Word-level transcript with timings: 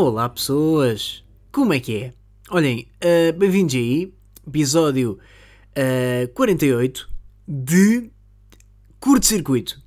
Olá 0.00 0.28
pessoas, 0.28 1.24
como 1.50 1.72
é 1.72 1.80
que 1.80 1.96
é? 1.96 2.12
Olhem, 2.50 2.88
uh, 3.02 3.36
bem-vindos 3.36 3.74
aí, 3.74 4.14
episódio 4.46 5.18
uh, 5.72 6.32
48 6.34 7.10
de 7.48 8.08
curto-circuito. 9.00 9.82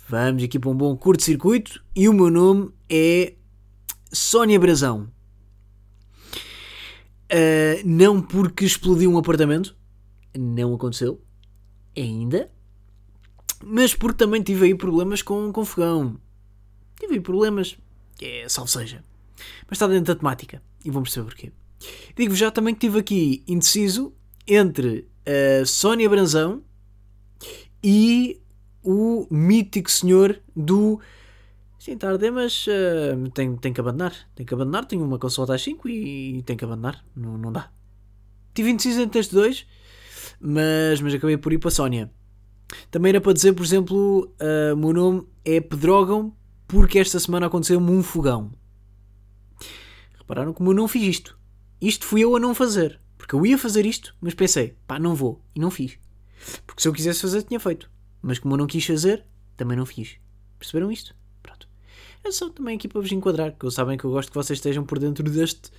Vamos 0.06 0.44
aqui 0.44 0.58
para 0.58 0.68
um 0.68 0.76
bom 0.76 0.94
curto-circuito 0.94 1.82
e 1.96 2.06
o 2.06 2.12
meu 2.12 2.28
nome 2.28 2.70
é 2.86 3.32
Sónia 4.12 4.60
Brazão. 4.60 5.10
Uh, 7.32 7.80
não 7.82 8.20
porque 8.20 8.66
explodiu 8.66 9.10
um 9.10 9.16
apartamento, 9.16 9.74
não 10.38 10.74
aconteceu 10.74 11.18
ainda, 11.96 12.52
mas 13.64 13.94
porque 13.94 14.18
também 14.18 14.42
tive 14.42 14.66
aí 14.66 14.74
problemas 14.74 15.22
com, 15.22 15.50
com 15.50 15.64
fogão. 15.64 16.20
Tive 17.02 17.20
problemas, 17.20 17.76
é 18.22 18.48
salvo 18.48 18.70
seja. 18.70 19.02
Mas 19.66 19.72
está 19.72 19.88
dentro 19.88 20.14
da 20.14 20.18
temática 20.18 20.62
e 20.84 20.90
vamos 20.90 21.08
perceber 21.08 21.26
porquê. 21.26 21.52
Digo-vos 22.14 22.38
já 22.38 22.48
também 22.48 22.76
que 22.76 22.86
estive 22.86 23.00
aqui 23.00 23.42
indeciso 23.48 24.14
entre 24.46 25.08
a 25.26 25.66
Sónia 25.66 26.08
Branzão 26.08 26.62
e 27.82 28.40
o 28.84 29.26
mítico 29.28 29.90
senhor 29.90 30.40
do. 30.54 31.00
Sim, 31.76 31.98
tarde, 31.98 32.30
mas 32.30 32.68
uh, 32.68 33.30
tem, 33.30 33.56
tem 33.56 33.72
que 33.72 33.80
abandonar. 33.80 34.14
Tem 34.36 34.46
que 34.46 34.54
abandonar. 34.54 34.84
Tenho 34.84 35.04
uma 35.04 35.18
consulta 35.18 35.56
às 35.56 35.62
5 35.62 35.88
e, 35.88 36.38
e 36.38 36.42
tem 36.42 36.56
que 36.56 36.64
abandonar. 36.64 37.04
Não, 37.16 37.36
não 37.36 37.50
dá. 37.50 37.68
Tive 38.54 38.70
indeciso 38.70 39.00
entre 39.00 39.18
estes 39.18 39.34
dois, 39.34 39.66
mas, 40.40 41.00
mas 41.00 41.14
acabei 41.14 41.36
por 41.36 41.52
ir 41.52 41.58
para 41.58 41.66
a 41.66 41.72
Sónia. 41.72 42.08
Também 42.92 43.10
era 43.10 43.20
para 43.20 43.32
dizer, 43.32 43.54
por 43.54 43.64
exemplo, 43.64 44.32
uh, 44.40 44.76
meu 44.76 44.92
nome 44.92 45.26
é 45.44 45.60
Pedrógão 45.60 46.32
porque 46.72 46.98
esta 46.98 47.20
semana 47.20 47.48
aconteceu-me 47.48 47.90
um 47.90 48.02
fogão. 48.02 48.50
Repararam 50.16 50.54
como 50.54 50.70
eu 50.70 50.74
não 50.74 50.88
fiz 50.88 51.02
isto. 51.02 51.38
Isto 51.78 52.06
fui 52.06 52.24
eu 52.24 52.34
a 52.34 52.40
não 52.40 52.54
fazer. 52.54 52.98
Porque 53.18 53.34
eu 53.34 53.44
ia 53.44 53.58
fazer 53.58 53.84
isto, 53.84 54.16
mas 54.22 54.32
pensei, 54.32 54.74
pá, 54.86 54.98
não 54.98 55.14
vou. 55.14 55.44
E 55.54 55.60
não 55.60 55.70
fiz. 55.70 55.98
Porque 56.66 56.80
se 56.80 56.88
eu 56.88 56.92
quisesse 56.94 57.20
fazer, 57.20 57.42
tinha 57.42 57.60
feito. 57.60 57.90
Mas 58.22 58.38
como 58.38 58.54
eu 58.54 58.58
não 58.58 58.66
quis 58.66 58.86
fazer, 58.86 59.22
também 59.54 59.76
não 59.76 59.84
fiz. 59.84 60.16
Perceberam 60.58 60.90
isto? 60.90 61.14
Pronto. 61.42 61.68
É 62.24 62.32
só 62.32 62.48
também 62.48 62.76
aqui 62.76 62.88
para 62.88 63.02
vos 63.02 63.12
enquadrar, 63.12 63.52
que 63.52 63.70
sabem 63.70 63.98
que 63.98 64.04
eu 64.04 64.10
gosto 64.10 64.30
que 64.30 64.34
vocês 64.34 64.58
estejam 64.58 64.82
por 64.82 64.98
dentro 64.98 65.30
deste, 65.30 65.70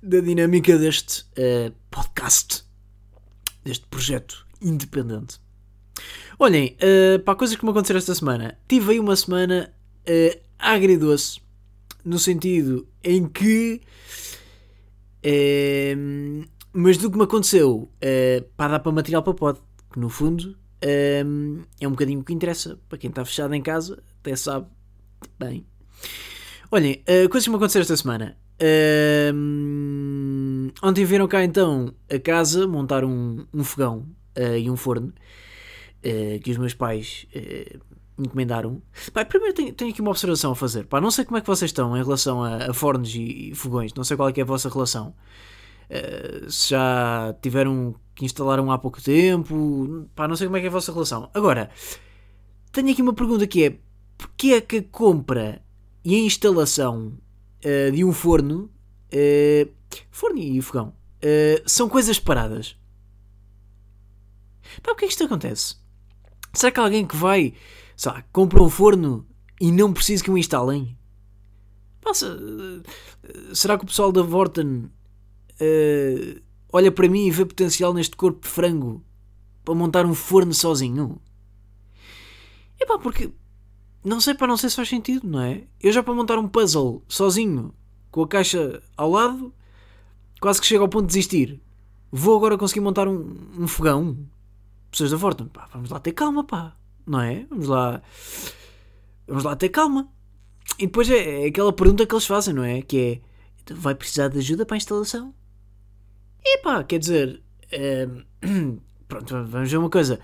da 0.00 0.20
dinâmica 0.20 0.78
deste 0.78 1.22
uh, 1.22 1.74
podcast, 1.90 2.64
deste 3.64 3.84
projeto 3.88 4.46
independente. 4.62 5.40
Olhem, 6.38 6.76
uh, 6.76 7.18
para 7.18 7.34
coisas 7.34 7.56
que 7.56 7.64
me 7.64 7.72
aconteceram 7.72 7.98
esta 7.98 8.14
semana. 8.14 8.56
Tive 8.68 8.92
aí 8.92 9.00
uma 9.00 9.16
semana 9.16 9.74
uh, 10.10 10.40
agridoce, 10.58 11.40
no 12.04 12.18
sentido 12.18 12.86
em 13.02 13.26
que. 13.26 13.80
Uh, 15.24 16.48
mas 16.72 16.96
do 16.96 17.10
que 17.10 17.16
me 17.16 17.24
aconteceu, 17.24 17.90
uh, 18.02 18.42
pá, 18.56 18.68
dá 18.68 18.78
para 18.78 18.92
material 18.92 19.22
para 19.22 19.34
pod, 19.34 19.60
que 19.92 19.98
no 19.98 20.08
fundo 20.08 20.56
uh, 20.84 21.66
é 21.80 21.86
um 21.86 21.90
bocadinho 21.90 22.20
o 22.20 22.24
que 22.24 22.32
interessa. 22.32 22.78
Para 22.88 22.98
quem 22.98 23.10
está 23.10 23.24
fechado 23.24 23.54
em 23.54 23.62
casa, 23.62 24.02
até 24.20 24.34
sabe 24.36 24.66
bem. 25.38 25.66
Olhem, 26.70 27.02
coisas 27.28 27.44
que 27.44 27.50
me 27.50 27.56
aconteceram 27.56 27.82
esta 27.82 27.96
semana. 27.96 28.38
Ontem 30.80 31.04
viram 31.04 31.26
cá 31.26 31.42
então 31.42 31.92
a 32.08 32.16
casa 32.20 32.68
montar 32.68 33.04
um, 33.04 33.44
um 33.52 33.64
fogão 33.64 34.06
e 34.56 34.70
um 34.70 34.76
forno 34.76 35.12
que 36.00 36.48
os 36.48 36.56
meus 36.58 36.72
pais 36.72 37.26
encomendaram. 38.20 38.82
Pá, 39.12 39.24
primeiro 39.24 39.54
tenho, 39.54 39.72
tenho, 39.72 39.90
aqui 39.90 40.00
uma 40.00 40.10
observação 40.10 40.52
a 40.52 40.56
fazer. 40.56 40.86
Pá, 40.86 41.00
não 41.00 41.10
sei 41.10 41.24
como 41.24 41.38
é 41.38 41.40
que 41.40 41.46
vocês 41.46 41.70
estão 41.70 41.96
em 41.96 42.02
relação 42.02 42.42
a, 42.42 42.70
a 42.70 42.74
fornos 42.74 43.14
e, 43.14 43.50
e, 43.50 43.54
fogões. 43.54 43.94
Não 43.94 44.04
sei 44.04 44.16
qual 44.16 44.28
é, 44.28 44.32
é 44.36 44.42
a 44.42 44.44
vossa 44.44 44.68
relação. 44.68 45.14
Uh, 45.90 46.50
se 46.50 46.70
já 46.70 47.34
tiveram 47.42 47.94
que 48.14 48.24
instalar 48.24 48.60
um 48.60 48.70
há 48.70 48.78
pouco 48.78 49.02
tempo. 49.02 50.08
Pá, 50.14 50.28
não 50.28 50.36
sei 50.36 50.46
como 50.46 50.56
é 50.56 50.60
que 50.60 50.66
é 50.66 50.68
a 50.68 50.72
vossa 50.72 50.92
relação. 50.92 51.30
Agora, 51.34 51.70
tenho 52.72 52.90
aqui 52.90 53.02
uma 53.02 53.14
pergunta 53.14 53.46
que 53.46 53.64
é: 53.64 53.78
porquê 54.16 54.52
é 54.54 54.60
que 54.60 54.76
a 54.78 54.82
compra 54.82 55.62
e 56.04 56.14
a 56.14 56.18
instalação 56.18 57.18
uh, 57.64 57.92
de 57.92 58.04
um 58.04 58.12
forno, 58.12 58.70
uh, 59.12 59.70
forno 60.10 60.38
e 60.38 60.60
fogão, 60.62 60.94
são 61.66 61.88
coisas 61.88 62.16
separadas? 62.16 62.76
Pá, 64.82 64.94
que 64.94 65.04
é 65.04 65.08
que 65.08 65.12
isto 65.12 65.24
acontece? 65.24 65.80
Será 66.52 66.70
que 66.72 66.80
alguém 66.80 67.06
que 67.06 67.16
vai 67.16 67.54
sabe, 68.00 68.24
compra 68.32 68.62
um 68.62 68.70
forno 68.70 69.26
e 69.60 69.70
não 69.70 69.92
precisa 69.92 70.24
que 70.24 70.30
o 70.30 70.38
instalem? 70.38 70.96
Passa, 72.00 72.34
será 73.52 73.76
que 73.76 73.84
o 73.84 73.86
pessoal 73.86 74.10
da 74.10 74.22
Vorten 74.22 74.90
uh, 75.60 76.40
olha 76.72 76.90
para 76.90 77.10
mim 77.10 77.26
e 77.26 77.30
vê 77.30 77.44
potencial 77.44 77.92
neste 77.92 78.16
corpo 78.16 78.40
de 78.40 78.48
frango 78.48 79.04
para 79.62 79.74
montar 79.74 80.06
um 80.06 80.14
forno 80.14 80.54
sozinho? 80.54 81.20
É 82.78 82.86
pá, 82.86 82.98
porque 82.98 83.30
não 84.02 84.18
sei 84.18 84.32
para 84.32 84.46
não 84.46 84.56
sei 84.56 84.70
se 84.70 84.76
faz 84.76 84.88
sentido, 84.88 85.28
não 85.28 85.42
é? 85.42 85.64
Eu 85.78 85.92
já 85.92 86.02
para 86.02 86.14
montar 86.14 86.38
um 86.38 86.48
puzzle 86.48 87.02
sozinho, 87.06 87.74
com 88.10 88.22
a 88.22 88.28
caixa 88.28 88.82
ao 88.96 89.10
lado, 89.10 89.52
quase 90.40 90.58
que 90.58 90.66
chego 90.66 90.84
ao 90.84 90.88
ponto 90.88 91.02
de 91.02 91.08
desistir. 91.08 91.60
Vou 92.10 92.34
agora 92.34 92.56
conseguir 92.56 92.80
montar 92.80 93.06
um, 93.06 93.36
um 93.58 93.68
fogão? 93.68 94.16
Pessoas 94.90 95.10
da 95.10 95.18
Vorten, 95.18 95.48
pá, 95.48 95.68
vamos 95.70 95.90
lá 95.90 96.00
ter 96.00 96.12
calma, 96.12 96.42
pá 96.42 96.79
não 97.10 97.20
é? 97.20 97.44
Vamos 97.50 97.66
lá. 97.66 98.00
Vamos 99.26 99.42
lá 99.42 99.56
ter 99.56 99.68
calma. 99.68 100.08
E 100.78 100.86
depois 100.86 101.10
é, 101.10 101.44
é 101.44 101.46
aquela 101.48 101.72
pergunta 101.72 102.06
que 102.06 102.14
eles 102.14 102.24
fazem, 102.24 102.54
não 102.54 102.62
é? 102.62 102.80
Que 102.82 102.98
é: 102.98 103.20
então 103.62 103.76
vai 103.76 103.96
precisar 103.96 104.28
de 104.28 104.38
ajuda 104.38 104.64
para 104.64 104.76
a 104.76 104.78
instalação? 104.78 105.34
E 106.42 106.58
pá, 106.58 106.84
quer 106.84 107.00
dizer. 107.00 107.42
É, 107.72 108.06
pronto, 109.08 109.44
vamos 109.44 109.70
ver 109.70 109.76
uma 109.76 109.90
coisa. 109.90 110.20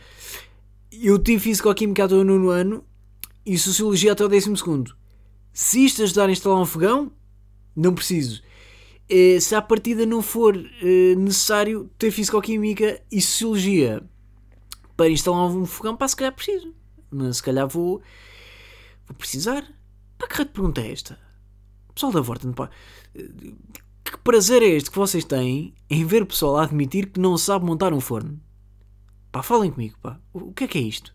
Eu 0.93 1.19
tive 1.19 1.41
Físico-Química 1.41 2.05
até 2.05 2.15
o 2.15 2.23
nono 2.23 2.51
ano 2.51 2.85
e 3.45 3.59
Sociologia 3.59 4.13
até 4.13 4.25
o 4.25 4.29
décimo 4.29 4.57
segundo. 4.57 4.97
Se 5.53 5.85
isto 5.85 6.03
ajudar 6.05 6.29
a 6.29 6.33
instalar 6.33 6.61
um 6.61 6.67
fogão, 6.67 7.11
não 7.75 7.95
preciso. 7.95 8.43
É, 9.09 9.39
se 9.41 9.55
à 9.55 9.63
partida 9.63 10.07
não 10.07 10.23
for 10.23 10.57
é, 10.57 11.15
necessário 11.17 11.91
ter 11.99 12.13
Físico-Química 12.13 13.03
e 13.11 13.21
Sociologia 13.21 14.03
para 14.97 15.11
instalar 15.11 15.47
um 15.49 15.67
fogão, 15.67 15.97
pá, 15.97 16.09
se 16.09 16.17
calhar 16.17 16.35
preciso. 16.35 16.75
Mas 17.11 17.39
se 17.39 17.43
calhar 17.43 17.69
vou, 17.69 18.03
vou 19.07 19.17
precisar. 19.17 19.63
Pá, 20.19 20.27
que 20.27 20.35
raio 20.35 20.47
de 20.47 20.53
pergunta 20.53 20.81
é 20.81 20.93
esta? 20.93 21.19
Pessoal 21.95 22.13
da 22.13 22.21
Vorten, 22.21 22.53
pá, 22.53 22.71
que 24.05 24.17
prazer 24.19 24.63
é 24.63 24.67
este 24.67 24.91
que 24.91 24.99
vocês 24.99 25.25
têm 25.25 25.75
em 25.89 26.05
ver 26.05 26.23
o 26.23 26.27
pessoal 26.27 26.57
a 26.59 26.65
admitir 26.65 27.11
que 27.11 27.21
não 27.21 27.37
sabe 27.37 27.65
montar 27.65 27.93
um 27.93 28.01
forno? 28.01 28.41
Pá, 29.33 29.43
falem 29.43 29.71
comigo, 29.71 29.97
pá. 30.01 30.19
O 30.33 30.53
que 30.53 30.65
é 30.65 30.69
que 30.69 30.79
é 30.79 30.83
isto? 30.83 31.15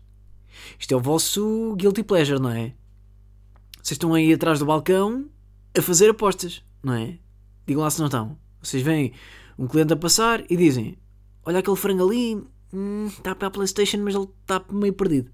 Isto 0.78 0.94
é 0.94 0.96
o 0.96 1.00
vosso 1.00 1.74
guilty 1.76 2.02
pleasure, 2.02 2.40
não 2.40 2.50
é? 2.50 2.74
Vocês 3.82 3.92
estão 3.92 4.14
aí 4.14 4.32
atrás 4.32 4.58
do 4.58 4.66
balcão 4.66 5.28
a 5.76 5.82
fazer 5.82 6.10
apostas, 6.10 6.62
não 6.82 6.94
é? 6.94 7.18
Digam 7.66 7.82
lá 7.82 7.90
se 7.90 7.98
não 7.98 8.06
estão. 8.06 8.38
Vocês 8.62 8.82
veem 8.82 9.12
um 9.58 9.66
cliente 9.66 9.92
a 9.92 9.96
passar 9.96 10.44
e 10.50 10.56
dizem: 10.56 10.96
Olha 11.44 11.58
aquele 11.58 11.76
frango 11.76 12.08
ali, 12.08 12.44
hum, 12.72 13.06
está 13.06 13.34
para 13.34 13.48
a 13.48 13.50
Playstation, 13.50 13.98
mas 13.98 14.14
ele 14.14 14.28
está 14.40 14.64
meio 14.70 14.92
perdido. 14.92 15.30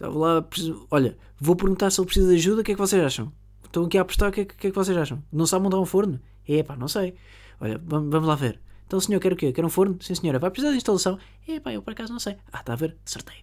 vou 0.00 0.18
lá, 0.18 0.46
olha, 0.90 1.16
vou 1.38 1.56
perguntar 1.56 1.90
se 1.90 2.00
ele 2.00 2.06
precisa 2.06 2.28
de 2.28 2.34
ajuda, 2.36 2.60
o 2.60 2.64
que 2.64 2.72
é 2.72 2.74
que 2.74 2.80
vocês 2.80 3.02
acham? 3.02 3.32
Estão 3.64 3.84
aqui 3.84 3.98
a 3.98 4.02
apostar, 4.02 4.30
o 4.30 4.32
que 4.32 4.40
é, 4.40 4.44
que, 4.44 4.66
é 4.68 4.70
que 4.70 4.76
vocês 4.76 4.96
acham? 4.96 5.22
Não 5.32 5.46
sabe 5.46 5.64
montar 5.64 5.78
um 5.78 5.86
forno? 5.86 6.20
É 6.48 6.62
pá, 6.62 6.76
não 6.76 6.88
sei. 6.88 7.14
Olha, 7.60 7.80
vamos, 7.84 8.10
vamos 8.10 8.28
lá 8.28 8.34
ver. 8.34 8.60
Então 8.86 9.00
senhor 9.00 9.20
quer 9.20 9.32
o 9.32 9.36
quê? 9.36 9.52
Quer 9.52 9.64
um 9.64 9.68
forno? 9.68 9.98
Sim 10.00 10.14
senhora. 10.14 10.38
Vai 10.38 10.50
precisar 10.50 10.70
de 10.70 10.76
instalação? 10.76 11.18
É 11.46 11.58
pá, 11.60 11.72
eu 11.72 11.82
por 11.82 11.92
acaso 11.92 12.12
não 12.12 12.20
sei. 12.20 12.36
Ah, 12.52 12.60
está 12.60 12.72
a 12.72 12.76
ver? 12.76 12.96
Acertei. 13.04 13.36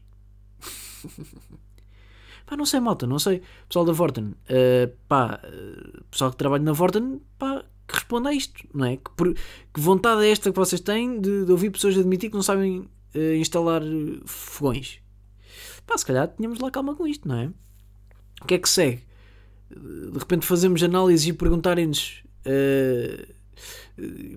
pá, 2.45 2.55
não 2.55 2.65
sei, 2.65 2.79
malta, 2.79 3.05
não 3.05 3.19
sei. 3.19 3.41
Pessoal 3.67 3.85
da 3.85 3.91
Vorten, 3.91 4.23
uh, 4.25 4.97
pá, 5.07 5.39
uh, 5.43 6.03
pessoal 6.09 6.31
que 6.31 6.37
trabalha 6.37 6.63
na 6.63 6.71
Vorten, 6.71 7.21
pá, 7.37 7.63
que 7.87 7.95
responda 7.95 8.29
a 8.29 8.33
isto, 8.33 8.65
não 8.73 8.85
é? 8.85 8.97
Que, 8.97 9.11
por, 9.15 9.33
que 9.33 9.79
vontade 9.79 10.25
é 10.25 10.31
esta 10.31 10.51
que 10.51 10.57
vocês 10.57 10.81
têm 10.81 11.19
de, 11.19 11.45
de 11.45 11.51
ouvir 11.51 11.69
pessoas 11.69 11.97
admitir 11.97 12.29
que 12.29 12.35
não 12.35 12.43
sabem 12.43 12.87
uh, 13.15 13.35
instalar 13.35 13.81
fogões. 14.25 14.99
Pá, 15.85 15.97
se 15.97 16.05
calhar 16.05 16.27
tínhamos 16.35 16.59
lá 16.59 16.71
calma 16.71 16.95
com 16.95 17.05
isto, 17.05 17.27
não 17.27 17.35
é? 17.35 17.51
O 18.41 18.45
que 18.45 18.55
é 18.55 18.59
que 18.59 18.69
segue? 18.69 19.03
De 19.69 20.17
repente 20.17 20.45
fazemos 20.45 20.83
análises 20.83 21.27
e 21.27 21.33
perguntarem-nos 21.33 22.23
uh, 22.45 23.33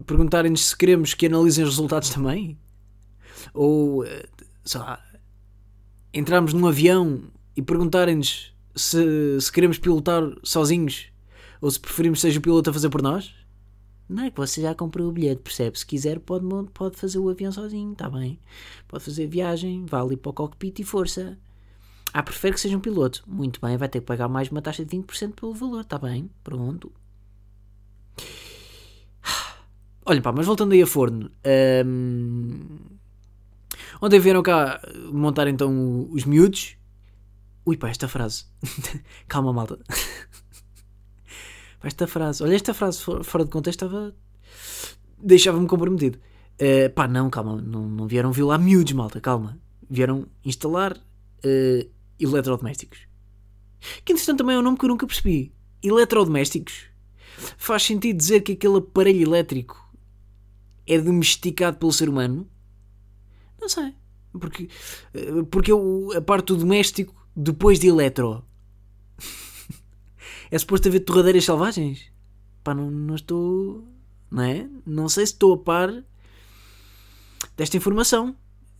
perguntarem-nos 0.06 0.66
se 0.66 0.76
queremos 0.76 1.14
que 1.14 1.26
analisem 1.26 1.64
os 1.64 1.70
resultados 1.70 2.10
também? 2.10 2.58
Ou, 3.54 4.02
uh, 4.02 4.06
sei 4.64 4.80
lá, 4.80 5.02
entrarmos 6.12 6.52
num 6.52 6.66
avião 6.66 7.24
e 7.56 7.62
perguntarem-nos 7.62 8.54
se, 8.74 9.40
se 9.40 9.52
queremos 9.52 9.78
pilotar 9.78 10.22
sozinhos 10.42 11.08
ou 11.60 11.70
se 11.70 11.80
preferimos 11.80 12.20
seja 12.20 12.38
o 12.38 12.42
piloto 12.42 12.70
a 12.70 12.72
fazer 12.72 12.90
por 12.90 13.02
nós? 13.02 13.34
Não 14.08 14.24
é 14.24 14.30
que 14.30 14.36
você 14.36 14.60
já 14.62 14.74
comprou 14.74 15.08
o 15.08 15.12
bilhete, 15.12 15.42
percebe? 15.42 15.78
Se 15.78 15.84
quiser, 15.84 16.20
pode, 16.20 16.46
pode 16.72 16.96
fazer 16.96 17.18
o 17.18 17.28
avião 17.28 17.50
sozinho, 17.50 17.92
está 17.92 18.08
bem? 18.08 18.38
Pode 18.86 19.02
fazer 19.04 19.26
viagem, 19.26 19.84
vá 19.84 20.00
ali 20.00 20.16
para 20.16 20.30
o 20.30 20.32
cockpit 20.32 20.78
e 20.78 20.84
força. 20.84 21.36
Ah, 22.12 22.22
prefere 22.22 22.54
que 22.54 22.60
seja 22.60 22.76
um 22.76 22.80
piloto. 22.80 23.24
Muito 23.26 23.60
bem, 23.60 23.76
vai 23.76 23.88
ter 23.88 24.00
que 24.00 24.06
pagar 24.06 24.28
mais 24.28 24.48
uma 24.48 24.62
taxa 24.62 24.84
de 24.84 24.96
20% 24.96 25.34
pelo 25.34 25.52
valor. 25.52 25.80
Está 25.80 25.98
bem, 25.98 26.30
pronto. 26.44 26.92
Olha 30.06 30.22
pá, 30.22 30.32
mas 30.32 30.46
voltando 30.46 30.72
aí 30.72 30.82
a 30.82 30.86
forno. 30.86 31.30
hum, 31.84 32.78
ontem 34.00 34.20
vieram 34.20 34.42
cá 34.42 34.80
montar 35.12 35.48
então 35.48 36.08
os 36.10 36.24
miúdos. 36.24 36.76
Ui 37.66 37.76
pá, 37.76 37.88
esta 37.88 38.06
frase. 38.06 38.46
Calma, 39.26 39.52
malta. 39.52 39.78
Esta 41.82 42.06
frase. 42.06 42.42
Olha, 42.42 42.54
esta 42.54 42.74
frase 42.74 43.00
fo- 43.02 43.22
fora 43.22 43.44
de 43.44 43.50
contexto 43.50 43.84
estava. 43.84 44.14
deixava-me 45.18 45.66
comprometido. 45.66 46.18
Eh, 46.58 46.88
pá, 46.88 47.06
não, 47.06 47.28
calma. 47.30 47.60
Não, 47.60 47.88
não 47.88 48.06
vieram 48.06 48.32
violar 48.32 48.58
miúdos, 48.60 48.92
malta. 48.92 49.20
Calma. 49.20 49.58
Vieram 49.88 50.26
instalar 50.44 50.96
eh, 51.44 51.86
eletrodomésticos. 52.18 53.00
Que 54.04 54.12
entretanto 54.12 54.38
também 54.38 54.56
é 54.56 54.58
um 54.58 54.62
nome 54.62 54.78
que 54.78 54.84
eu 54.84 54.88
nunca 54.88 55.06
percebi. 55.06 55.54
Eletrodomésticos. 55.82 56.84
Faz 57.58 57.82
sentido 57.82 58.16
dizer 58.16 58.40
que 58.40 58.52
aquele 58.52 58.78
aparelho 58.78 59.22
elétrico 59.22 59.76
é 60.86 60.98
domesticado 60.98 61.76
pelo 61.76 61.92
ser 61.92 62.08
humano? 62.08 62.48
Não 63.60 63.68
sei. 63.68 63.94
Porque, 64.32 64.68
eh, 65.14 65.42
porque 65.50 65.70
eu, 65.70 66.10
a 66.16 66.20
parte 66.20 66.46
do 66.48 66.56
doméstico 66.56 67.14
depois 67.34 67.78
de 67.78 67.88
eletro. 67.88 68.44
É 70.50 70.58
suposto 70.58 70.88
haver 70.88 71.00
torradeiras 71.00 71.44
selvagens? 71.44 72.10
Pá, 72.62 72.74
não, 72.74 72.90
não 72.90 73.14
estou. 73.14 73.84
Não 74.30 74.42
é? 74.42 74.68
Não 74.84 75.08
sei 75.08 75.26
se 75.26 75.32
estou 75.32 75.54
a 75.54 75.58
par 75.58 76.04
desta 77.56 77.76
informação. 77.76 78.36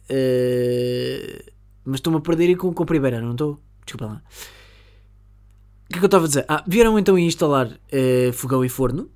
Eh, 0.08 1.52
mas 1.84 1.96
estou-me 1.98 2.18
a 2.18 2.20
perder 2.20 2.56
com, 2.56 2.72
com 2.72 2.82
a 2.82 2.86
primeira, 2.86 3.20
não 3.20 3.32
estou? 3.32 3.60
Desculpa 3.84 4.06
lá. 4.06 4.22
O 5.84 5.88
que 5.88 5.96
é 5.96 5.98
que 5.98 6.04
eu 6.04 6.06
estava 6.06 6.24
a 6.24 6.28
dizer? 6.28 6.44
Ah, 6.48 6.64
vieram 6.66 6.98
então 6.98 7.18
instalar 7.18 7.78
eh, 7.90 8.30
fogão 8.32 8.64
e 8.64 8.68
forno. 8.68 9.10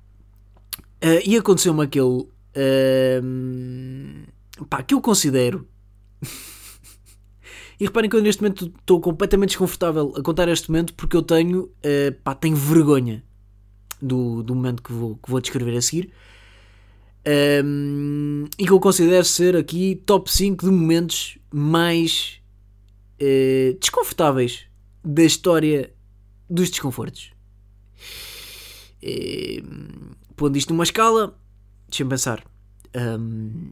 Eh, 1.01 1.23
e 1.29 1.37
aconteceu-me 1.37 1.83
aquele. 1.83 2.27
ehm, 2.55 4.23
pá, 4.69 4.81
que 4.83 4.93
eu 4.93 5.01
considero. 5.01 5.67
E 7.81 7.85
reparem 7.85 8.07
que 8.07 8.15
eu 8.15 8.21
neste 8.21 8.43
momento 8.43 8.71
estou 8.79 9.01
completamente 9.01 9.49
desconfortável 9.49 10.13
a 10.15 10.21
contar 10.21 10.47
este 10.47 10.69
momento 10.69 10.93
porque 10.93 11.17
eu 11.17 11.23
tenho. 11.23 11.71
eh, 11.81 12.11
pá, 12.11 12.35
tenho 12.35 12.55
vergonha 12.55 13.23
do, 13.99 14.43
do 14.43 14.53
momento 14.53 14.83
que 14.83 14.93
vou, 14.93 15.15
que 15.15 15.31
vou 15.31 15.41
descrever 15.41 15.75
a 15.75 15.81
seguir. 15.81 16.13
Ehm, 17.25 18.45
e 18.59 18.67
que 18.67 18.71
eu 18.71 18.79
considero 18.79 19.25
ser 19.25 19.55
aqui 19.55 19.95
top 20.05 20.31
5 20.31 20.63
de 20.63 20.71
momentos 20.71 21.39
mais 21.51 22.39
eh, 23.19 23.75
desconfortáveis 23.79 24.67
da 25.03 25.23
história 25.23 25.91
dos 26.47 26.69
desconfortos. 26.69 27.31
Eh, 29.01 29.63
pondo 30.35 30.55
isto 30.55 30.71
numa 30.71 30.83
escala, 30.83 31.35
deixa-me 31.89 32.11
pensar. 32.11 32.43
Ahm, 32.93 33.71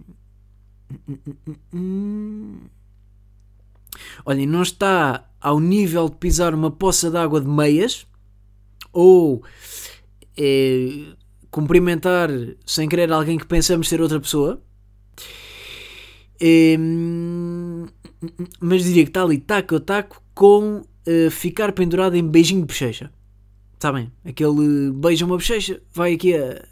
Olhem, 4.26 4.46
não 4.46 4.62
está 4.62 5.26
ao 5.40 5.60
nível 5.60 6.10
de 6.10 6.18
pisar 6.18 6.54
uma 6.54 6.72
poça 6.72 7.10
de 7.10 7.18
água 7.18 7.40
de 7.40 7.48
meias 7.48 8.06
ou 8.92 9.44
eh, 10.38 11.14
cumprimentar 11.52 12.30
sem 12.66 12.88
querer 12.88 13.12
alguém 13.12 13.38
que 13.38 13.46
pensamos 13.46 13.88
ser 13.88 14.02
outra 14.02 14.20
pessoa. 14.20 14.62
Em, 16.42 17.86
mas 18.60 18.84
diria 18.84 19.04
que 19.04 19.10
está 19.10 19.24
ali 19.24 19.38
taco 19.38 19.76
a 19.76 19.80
taco 19.80 20.22
com 20.34 20.84
eh, 21.06 21.30
ficar 21.30 21.72
pendurado 21.74 22.16
em 22.16 22.24
beijinho 22.24 22.62
de 22.62 22.68
bochecha. 22.68 23.12
Sabem? 23.80 24.12
Aquele 24.26 24.92
beija 24.92 25.26
uma 25.26 25.38
bochecha, 25.38 25.82
vai 25.94 26.14
aqui 26.14 26.36
a, 26.36 26.66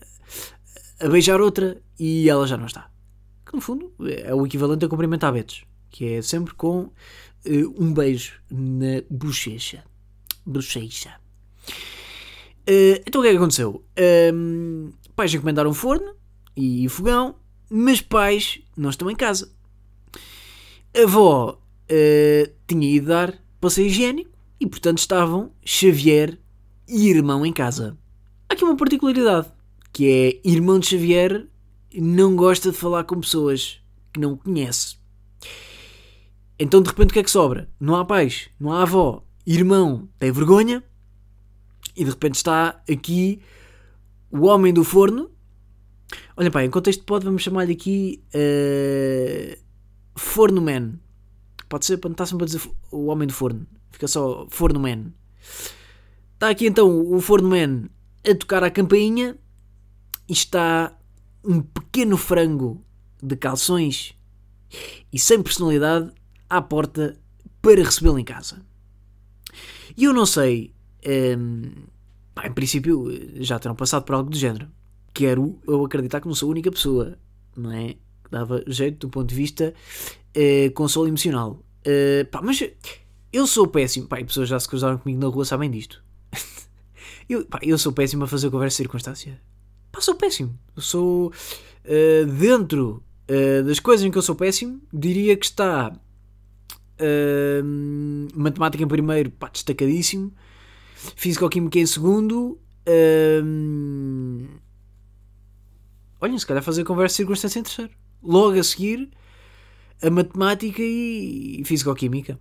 a 0.99 1.07
beijar 1.07 1.39
outra 1.39 1.81
e 1.97 2.29
ela 2.29 2.45
já 2.45 2.57
não 2.57 2.65
está. 2.65 2.89
Que 3.45 3.55
no 3.55 3.61
fundo 3.61 3.93
é 4.25 4.33
o 4.33 4.45
equivalente 4.45 4.85
a 4.85 4.89
cumprimentar 4.89 5.31
betos, 5.31 5.63
que 5.97 6.13
é 6.13 6.21
sempre 6.21 6.53
com 6.53 6.91
eh, 7.43 7.65
um 7.75 7.91
beijo 7.91 8.39
na 8.51 9.01
bochecha. 9.09 9.83
Bochecha. 10.45 11.15
Eh, 12.67 13.01
então 13.03 13.19
o 13.19 13.23
que 13.23 13.29
é 13.29 13.31
que 13.31 13.37
aconteceu? 13.37 13.83
Um, 14.31 14.91
pais 15.15 15.33
encomendaram 15.33 15.73
forno 15.73 16.15
e 16.55 16.87
fogão, 16.87 17.37
mas 17.67 17.99
pais 17.99 18.61
não 18.77 18.91
estão 18.91 19.09
em 19.09 19.15
casa. 19.15 19.51
A 20.95 21.01
avó 21.01 21.59
eh, 21.89 22.51
tinha 22.67 22.87
ido 22.87 23.07
dar 23.07 23.33
passeio 23.59 23.87
higiênico 23.87 24.29
e, 24.59 24.67
portanto, 24.67 24.99
estavam 24.99 25.51
Xavier 25.65 26.37
e 26.87 27.09
irmão 27.09 27.43
em 27.43 27.51
casa. 27.51 27.97
Há 28.47 28.53
aqui 28.53 28.63
uma 28.63 28.77
particularidade, 28.77 29.47
que 29.91 30.05
é 30.05 30.47
irmão 30.47 30.77
de 30.77 30.89
Xavier 30.89 31.47
não 31.95 32.35
gosta 32.35 32.71
de 32.71 32.77
falar 32.77 33.03
com 33.05 33.19
pessoas 33.19 33.81
que 34.13 34.19
não 34.19 34.37
conhece. 34.37 34.95
Então, 36.59 36.81
de 36.81 36.89
repente, 36.89 37.11
o 37.11 37.13
que 37.13 37.19
é 37.19 37.23
que 37.23 37.29
sobra? 37.29 37.69
Não 37.79 37.95
há 37.95 38.03
pais, 38.03 38.49
não 38.59 38.71
há 38.71 38.81
avó, 38.81 39.23
irmão 39.45 40.09
tem 40.19 40.31
vergonha 40.31 40.83
e 41.95 42.03
de 42.03 42.09
repente 42.09 42.35
está 42.35 42.81
aqui 42.89 43.41
o 44.29 44.45
homem 44.45 44.73
do 44.73 44.83
forno. 44.83 45.31
Olha, 46.35 46.51
pá, 46.51 46.63
em 46.63 46.69
contexto 46.69 47.03
pode, 47.03 47.25
vamos 47.25 47.41
chamar-lhe 47.41 47.73
aqui 47.73 48.23
eh, 48.33 49.57
Forno 50.15 50.61
Man. 50.61 50.99
Pode 51.69 51.85
ser 51.85 51.97
para 51.97 52.09
não 52.09 52.13
estar 52.13 52.25
sempre 52.25 52.43
a 52.43 52.47
dizer 52.47 52.61
o 52.91 53.07
homem 53.07 53.27
do 53.27 53.33
forno. 53.33 53.65
Fica 53.91 54.07
só 54.07 54.47
Forno 54.49 54.79
Man. 54.79 55.11
Está 56.33 56.49
aqui 56.49 56.67
então 56.67 57.11
o 57.11 57.19
Forno 57.19 57.49
Man 57.49 57.89
a 58.29 58.35
tocar 58.35 58.63
a 58.63 58.69
campainha 58.69 59.37
e 60.29 60.33
está 60.33 60.95
um 61.43 61.61
pequeno 61.61 62.17
frango 62.17 62.83
de 63.21 63.35
calções 63.35 64.15
e 65.11 65.17
sem 65.17 65.41
personalidade 65.41 66.11
à 66.49 66.61
porta 66.61 67.17
para 67.61 67.83
recebê-lo 67.83 68.19
em 68.19 68.23
casa. 68.23 68.61
E 69.95 70.03
eu 70.03 70.13
não 70.13 70.25
sei, 70.25 70.73
hum, 71.37 71.71
em 72.43 72.53
princípio 72.53 73.07
já 73.43 73.57
terão 73.59 73.75
passado 73.75 74.03
por 74.03 74.15
algo 74.15 74.29
do 74.29 74.37
género. 74.37 74.67
Quero 75.13 75.59
eu 75.67 75.83
acreditar 75.83 76.21
que 76.21 76.27
não 76.27 76.35
sou 76.35 76.49
a 76.49 76.51
única 76.51 76.71
pessoa, 76.71 77.17
não 77.55 77.71
é? 77.71 77.95
Que 78.23 78.31
dava 78.31 78.63
jeito 78.67 79.07
do 79.07 79.09
ponto 79.09 79.27
de 79.27 79.35
vista 79.35 79.73
eh, 80.33 80.69
consolo 80.69 81.07
emocional. 81.07 81.63
Eh, 81.83 82.25
pá, 82.25 82.41
mas 82.41 82.63
eu 83.33 83.47
sou 83.47 83.67
péssimo, 83.67 84.07
pá, 84.07 84.19
e 84.19 84.25
pessoas 84.25 84.47
já 84.47 84.59
se 84.59 84.67
cruzaram 84.67 84.97
comigo 84.97 85.19
na 85.19 85.27
rua 85.27 85.45
sabem 85.45 85.71
disto. 85.71 86.03
eu, 87.27 87.45
pá, 87.45 87.59
eu 87.63 87.77
sou 87.77 87.91
péssimo 87.91 88.25
a 88.25 88.27
fazer 88.27 88.51
conversa 88.51 88.75
de 88.75 88.77
circunstância. 88.77 89.41
Pá, 89.91 89.99
sou 89.99 90.15
péssimo. 90.15 90.57
Eu 90.75 90.81
sou 90.81 91.33
eh, 91.83 92.25
dentro 92.25 93.03
das 93.65 93.81
coisas 93.81 94.05
em 94.05 94.09
que 94.09 94.17
eu 94.17 94.21
sou 94.21 94.35
péssimo, 94.35 94.81
diria 94.93 95.35
que 95.35 95.45
está 95.45 95.93
eh, 96.99 97.61
matemática 98.33 98.83
em 98.83 98.87
primeiro, 98.87 99.31
pá, 99.31 99.49
destacadíssimo. 99.49 100.33
Físico-química 101.15 101.79
em 101.79 101.85
segundo. 101.85 102.59
eh, 102.85 103.41
olhem, 106.19 106.37
se 106.37 106.45
calhar 106.45 106.63
fazer 106.63 106.83
conversa 106.83 107.13
de 107.13 107.17
circunstância 107.17 107.59
em 107.59 107.63
terceiro. 107.63 107.91
Logo 108.23 108.59
a 108.59 108.63
seguir, 108.63 109.09
a 110.01 110.09
matemática 110.09 110.81
e, 110.81 111.61
e 111.61 111.65
físico-química. 111.65 112.39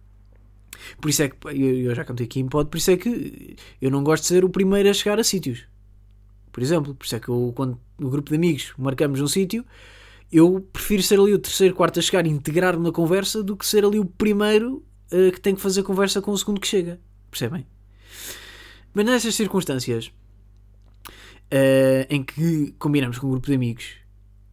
Por 1.00 1.10
isso 1.10 1.22
é 1.22 1.28
que, 1.28 1.36
eu, 1.46 1.90
eu 1.90 1.94
já 1.94 2.04
contei 2.04 2.26
aqui 2.26 2.40
em 2.40 2.48
pod, 2.48 2.68
por 2.70 2.76
isso 2.76 2.90
é 2.90 2.96
que 2.96 3.56
eu 3.80 3.90
não 3.90 4.04
gosto 4.04 4.22
de 4.22 4.28
ser 4.28 4.44
o 4.44 4.48
primeiro 4.48 4.88
a 4.88 4.92
chegar 4.92 5.18
a 5.18 5.25
sítios. 5.25 5.64
Por 6.52 6.62
exemplo, 6.62 6.94
por 6.94 7.04
isso 7.04 7.16
é 7.16 7.20
que 7.20 7.28
eu, 7.28 7.52
quando 7.54 7.78
no 7.98 8.08
grupo 8.08 8.30
de 8.30 8.36
amigos 8.36 8.72
marcamos 8.78 9.20
um 9.20 9.26
sítio, 9.26 9.64
eu 10.30 10.66
prefiro 10.73 11.02
ser 11.02 11.21
ali 11.21 11.33
o 11.33 11.38
terceiro, 11.38 11.75
quarto 11.75 11.99
a 11.99 12.02
chegar 12.02 12.26
e 12.26 12.30
integrar-me 12.30 12.83
na 12.83 12.92
conversa 12.92 13.42
do 13.42 13.56
que 13.56 13.64
ser 13.64 13.85
ali 13.85 13.99
o 13.99 14.04
primeiro 14.04 14.85
eh, 15.11 15.30
que 15.30 15.40
tem 15.40 15.54
que 15.54 15.61
fazer 15.61 15.83
conversa 15.83 16.21
com 16.21 16.33
o 16.33 16.38
segundo 16.38 16.61
que 16.61 16.66
chega. 16.66 17.00
Percebem? 17.30 17.66
Mas 18.92 19.04
nessas 19.04 19.35
circunstâncias 19.35 20.11
eh, 21.50 22.06
em 22.11 22.25
que 22.25 22.75
combinamos 22.78 23.18
com 23.18 23.26
um 23.28 23.30
grupo 23.30 23.47
de 23.47 23.54
amigos, 23.54 23.95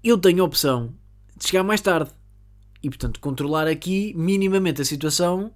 eu 0.04 0.18
tenho 0.18 0.44
a 0.44 0.46
opção 0.46 0.94
de 1.36 1.48
chegar 1.48 1.64
mais 1.64 1.82
tarde 1.82 2.12
e, 2.82 2.90
portanto, 2.90 3.20
controlar 3.20 3.68
aqui 3.68 4.14
minimamente 4.16 4.82
a 4.82 4.86
situação 4.86 5.52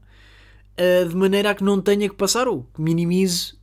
eh, 0.76 1.06
de 1.06 1.16
maneira 1.16 1.52
a 1.52 1.56
que 1.56 1.64
não 1.64 1.80
tenha 1.80 2.10
que 2.10 2.16
passar 2.16 2.48
ou 2.48 2.64
que 2.74 2.82
minimize 2.82 3.56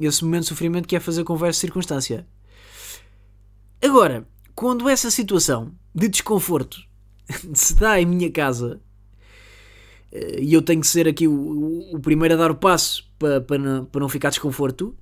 esse 0.00 0.24
momento 0.24 0.42
de 0.42 0.48
sofrimento 0.48 0.88
que 0.88 0.96
é 0.96 1.00
fazer 1.00 1.22
conversa 1.22 1.60
circunstância. 1.60 2.26
Agora, 3.80 4.26
quando 4.56 4.88
essa 4.88 5.10
situação 5.10 5.72
de 5.94 6.08
desconforto 6.08 6.82
se 7.54 7.74
dá 7.76 8.00
em 8.00 8.06
minha 8.06 8.30
casa 8.32 8.80
eh, 10.12 10.40
e 10.42 10.52
eu 10.52 10.62
tenho 10.62 10.80
que 10.80 10.86
ser 10.88 11.06
aqui 11.06 11.28
o, 11.28 11.32
o- 11.32 11.96
o 11.96 12.00
primeiro 12.00 12.34
a 12.34 12.36
dar 12.38 12.50
o 12.50 12.56
passo 12.56 13.08
para, 13.18 13.58
não, 13.58 13.88
não 13.94 14.08
ficar 14.08 14.30
desconforto, 14.30 14.96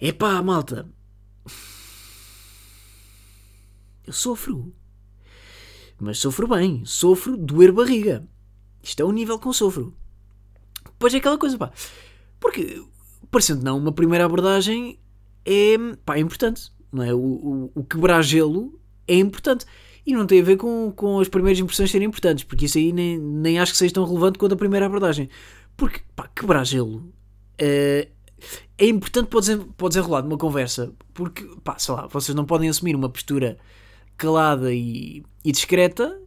epá, 0.00 0.42
malta, 0.42 0.88
eu 4.06 4.12
sofro. 4.12 4.72
Mas 6.00 6.18
sofro 6.18 6.48
bem, 6.48 6.84
sofro 6.84 7.36
doer 7.36 7.72
barriga. 7.72 8.26
Isto 8.82 9.00
é 9.02 9.04
o 9.04 9.12
nível 9.12 9.38
que 9.38 9.46
eu 9.46 9.52
sofro. 9.52 9.96
depois 10.84 11.14
é 11.14 11.18
aquela 11.18 11.38
coisa, 11.38 11.56
pá. 11.56 11.70
Porque, 12.40 12.82
parecendo 13.30 13.62
não, 13.62 13.78
uma 13.78 13.92
primeira 13.92 14.24
abordagem 14.24 14.98
é, 15.44 15.76
pá, 16.04 16.16
é 16.16 16.20
importante, 16.20 16.72
não 16.92 17.02
é? 17.02 17.14
O, 17.14 17.18
o, 17.18 17.72
o 17.74 17.84
quebrar 17.84 18.22
gelo 18.22 18.78
é 19.08 19.16
importante. 19.16 19.64
E 20.04 20.12
não 20.14 20.26
tem 20.26 20.40
a 20.40 20.44
ver 20.44 20.56
com, 20.56 20.92
com 20.94 21.20
as 21.20 21.28
primeiras 21.28 21.60
impressões 21.60 21.90
serem 21.90 22.08
importantes, 22.08 22.44
porque 22.44 22.64
isso 22.64 22.76
aí 22.76 22.92
nem, 22.92 23.18
nem 23.18 23.58
acho 23.58 23.72
que 23.72 23.78
seja 23.78 23.94
tão 23.94 24.04
relevante 24.04 24.38
quanto 24.38 24.52
a 24.52 24.56
primeira 24.56 24.86
abordagem. 24.86 25.28
Porque, 25.76 26.00
pá, 26.14 26.28
quebrar 26.28 26.64
gelo 26.64 27.12
é, 27.56 28.08
é 28.76 28.86
importante 28.86 29.28
para 29.28 29.86
o 29.86 29.88
desenrolar 29.88 30.22
de 30.22 30.26
uma 30.26 30.36
conversa, 30.38 30.92
porque, 31.14 31.44
pá, 31.62 31.78
sei 31.78 31.94
lá, 31.94 32.08
vocês 32.08 32.34
não 32.34 32.44
podem 32.44 32.68
assumir 32.68 32.96
uma 32.96 33.08
postura 33.08 33.56
calada 34.16 34.74
e, 34.74 35.22
e 35.44 35.52
discreta 35.52 36.20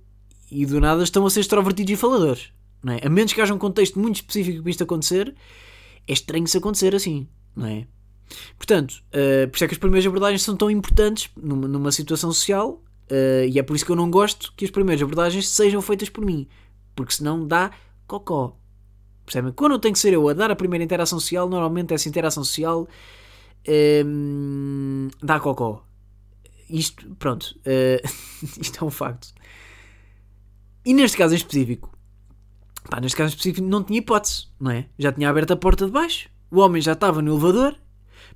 e 0.49 0.65
do 0.65 0.79
nada 0.79 1.03
estão 1.03 1.25
a 1.25 1.29
ser 1.29 1.41
extrovertidos 1.41 1.93
e 1.93 1.95
faladores. 1.95 2.51
Não 2.81 2.93
é? 2.93 2.99
A 3.03 3.09
menos 3.09 3.33
que 3.33 3.41
haja 3.41 3.53
um 3.53 3.57
contexto 3.57 3.99
muito 3.99 4.17
específico 4.17 4.61
para 4.61 4.71
isto 4.71 4.83
acontecer, 4.83 5.35
é 6.07 6.13
estranho 6.13 6.47
se 6.47 6.57
acontecer 6.57 6.95
assim, 6.95 7.27
não 7.55 7.65
é? 7.65 7.87
Portanto, 8.57 9.03
uh, 9.09 9.47
por 9.49 9.55
isso 9.55 9.63
é 9.63 9.67
que 9.67 9.73
as 9.73 9.77
primeiras 9.77 10.07
abordagens 10.07 10.41
são 10.41 10.55
tão 10.55 10.69
importantes 10.69 11.29
numa, 11.35 11.67
numa 11.67 11.91
situação 11.91 12.31
social 12.31 12.83
uh, 13.11 13.45
e 13.49 13.59
é 13.59 13.63
por 13.63 13.75
isso 13.75 13.85
que 13.85 13.91
eu 13.91 13.95
não 13.95 14.09
gosto 14.09 14.53
que 14.55 14.65
as 14.65 14.71
primeiras 14.71 15.01
abordagens 15.01 15.47
sejam 15.47 15.81
feitas 15.81 16.09
por 16.09 16.25
mim, 16.25 16.47
porque 16.95 17.13
senão 17.13 17.45
dá 17.45 17.71
cocó. 18.07 18.57
Percebem? 19.25 19.51
Quando 19.51 19.79
tenho 19.79 19.93
que 19.93 19.99
ser 19.99 20.13
eu 20.13 20.27
a 20.29 20.33
dar 20.33 20.51
a 20.51 20.55
primeira 20.55 20.83
interação 20.83 21.19
social, 21.19 21.49
normalmente 21.49 21.93
essa 21.93 22.07
interação 22.07 22.43
social 22.43 22.87
um, 23.67 25.07
ehm, 25.07 25.09
dá 25.21 25.39
cocó. 25.39 25.83
Isto, 26.69 27.15
pronto, 27.15 27.55
uh, 27.65 28.07
isto 28.61 28.83
é 28.83 28.87
um 28.87 28.91
facto. 28.91 29.33
E 30.85 30.93
neste 30.93 31.17
caso 31.17 31.33
em 31.33 31.37
específico, 31.37 31.91
pá, 32.89 32.99
neste 32.99 33.17
caso 33.17 33.29
em 33.29 33.35
específico 33.35 33.67
não 33.67 33.83
tinha 33.83 33.99
hipótese, 33.99 34.47
não 34.59 34.71
é? 34.71 34.87
Já 34.97 35.11
tinha 35.11 35.29
aberto 35.29 35.51
a 35.51 35.57
porta 35.57 35.85
de 35.85 35.91
baixo, 35.91 36.29
o 36.51 36.59
homem 36.59 36.81
já 36.81 36.93
estava 36.93 37.21
no 37.21 37.33
elevador, 37.33 37.75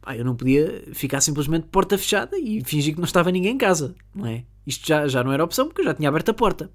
pá, 0.02 0.16
eu 0.16 0.26
não 0.26 0.36
podia 0.36 0.84
ficar 0.94 1.22
simplesmente 1.22 1.68
porta 1.68 1.98
fechada 1.98 2.38
e 2.38 2.64
fingir 2.64 2.94
que 2.94 3.00
não 3.00 3.06
estava 3.06 3.32
ninguém 3.32 3.54
em 3.54 3.58
casa, 3.58 3.96
não 4.14 4.26
é? 4.26 4.44
Isto 4.66 4.88
já, 4.88 5.08
já 5.08 5.24
não 5.24 5.32
era 5.32 5.44
opção 5.44 5.68
porque 5.68 5.82
eu 5.82 5.86
já 5.86 5.94
tinha 5.94 6.10
aberto 6.10 6.30
a 6.30 6.34
porta. 6.34 6.70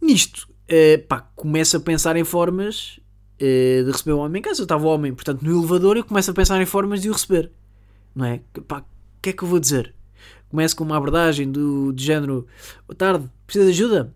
Nisto, 0.00 0.48
uh, 0.70 1.06
pá, 1.06 1.20
começo 1.34 1.76
a 1.76 1.80
pensar 1.80 2.16
em 2.16 2.24
formas 2.24 3.00
uh, 3.36 3.84
de 3.84 3.90
receber 3.90 4.12
o 4.12 4.18
homem 4.18 4.40
em 4.40 4.42
casa. 4.42 4.60
Eu 4.60 4.64
estava 4.64 4.84
o 4.86 4.88
homem, 4.88 5.14
portanto, 5.14 5.42
no 5.42 5.58
elevador, 5.58 5.96
eu 5.96 6.04
começo 6.04 6.30
a 6.30 6.34
pensar 6.34 6.60
em 6.60 6.66
formas 6.66 7.00
de 7.00 7.10
o 7.10 7.12
receber, 7.12 7.50
não 8.14 8.24
é? 8.24 8.40
Pá, 8.66 8.80
o 8.80 9.20
que 9.22 9.30
é 9.30 9.32
que 9.32 9.42
eu 9.42 9.48
vou 9.48 9.58
dizer? 9.58 9.94
Começo 10.50 10.76
com 10.76 10.84
uma 10.84 10.96
abordagem 10.96 11.50
do, 11.50 11.92
do 11.92 12.00
género: 12.00 12.46
Boa 12.86 12.96
tarde, 12.96 13.28
precisa 13.46 13.66
de 13.66 13.72
ajuda? 13.72 14.14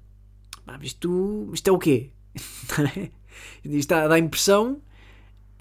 Ah, 0.66 0.78
isto, 0.82 1.50
isto 1.52 1.68
é 1.68 1.72
o 1.72 1.78
quê? 1.78 2.10
isto 3.64 3.88
dá, 3.88 4.08
dá 4.08 4.14
a 4.14 4.18
impressão. 4.18 4.80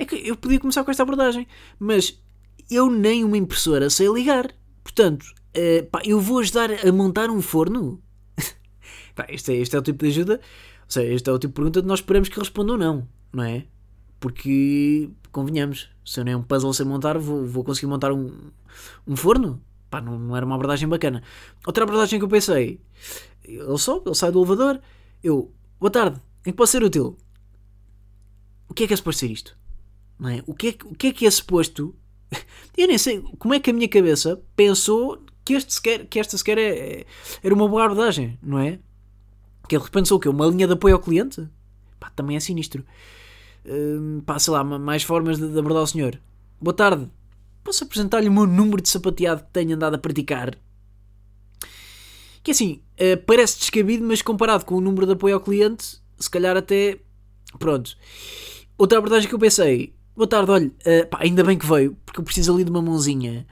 É 0.01 0.05
que 0.05 0.15
eu 0.15 0.35
podia 0.35 0.59
começar 0.59 0.83
com 0.83 0.89
esta 0.89 1.03
abordagem, 1.03 1.47
mas 1.77 2.19
eu 2.71 2.89
nem 2.89 3.23
uma 3.23 3.37
impressora 3.37 3.87
sei 3.87 4.11
ligar. 4.11 4.51
Portanto, 4.83 5.23
uh, 5.55 5.85
pá, 5.91 6.01
eu 6.03 6.19
vou 6.19 6.39
ajudar 6.39 6.71
a 6.71 6.91
montar 6.91 7.29
um 7.29 7.39
forno? 7.39 8.01
pá, 9.13 9.27
este, 9.29 9.51
é, 9.51 9.57
este 9.57 9.75
é 9.75 9.79
o 9.79 9.81
tipo 9.83 10.03
de 10.03 10.09
ajuda, 10.09 10.41
ou 10.85 10.85
seja, 10.87 11.13
este 11.13 11.29
é 11.29 11.31
o 11.31 11.37
tipo 11.37 11.51
de 11.51 11.55
pergunta 11.55 11.81
que 11.83 11.87
nós 11.87 11.99
esperamos 11.99 12.29
que 12.29 12.39
respondam 12.39 12.79
não, 12.79 13.07
não 13.31 13.43
é? 13.43 13.67
Porque, 14.19 15.11
convenhamos, 15.31 15.91
se 16.03 16.19
eu 16.19 16.23
nem 16.23 16.33
um 16.33 16.41
puzzle 16.41 16.73
sei 16.73 16.83
montar, 16.83 17.19
vou, 17.19 17.45
vou 17.45 17.63
conseguir 17.63 17.85
montar 17.85 18.11
um, 18.11 18.31
um 19.05 19.15
forno? 19.15 19.61
Pá, 19.87 20.01
não, 20.01 20.17
não, 20.17 20.35
era 20.35 20.43
uma 20.43 20.55
abordagem 20.55 20.89
bacana. 20.89 21.21
Outra 21.63 21.83
abordagem 21.83 22.17
que 22.17 22.25
eu 22.25 22.29
pensei, 22.29 22.81
ele 23.43 23.77
sobe, 23.77 24.09
ele 24.09 24.15
sai 24.15 24.31
do 24.31 24.39
elevador, 24.39 24.81
eu, 25.23 25.53
boa 25.79 25.91
tarde, 25.91 26.19
em 26.43 26.49
que 26.49 26.57
posso 26.57 26.71
ser 26.71 26.83
útil? 26.83 27.15
O 28.67 28.73
que 28.73 28.85
é 28.85 28.87
que 28.87 28.93
é 28.95 28.97
suposto 28.97 29.19
ser 29.19 29.29
isto? 29.29 29.60
Não 30.21 30.29
é? 30.29 30.43
O, 30.45 30.53
que 30.53 30.67
é, 30.67 30.75
o 30.85 30.93
que 30.93 31.07
é 31.07 31.11
que 31.11 31.25
é 31.25 31.31
suposto? 31.31 31.95
Eu 32.77 32.87
nem 32.87 32.97
sei 32.99 33.23
como 33.39 33.55
é 33.55 33.59
que 33.59 33.71
a 33.71 33.73
minha 33.73 33.87
cabeça 33.87 34.39
pensou 34.55 35.19
que, 35.43 35.53
este 35.53 35.73
sequer, 35.73 36.05
que 36.05 36.19
esta 36.19 36.37
sequer 36.37 36.59
é, 36.59 36.69
é, 36.69 37.05
era 37.43 37.55
uma 37.55 37.67
boa 37.67 37.85
abordagem, 37.85 38.37
não 38.39 38.59
é? 38.59 38.77
Que 39.67 39.75
ele 39.75 39.83
pensou 39.89 40.17
o 40.17 40.19
quê? 40.19 40.29
Uma 40.29 40.45
linha 40.45 40.67
de 40.67 40.73
apoio 40.73 40.93
ao 40.93 41.01
cliente? 41.01 41.49
Pá, 41.99 42.11
também 42.11 42.37
é 42.37 42.39
sinistro. 42.39 42.85
Hum, 43.65 44.21
pá, 44.23 44.37
sei 44.37 44.53
lá, 44.53 44.63
mais 44.63 45.01
formas 45.01 45.39
de, 45.39 45.51
de 45.51 45.57
abordar 45.57 45.81
o 45.81 45.87
senhor. 45.87 46.21
Boa 46.61 46.75
tarde. 46.75 47.09
Posso 47.63 47.83
apresentar-lhe 47.83 48.29
o 48.29 48.31
meu 48.31 48.45
número 48.45 48.79
de 48.79 48.89
sapateado 48.89 49.43
que 49.43 49.51
tenho 49.51 49.73
andado 49.73 49.95
a 49.95 49.97
praticar? 49.97 50.55
Que 52.43 52.51
assim, 52.51 52.83
uh, 52.93 53.17
parece 53.25 53.57
descabido, 53.57 54.05
mas 54.05 54.21
comparado 54.21 54.65
com 54.65 54.75
o 54.75 54.81
número 54.81 55.07
de 55.07 55.13
apoio 55.13 55.33
ao 55.33 55.41
cliente, 55.41 55.99
se 56.19 56.29
calhar 56.29 56.55
até. 56.55 56.99
Pronto. 57.57 57.97
Outra 58.77 58.99
abordagem 58.99 59.27
que 59.27 59.33
eu 59.33 59.39
pensei. 59.39 59.99
Boa 60.13 60.27
tarde, 60.27 60.51
olha, 60.51 60.67
uh, 60.67 61.07
pá, 61.09 61.19
ainda 61.21 61.41
bem 61.41 61.57
que 61.57 61.65
veio, 61.65 61.97
porque 62.05 62.19
eu 62.19 62.23
preciso 62.23 62.53
ali 62.53 62.65
de 62.65 62.69
uma 62.69 62.81
mãozinha. 62.81 63.47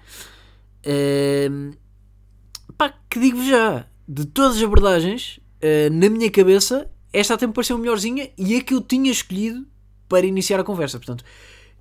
Uh, 0.85 1.73
pá, 2.77 2.93
que 3.09 3.17
digo 3.17 3.41
já, 3.45 3.85
de 4.05 4.25
todas 4.25 4.57
as 4.57 4.63
abordagens, 4.63 5.39
uh, 5.63 5.93
na 5.93 6.09
minha 6.09 6.29
cabeça, 6.29 6.89
esta 7.13 7.35
até 7.35 7.47
me 7.47 7.53
pareceu 7.53 7.77
melhorzinha 7.77 8.29
e 8.37 8.57
a 8.57 8.61
que 8.61 8.73
eu 8.73 8.81
tinha 8.81 9.09
escolhido 9.09 9.65
para 10.09 10.25
iniciar 10.25 10.59
a 10.59 10.63
conversa. 10.63 10.99
Portanto, 10.99 11.23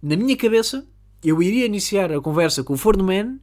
na 0.00 0.16
minha 0.16 0.36
cabeça, 0.36 0.86
eu 1.24 1.42
iria 1.42 1.66
iniciar 1.66 2.12
a 2.12 2.20
conversa 2.20 2.62
com 2.62 2.74
o 2.74 2.76
Forno 2.76 3.02
Man 3.02 3.40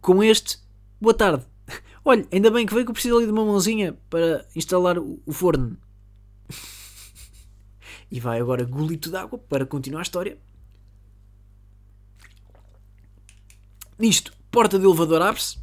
com 0.00 0.24
este 0.24 0.58
boa 1.00 1.14
tarde. 1.14 1.44
Olha, 2.04 2.26
ainda 2.32 2.50
bem 2.50 2.66
que 2.66 2.74
veio 2.74 2.84
que 2.84 2.90
eu 2.90 2.94
preciso 2.94 3.16
ali 3.16 3.26
de 3.26 3.32
uma 3.32 3.44
mãozinha 3.44 3.96
para 4.10 4.44
instalar 4.56 4.98
o 4.98 5.32
forno. 5.32 5.76
e 8.10 8.18
vai 8.18 8.40
agora 8.40 8.64
golito 8.64 9.08
de 9.08 9.16
água 9.16 9.38
para 9.38 9.64
continuar 9.64 10.00
a 10.00 10.02
história. 10.02 10.36
Nisto, 13.98 14.32
porta 14.50 14.78
de 14.78 14.84
elevador 14.84 15.22
abre-se, 15.22 15.58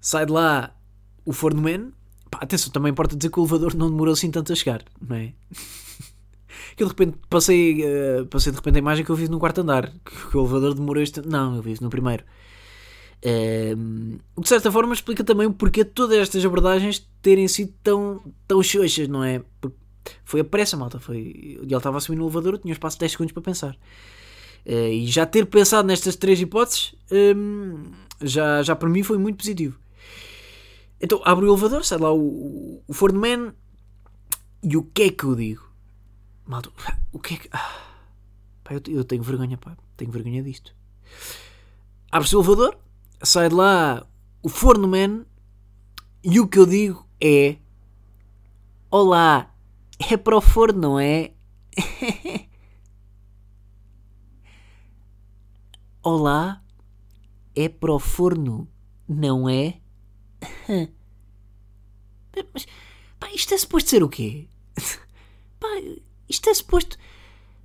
sai 0.00 0.26
de 0.26 0.32
lá 0.32 0.74
o 1.24 1.32
forno 1.32 1.60
man. 1.62 1.92
Pá, 2.30 2.38
atenção, 2.42 2.72
também 2.72 2.90
importa 2.90 3.16
dizer 3.16 3.30
que 3.30 3.38
o 3.38 3.42
elevador 3.42 3.74
não 3.74 3.90
demorou 3.90 4.12
assim 4.12 4.30
tanto 4.30 4.52
a 4.52 4.56
chegar, 4.56 4.84
não 5.00 5.16
é? 5.16 5.32
que 6.76 6.82
eu 6.82 6.86
de 6.86 6.92
repente 6.92 7.18
passei, 7.28 7.82
uh, 7.84 8.26
passei 8.26 8.52
de 8.52 8.56
repente 8.56 8.76
a 8.76 8.78
imagem 8.78 9.04
que 9.04 9.10
eu 9.10 9.16
vivo 9.16 9.32
no 9.32 9.38
quarto 9.38 9.60
andar. 9.60 9.92
Que 10.04 10.36
o 10.36 10.40
elevador 10.40 10.74
demorou 10.74 11.02
este. 11.02 11.26
Não, 11.26 11.56
eu 11.56 11.62
vivo 11.62 11.82
no 11.82 11.90
primeiro. 11.90 12.24
Uh, 13.24 14.18
o 14.34 14.40
que 14.40 14.42
de 14.42 14.48
certa 14.48 14.70
forma 14.70 14.92
explica 14.92 15.24
também 15.24 15.46
o 15.46 15.52
porquê 15.52 15.84
todas 15.84 16.18
estas 16.18 16.44
abordagens 16.44 17.08
terem 17.22 17.48
sido 17.48 17.72
tão, 17.82 18.22
tão 18.46 18.62
xoxas, 18.62 19.08
não 19.08 19.24
é? 19.24 19.42
Porque 19.60 19.76
foi 20.24 20.40
a 20.40 20.44
pressa, 20.44 20.76
malta. 20.76 21.00
Foi, 21.00 21.58
ele 21.60 21.74
estava 21.74 21.98
a 21.98 22.00
subir 22.00 22.16
no 22.16 22.24
elevador, 22.24 22.54
eu 22.54 22.58
tinha 22.58 22.72
espaço 22.72 22.96
de 22.96 23.00
10 23.00 23.12
segundos 23.12 23.32
para 23.32 23.42
pensar. 23.42 23.76
Uh, 24.66 24.90
e 24.90 25.06
já 25.06 25.24
ter 25.24 25.46
pensado 25.46 25.86
nestas 25.86 26.16
três 26.16 26.40
hipóteses 26.40 26.92
um, 27.12 27.84
já, 28.20 28.64
já 28.64 28.74
para 28.74 28.88
mim 28.88 29.04
foi 29.04 29.16
muito 29.16 29.36
positivo. 29.36 29.78
Então 31.00 31.22
abre 31.24 31.44
o 31.44 31.48
elevador, 31.48 31.84
sai 31.84 31.98
lá 31.98 32.12
o, 32.12 32.82
o 32.84 32.92
Ford 32.92 33.14
Man 33.14 33.54
e 34.62 34.76
o 34.76 34.82
que 34.82 35.02
é 35.04 35.10
que 35.10 35.22
eu 35.22 35.36
digo? 35.36 35.70
Malta, 36.44 36.70
o 37.12 37.18
que 37.20 37.34
é 37.34 37.36
que. 37.36 37.48
Ah, 37.52 37.80
pá, 38.64 38.74
eu, 38.74 38.82
eu, 38.88 39.04
tenho 39.04 39.22
vergonha, 39.22 39.56
pá, 39.56 39.76
tenho 39.96 40.10
vergonha 40.10 40.42
disto. 40.42 40.74
Abre-se 42.10 42.34
o 42.34 42.40
elevador, 42.40 42.76
sai 43.22 43.48
de 43.48 43.54
lá 43.54 44.04
o 44.42 44.48
forno 44.48 44.88
man 44.88 45.24
e 46.24 46.40
o 46.40 46.48
que 46.48 46.58
eu 46.58 46.66
digo 46.66 47.06
é: 47.20 47.56
Olá, 48.90 49.54
é 50.10 50.16
para 50.16 50.36
o 50.36 50.40
forno, 50.40 50.80
não 50.80 50.98
é? 50.98 51.32
Olá, 56.08 56.62
é 57.52 57.68
para 57.68 57.92
o 57.92 57.98
forno, 57.98 58.68
não 59.08 59.48
é? 59.48 59.80
Mas, 62.54 62.64
pá, 63.18 63.28
isto 63.34 63.52
é 63.52 63.58
suposto 63.58 63.90
ser 63.90 64.04
o 64.04 64.08
quê? 64.08 64.46
Pá, 65.58 65.66
isto 66.28 66.48
é 66.48 66.54
suposto. 66.54 66.96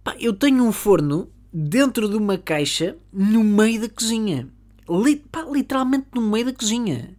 Pá, 0.04 0.16
eu 0.20 0.34
tenho 0.34 0.64
um 0.64 0.72
forno 0.72 1.32
dentro 1.54 2.10
de 2.10 2.16
uma 2.16 2.36
caixa 2.36 2.98
no 3.14 3.44
meio 3.44 3.82
da 3.82 3.90
cozinha. 3.90 4.52
Li, 4.90 5.18
pá, 5.18 5.44
literalmente 5.44 6.08
no 6.16 6.22
meio 6.22 6.46
da 6.46 6.54
cozinha. 6.54 7.16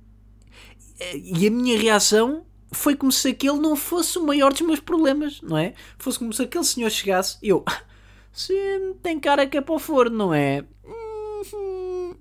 E 1.14 1.46
a 1.46 1.50
minha 1.52 1.78
reação 1.78 2.44
foi 2.72 2.96
como 2.96 3.12
se 3.12 3.28
aquele 3.28 3.60
não 3.60 3.76
fosse 3.76 4.18
o 4.18 4.26
maior 4.26 4.50
dos 4.50 4.62
meus 4.62 4.80
problemas, 4.80 5.40
não 5.40 5.56
é? 5.56 5.74
Fosse 5.98 6.18
como 6.18 6.32
se 6.32 6.42
aquele 6.42 6.64
senhor 6.64 6.90
chegasse 6.90 7.38
e 7.40 7.50
eu. 7.50 7.64
Sim, 8.34 8.96
tem 9.00 9.20
cara 9.20 9.46
que 9.46 9.56
é 9.56 9.60
para 9.60 9.72
o 9.76 9.78
forno, 9.78 10.16
não 10.16 10.34
é? 10.34 10.64
Uhum. 11.52 12.14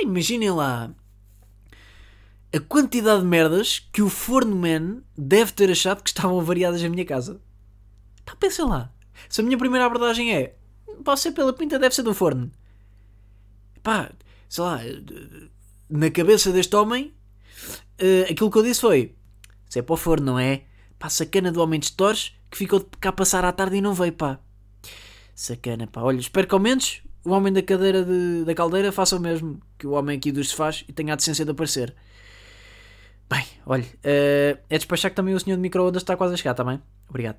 imaginem 0.00 0.50
lá 0.50 0.94
a 2.54 2.60
quantidade 2.60 3.20
de 3.20 3.26
merdas 3.26 3.80
que 3.92 4.00
o 4.00 4.08
forno 4.08 4.56
man 4.56 5.02
deve 5.16 5.52
ter 5.52 5.70
achado 5.70 6.02
que 6.02 6.08
estavam 6.08 6.40
variadas 6.42 6.82
na 6.82 6.88
minha 6.88 7.04
casa. 7.04 7.40
Pá, 8.24 8.34
pensem 8.36 8.64
lá. 8.64 8.92
Se 9.28 9.40
a 9.40 9.44
minha 9.44 9.58
primeira 9.58 9.84
abordagem 9.84 10.34
é 10.34 10.58
pode 11.04 11.20
ser 11.20 11.32
pela 11.32 11.52
pinta, 11.52 11.78
deve 11.78 11.94
ser 11.94 12.02
do 12.02 12.14
forno. 12.14 12.50
Pá, 13.82 14.10
sei 14.48 14.64
lá, 14.64 14.80
na 15.88 16.10
cabeça 16.10 16.52
deste 16.52 16.74
homem, 16.76 17.14
uh, 18.00 18.30
aquilo 18.30 18.50
que 18.50 18.58
eu 18.58 18.62
disse 18.62 18.80
foi: 18.80 19.14
se 19.68 19.78
é 19.78 19.82
para 19.82 19.94
o 19.94 19.96
forno, 19.96 20.26
não 20.26 20.38
é? 20.38 20.64
Pá, 20.98 21.08
sacana 21.08 21.52
do 21.52 21.60
homem 21.60 21.78
de 21.78 21.86
stores 21.86 22.34
que 22.50 22.58
ficou 22.58 22.80
de 22.80 22.86
cá 23.00 23.12
passar 23.12 23.44
à 23.44 23.52
tarde 23.52 23.76
e 23.76 23.80
não 23.80 23.94
veio, 23.94 24.12
pá. 24.12 24.38
Sacana, 25.34 25.86
pá. 25.86 26.02
Olha, 26.02 26.18
espero 26.18 26.46
que 26.46 26.54
ao 26.54 26.60
menos 26.60 27.02
o 27.24 27.30
homem 27.30 27.52
da 27.52 27.62
cadeira 27.62 28.04
de, 28.04 28.44
da 28.44 28.54
caldeira 28.54 28.92
faça 28.92 29.16
o 29.16 29.20
mesmo 29.20 29.60
que 29.76 29.86
o 29.86 29.92
homem 29.92 30.16
aqui 30.16 30.32
dos 30.32 30.50
sofás 30.50 30.84
e 30.88 30.92
tenha 30.92 31.12
a 31.12 31.16
decência 31.16 31.44
de 31.44 31.50
aparecer. 31.50 31.94
Bem, 33.28 33.44
olha, 33.66 33.84
uh, 33.84 34.58
é 34.70 34.78
despachar 34.78 35.10
que 35.10 35.16
também 35.16 35.34
o 35.34 35.40
senhor 35.40 35.56
de 35.56 35.62
micro-ondas 35.62 36.02
está 36.02 36.16
quase 36.16 36.34
a 36.34 36.36
chegar, 36.36 36.54
também. 36.54 36.78
Tá 36.78 36.84
Obrigado. 37.08 37.38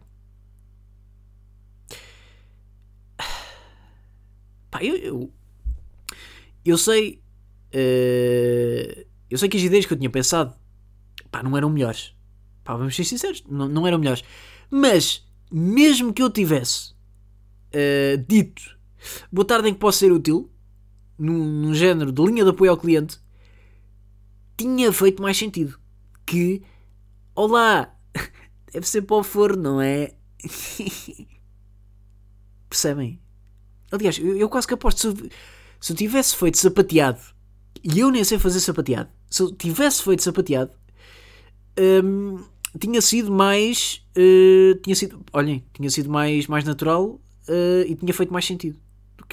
Pá, 4.70 4.84
eu, 4.84 4.96
eu, 4.98 5.34
eu 6.64 6.78
sei. 6.78 7.24
Uh, 7.74 9.06
eu 9.30 9.38
sei 9.38 9.50
que 9.50 9.58
as 9.58 9.64
ideias 9.64 9.86
que 9.86 9.94
eu 9.94 9.98
tinha 9.98 10.10
pensado 10.10 10.54
pá, 11.32 11.42
não 11.44 11.56
eram 11.58 11.70
melhores. 11.70 12.16
Pá, 12.64 12.76
vamos 12.76 12.96
ser 12.96 13.04
sinceros, 13.04 13.44
não, 13.48 13.68
não 13.68 13.88
eram 13.88 13.98
melhores. 13.98 14.24
Mas, 14.70 15.28
mesmo 15.52 16.14
que 16.14 16.22
eu 16.22 16.30
tivesse 16.30 16.94
uh, 17.74 18.18
dito 18.28 18.79
boa 19.32 19.46
tarde 19.46 19.70
em 19.70 19.74
que 19.74 19.80
posso 19.80 20.00
ser 20.00 20.12
útil, 20.12 20.50
num, 21.18 21.38
num 21.38 21.74
género 21.74 22.12
de 22.12 22.22
linha 22.24 22.44
de 22.44 22.50
apoio 22.50 22.72
ao 22.72 22.78
cliente, 22.78 23.20
tinha 24.58 24.92
feito 24.92 25.22
mais 25.22 25.38
sentido. 25.38 25.78
Que, 26.26 26.62
olá, 27.36 27.94
deve 28.72 28.88
ser 28.88 29.02
para 29.02 29.18
o 29.18 29.24
forno, 29.24 29.62
não 29.62 29.82
é? 29.82 30.14
Percebem? 32.70 33.20
Aliás, 33.92 34.18
eu, 34.20 34.38
eu, 34.38 34.48
quase 34.48 34.68
que 34.68 34.74
aposto, 34.74 35.00
se 35.00 35.08
eu, 35.08 35.30
se 35.82 35.94
eu 35.94 35.96
tivesse 35.98 36.36
feito 36.36 36.58
sapateado, 36.58 37.20
e 37.84 38.00
eu 38.00 38.12
nem 38.12 38.24
sei 38.24 38.38
fazer 38.38 38.60
sapateado, 38.60 39.10
se 39.30 39.42
eu 39.42 39.52
tivesse 39.52 40.04
feito 40.04 40.22
sapateado, 40.22 40.72
hum, 42.04 42.44
tinha 42.80 43.02
sido 43.02 43.32
mais. 43.32 44.06
Uh, 44.16 44.76
tinha 44.82 44.96
sido. 44.96 45.24
Olhem, 45.34 45.66
tinha 45.74 45.90
sido 45.90 46.10
mais, 46.10 46.46
mais 46.46 46.64
natural 46.64 47.06
uh, 47.08 47.82
e 47.88 47.96
tinha 47.96 48.14
feito 48.14 48.32
mais 48.32 48.46
sentido 48.46 48.80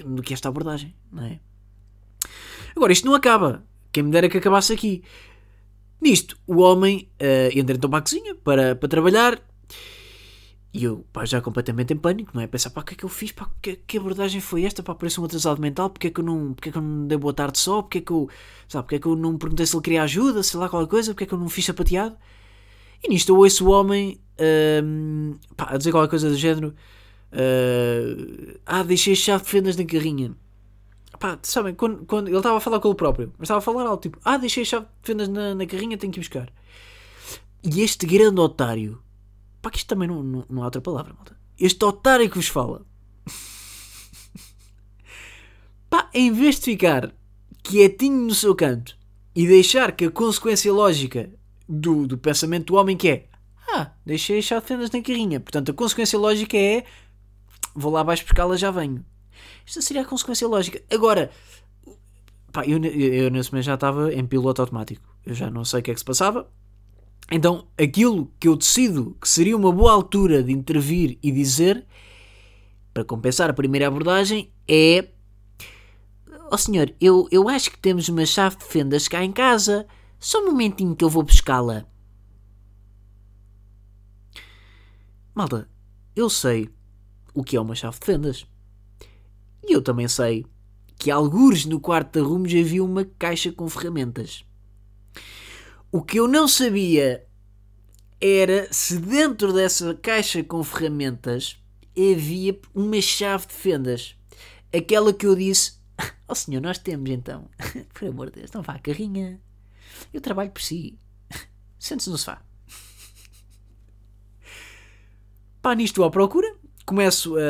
do 0.04 0.22
que, 0.22 0.34
esta 0.34 0.48
abordagem, 0.48 0.94
não 1.10 1.24
é? 1.24 1.40
Agora, 2.74 2.92
isto 2.92 3.06
não 3.06 3.14
acaba. 3.14 3.64
Quem 3.92 4.02
me 4.02 4.10
dera 4.10 4.28
que 4.28 4.38
acabasse 4.38 4.72
aqui. 4.72 5.02
Nisto, 6.00 6.38
o 6.46 6.60
homem 6.60 7.08
uh, 7.20 7.58
entra 7.58 7.74
então 7.74 7.88
para 7.88 8.00
a 8.00 8.02
cozinha 8.02 8.34
para, 8.34 8.76
para 8.76 8.88
trabalhar 8.88 9.40
e 10.76 10.84
eu, 10.84 11.06
pá, 11.10 11.24
já 11.24 11.40
completamente 11.40 11.94
em 11.94 11.96
pânico, 11.96 12.32
não 12.34 12.42
é? 12.42 12.46
Pensar, 12.46 12.68
pá, 12.68 12.82
o 12.82 12.84
que 12.84 12.92
é 12.92 12.96
que 12.98 13.04
eu 13.06 13.08
fiz? 13.08 13.32
Pá, 13.32 13.48
que, 13.62 13.76
que 13.76 13.96
abordagem 13.96 14.42
foi 14.42 14.64
esta? 14.64 14.82
Pá, 14.82 14.94
parece 14.94 15.18
um 15.18 15.24
atrasado 15.24 15.58
mental. 15.58 15.88
Porque 15.88 16.08
é 16.08 16.10
que 16.10 16.20
eu 16.20 16.24
não, 16.24 16.52
porque 16.52 16.68
é 16.68 16.72
que 16.72 16.76
eu 16.76 16.82
não 16.82 17.06
dei 17.06 17.16
boa 17.16 17.32
tarde 17.32 17.58
só? 17.58 17.80
Porque 17.80 17.96
é 17.96 18.00
que 18.02 18.10
eu, 18.12 18.28
sabe, 18.68 18.94
é 18.94 18.98
que 18.98 19.06
eu 19.06 19.16
não 19.16 19.38
perguntei 19.38 19.64
se 19.64 19.74
ele 19.74 19.82
queria 19.82 20.02
ajuda? 20.02 20.42
Sei 20.42 20.60
lá, 20.60 20.68
qualquer 20.68 20.90
coisa? 20.90 21.14
Porque 21.14 21.24
é 21.24 21.26
que 21.26 21.32
eu 21.32 21.38
não 21.38 21.48
fiz 21.48 21.64
sapateado? 21.64 22.14
E 23.02 23.08
nisto 23.08 23.30
eu 23.30 23.38
ouço 23.38 23.66
o 23.66 23.70
homem 23.70 24.20
uh, 24.38 25.38
pá, 25.56 25.68
a 25.70 25.78
dizer 25.78 25.92
qualquer 25.92 26.10
coisa 26.10 26.28
do 26.28 26.36
género. 26.36 26.74
Uh, 27.36 28.58
ah, 28.64 28.82
deixei 28.82 29.12
a 29.12 29.16
chave 29.16 29.44
de 29.44 29.50
fendas 29.50 29.76
na 29.76 29.84
carrinha. 29.84 30.34
Pá, 31.20 31.38
sabem, 31.42 31.74
quando, 31.74 32.04
quando 32.06 32.28
ele 32.28 32.36
estava 32.36 32.56
a 32.56 32.60
falar 32.60 32.80
com 32.80 32.88
ele 32.88 32.96
próprio, 32.96 33.32
mas 33.38 33.46
estava 33.46 33.58
a 33.58 33.62
falar 33.62 33.82
algo 33.82 34.00
tipo: 34.00 34.18
Ah, 34.24 34.38
deixei 34.38 34.62
a 34.62 34.66
chave 34.66 34.86
de 34.86 34.90
fendas 35.02 35.28
na, 35.28 35.54
na 35.54 35.66
carrinha, 35.66 35.98
tenho 35.98 36.12
que 36.12 36.18
ir 36.18 36.22
buscar. 36.22 36.50
E 37.62 37.82
este 37.82 38.06
grande 38.06 38.40
otário 38.40 39.02
Pá, 39.66 39.70
que 39.70 39.78
isto 39.78 39.88
também 39.88 40.06
não, 40.06 40.22
não, 40.22 40.44
não 40.48 40.62
há 40.62 40.66
outra 40.66 40.80
palavra, 40.80 41.12
malta. 41.12 41.36
Este 41.58 41.84
otário 41.84 42.30
que 42.30 42.36
vos 42.36 42.46
fala. 42.46 42.86
Pá, 45.90 46.08
em 46.14 46.30
vez 46.30 46.60
de 46.60 46.66
ficar 46.66 47.12
quietinho 47.64 48.28
no 48.28 48.32
seu 48.32 48.54
canto 48.54 48.96
e 49.34 49.44
deixar 49.44 49.90
que 49.90 50.04
a 50.04 50.10
consequência 50.10 50.72
lógica 50.72 51.28
do, 51.68 52.06
do 52.06 52.16
pensamento 52.16 52.66
do 52.66 52.76
homem 52.76 52.96
que 52.96 53.08
é 53.08 53.26
ah, 53.68 53.90
deixei 54.06 54.38
as 54.38 54.44
chave 54.44 54.64
fendas 54.64 54.92
na 54.92 55.02
carrinha. 55.02 55.40
Portanto, 55.40 55.72
a 55.72 55.74
consequência 55.74 56.16
lógica 56.16 56.56
é 56.56 56.84
vou 57.76 57.92
lá 57.92 58.00
abaixo 58.00 58.24
buscá-la, 58.24 58.56
já 58.56 58.70
venho. 58.70 59.04
Isto 59.64 59.82
seria 59.82 60.02
a 60.02 60.04
consequência 60.04 60.48
lógica. 60.48 60.82
Agora, 60.90 61.30
pá, 62.52 62.64
eu, 62.64 62.82
eu, 62.82 63.30
nesse 63.30 63.52
momento 63.52 63.64
já 63.64 63.74
estava 63.74 64.12
em 64.12 64.26
piloto 64.26 64.62
automático. 64.62 65.02
Eu 65.24 65.34
já 65.34 65.50
não 65.50 65.64
sei 65.64 65.80
o 65.80 65.82
que 65.82 65.90
é 65.90 65.94
que 65.94 66.00
se 66.00 66.04
passava. 66.04 66.48
Então, 67.30 67.66
aquilo 67.76 68.30
que 68.38 68.48
eu 68.48 68.56
decido 68.56 69.16
que 69.20 69.28
seria 69.28 69.56
uma 69.56 69.72
boa 69.72 69.92
altura 69.92 70.42
de 70.42 70.52
intervir 70.52 71.18
e 71.22 71.32
dizer, 71.32 71.84
para 72.94 73.04
compensar 73.04 73.50
a 73.50 73.54
primeira 73.54 73.88
abordagem, 73.88 74.50
é: 74.68 75.08
Ó 76.44 76.48
oh, 76.52 76.58
senhor, 76.58 76.94
eu, 77.00 77.28
eu 77.32 77.48
acho 77.48 77.70
que 77.70 77.78
temos 77.78 78.08
uma 78.08 78.24
chave 78.24 78.56
de 78.56 78.64
fendas 78.64 79.08
cá 79.08 79.24
em 79.24 79.32
casa. 79.32 79.86
Só 80.18 80.40
um 80.40 80.46
momentinho 80.46 80.96
que 80.96 81.04
eu 81.04 81.10
vou 81.10 81.22
buscá-la. 81.22 81.84
Malta, 85.34 85.68
eu 86.14 86.30
sei 86.30 86.70
o 87.36 87.44
que 87.44 87.54
é 87.54 87.60
uma 87.60 87.74
chave 87.74 88.00
de 88.00 88.06
fendas. 88.06 88.46
E 89.62 89.74
eu 89.74 89.82
também 89.82 90.08
sei 90.08 90.46
que 90.98 91.10
algures 91.10 91.66
no 91.66 91.78
quarto 91.78 92.14
de 92.14 92.20
arrumos 92.20 92.50
havia 92.50 92.82
uma 92.82 93.04
caixa 93.04 93.52
com 93.52 93.68
ferramentas. 93.68 94.42
O 95.92 96.02
que 96.02 96.18
eu 96.18 96.26
não 96.26 96.48
sabia 96.48 97.26
era 98.18 98.72
se 98.72 98.98
dentro 98.98 99.52
dessa 99.52 99.94
caixa 99.94 100.42
com 100.42 100.64
ferramentas 100.64 101.62
havia 101.94 102.58
uma 102.74 103.02
chave 103.02 103.46
de 103.48 103.52
fendas. 103.52 104.16
Aquela 104.74 105.12
que 105.12 105.26
eu 105.26 105.36
disse: 105.36 105.74
Ó 106.26 106.32
oh, 106.32 106.34
senhor, 106.34 106.62
nós 106.62 106.78
temos 106.78 107.10
então. 107.10 107.50
Por 107.92 108.08
amor 108.08 108.30
de 108.30 108.40
Deus, 108.40 108.52
não 108.52 108.62
vá 108.62 108.76
à 108.76 108.78
carrinha. 108.78 109.38
Eu 110.10 110.22
trabalho 110.22 110.50
por 110.50 110.62
si. 110.62 110.98
Sente-se 111.78 112.10
no 112.10 112.18
sofá. 112.18 112.42
Pá, 115.60 115.74
nisto 115.74 116.02
à 116.02 116.10
procura. 116.10 116.65
Começo 116.86 117.36
a. 117.36 117.40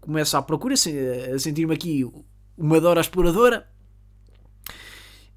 Começo 0.00 0.36
à 0.36 0.42
procura, 0.42 0.74
a 0.74 1.38
sentir-me 1.38 1.72
aqui 1.72 2.04
uma 2.58 2.80
Dora 2.80 3.00
exploradora. 3.00 3.66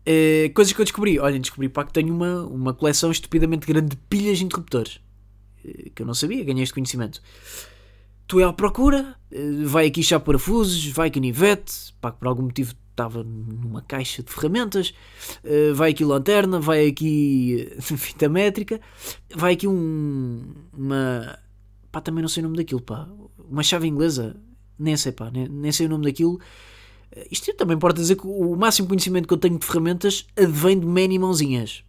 Uh, 0.09 0.51
coisas 0.53 0.73
que 0.73 0.81
eu 0.81 0.85
descobri. 0.85 1.19
Olhem, 1.19 1.39
descobri 1.39 1.69
pá, 1.69 1.85
que 1.85 1.93
tenho 1.93 2.13
uma, 2.13 2.43
uma 2.45 2.73
coleção 2.73 3.11
estupidamente 3.11 3.67
grande 3.67 3.89
de 3.89 3.95
pilhas 3.95 4.39
de 4.39 4.45
interruptores. 4.45 4.99
Uh, 5.63 5.91
que 5.91 6.01
eu 6.01 6.05
não 6.05 6.15
sabia, 6.15 6.43
ganhei 6.43 6.63
este 6.63 6.73
conhecimento. 6.73 7.21
Tu 8.25 8.39
é 8.39 8.43
à 8.43 8.53
procura, 8.53 9.15
uh, 9.31 9.67
vai 9.67 9.85
aqui 9.85 10.01
já 10.01 10.19
parafusos, 10.19 10.87
vai 10.87 11.11
canivete, 11.11 11.93
pá, 12.01 12.11
que 12.11 12.17
por 12.17 12.27
algum 12.27 12.43
motivo 12.43 12.73
estava 12.89 13.23
numa 13.23 13.81
caixa 13.81 14.21
de 14.21 14.29
ferramentas, 14.29 14.93
vai 15.73 15.91
aqui 15.91 16.03
lanterna, 16.03 16.59
vai 16.59 16.85
aqui 16.85 17.71
fita 17.79 18.27
métrica, 18.27 18.81
vai 19.33 19.53
aqui 19.53 19.67
um, 19.69 20.53
uma. 20.73 21.39
Pá, 21.91 22.01
também 22.01 22.21
não 22.21 22.29
sei 22.29 22.41
o 22.41 22.45
nome 22.45 22.57
daquilo, 22.57 22.81
pá, 22.81 23.07
uma 23.37 23.63
chave 23.63 23.87
inglesa, 23.87 24.35
nem 24.77 24.95
sei, 24.95 25.11
pá, 25.11 25.29
nem, 25.31 25.47
nem 25.47 25.71
sei 25.71 25.85
o 25.85 25.89
nome 25.89 26.05
daquilo 26.05 26.39
isto 27.31 27.53
também 27.55 27.77
pode 27.77 27.95
dizer 27.99 28.15
que 28.15 28.27
o 28.27 28.55
máximo 28.55 28.87
conhecimento 28.87 29.27
que 29.27 29.33
eu 29.33 29.37
tenho 29.37 29.57
de 29.57 29.65
ferramentas 29.65 30.27
advém 30.37 30.79
de 30.79 30.85
Manny 30.85 31.17
Mãozinhas, 31.17 31.83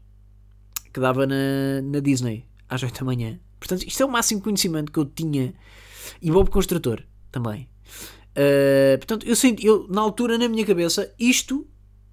que 0.93 1.01
dava 1.01 1.27
na, 1.27 1.83
na 1.83 2.01
Disney 2.01 2.47
às 2.69 2.83
8 2.83 2.99
da 2.99 3.05
manhã. 3.05 3.39
Portanto, 3.59 3.87
isto 3.87 4.03
é 4.03 4.07
o 4.07 4.11
máximo 4.11 4.41
conhecimento 4.41 4.91
que 4.91 4.99
eu 4.99 5.05
tinha. 5.05 5.53
E 6.23 6.31
Bob 6.31 6.49
Construtor 6.49 7.03
também. 7.31 7.69
Uh, 8.31 8.97
portanto, 8.97 9.27
eu 9.27 9.37
senti, 9.37 9.67
eu, 9.67 9.87
na 9.89 10.01
altura, 10.01 10.39
na 10.39 10.49
minha 10.49 10.65
cabeça, 10.65 11.13
isto, 11.19 11.67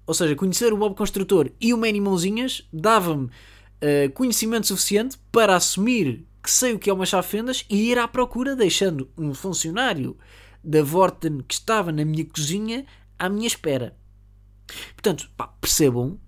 ou 0.06 0.12
seja, 0.12 0.34
conhecer 0.34 0.72
o 0.72 0.76
Bob 0.76 0.94
Construtor 0.94 1.50
e 1.60 1.72
o 1.72 1.78
Manny 1.78 2.00
Mãozinhas, 2.00 2.68
dava-me 2.70 3.24
uh, 3.24 4.12
conhecimento 4.12 4.66
suficiente 4.66 5.16
para 5.32 5.56
assumir 5.56 6.26
que 6.48 6.54
sei 6.54 6.72
o 6.72 6.78
que 6.78 6.88
é 6.88 6.92
uma 6.94 7.04
chave 7.04 7.28
fendas 7.28 7.66
e 7.68 7.90
ir 7.90 7.98
à 7.98 8.08
procura, 8.08 8.56
deixando 8.56 9.10
um 9.18 9.34
funcionário 9.34 10.16
da 10.64 10.82
Vorten 10.82 11.42
que 11.46 11.52
estava 11.52 11.92
na 11.92 12.06
minha 12.06 12.24
cozinha 12.24 12.86
à 13.18 13.28
minha 13.28 13.46
espera. 13.46 13.94
Portanto, 14.94 15.30
pá, 15.36 15.46
percebam 15.60 16.18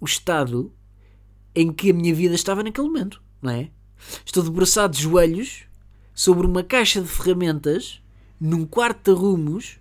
o 0.00 0.04
estado 0.04 0.74
em 1.54 1.72
que 1.72 1.92
a 1.92 1.94
minha 1.94 2.12
vida 2.12 2.34
estava 2.34 2.64
naquele 2.64 2.88
momento, 2.88 3.22
não 3.40 3.52
é? 3.52 3.70
Estou 4.26 4.42
debruçado 4.42 4.96
de 4.96 5.02
joelhos 5.04 5.62
sobre 6.12 6.44
uma 6.44 6.64
caixa 6.64 7.00
de 7.00 7.06
ferramentas 7.06 8.02
num 8.40 8.66
quarto 8.66 9.12
de 9.12 9.16
arrumos 9.16 9.78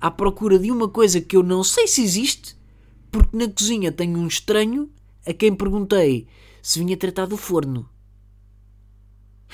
à 0.00 0.12
procura 0.12 0.60
de 0.60 0.70
uma 0.70 0.88
coisa 0.88 1.20
que 1.20 1.34
eu 1.34 1.42
não 1.42 1.64
sei 1.64 1.88
se 1.88 2.04
existe, 2.04 2.56
porque 3.10 3.36
na 3.36 3.48
cozinha 3.48 3.90
tenho 3.90 4.16
um 4.16 4.28
estranho 4.28 4.88
a 5.26 5.32
quem 5.32 5.52
perguntei 5.52 6.28
se 6.62 6.78
vinha 6.78 6.96
tratar 6.96 7.26
do 7.26 7.36
forno. 7.36 7.90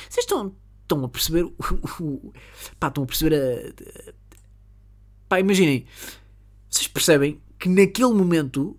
Vocês 0.08 0.24
estão, 0.24 0.54
estão 0.82 1.04
a 1.04 1.08
perceber 1.08 1.44
o, 1.44 2.32
pá, 2.78 2.88
estão 2.88 3.04
a 3.04 3.06
perceber 3.06 3.34
a, 3.34 4.12
pá, 5.28 5.40
imaginem, 5.40 5.86
vocês 6.68 6.86
percebem 6.86 7.40
que 7.58 7.68
naquele 7.68 8.12
momento 8.12 8.78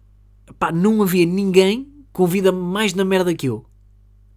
pá, 0.58 0.72
não 0.72 1.02
havia 1.02 1.26
ninguém 1.26 2.06
com 2.12 2.26
vida 2.26 2.52
mais 2.52 2.94
na 2.94 3.06
merda 3.06 3.34
que 3.34 3.48
eu. 3.48 3.66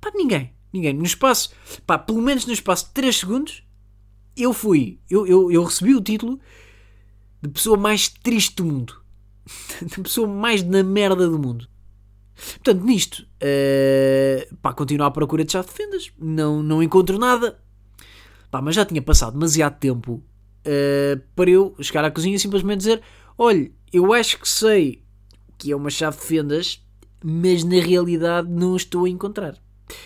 Pá, 0.01 0.11
ninguém, 0.15 0.53
ninguém. 0.73 0.93
No 0.93 1.05
espaço, 1.05 1.53
pá, 1.87 1.99
pelo 1.99 2.21
menos 2.21 2.47
no 2.47 2.53
espaço 2.53 2.87
de 2.87 2.93
3 2.93 3.17
segundos, 3.17 3.63
eu 4.37 4.53
fui, 4.53 4.99
eu, 5.09 5.27
eu, 5.27 5.51
eu 5.51 5.65
recebi 5.65 5.95
o 5.95 6.01
título 6.01 6.41
de 7.41 7.49
pessoa 7.49 7.77
mais 7.77 8.09
triste 8.09 8.57
do 8.57 8.65
mundo, 8.65 9.03
de 9.83 10.01
pessoa 10.01 10.27
mais 10.27 10.63
na 10.63 10.83
merda 10.83 11.29
do 11.29 11.39
mundo. 11.39 11.69
Portanto, 12.55 12.85
nisto, 12.85 13.27
uh, 13.43 14.57
pá, 14.57 14.73
continuo 14.73 15.07
à 15.07 15.11
procura 15.11 15.45
de 15.45 15.53
chave 15.53 15.69
de 15.69 15.75
fendas, 15.75 16.11
não, 16.19 16.63
não 16.63 16.83
encontro 16.83 17.19
nada. 17.19 17.59
Pá, 18.51 18.61
mas 18.61 18.75
já 18.75 18.85
tinha 18.85 19.01
passado 19.01 19.33
demasiado 19.33 19.79
tempo 19.79 20.15
uh, 20.67 21.21
para 21.35 21.51
eu 21.51 21.75
chegar 21.81 22.05
à 22.05 22.11
cozinha 22.11 22.37
e 22.37 22.39
simplesmente 22.39 22.79
dizer: 22.79 23.03
Olha, 23.39 23.71
eu 23.93 24.13
acho 24.13 24.39
que 24.39 24.49
sei 24.49 25.03
que 25.59 25.71
é 25.71 25.77
uma 25.77 25.91
chave 25.91 26.19
de 26.19 26.25
fendas, 26.25 26.83
mas 27.25 27.63
na 27.63 27.81
realidade 27.81 28.49
não 28.49 28.77
estou 28.77 29.05
a 29.05 29.09
encontrar. 29.09 29.57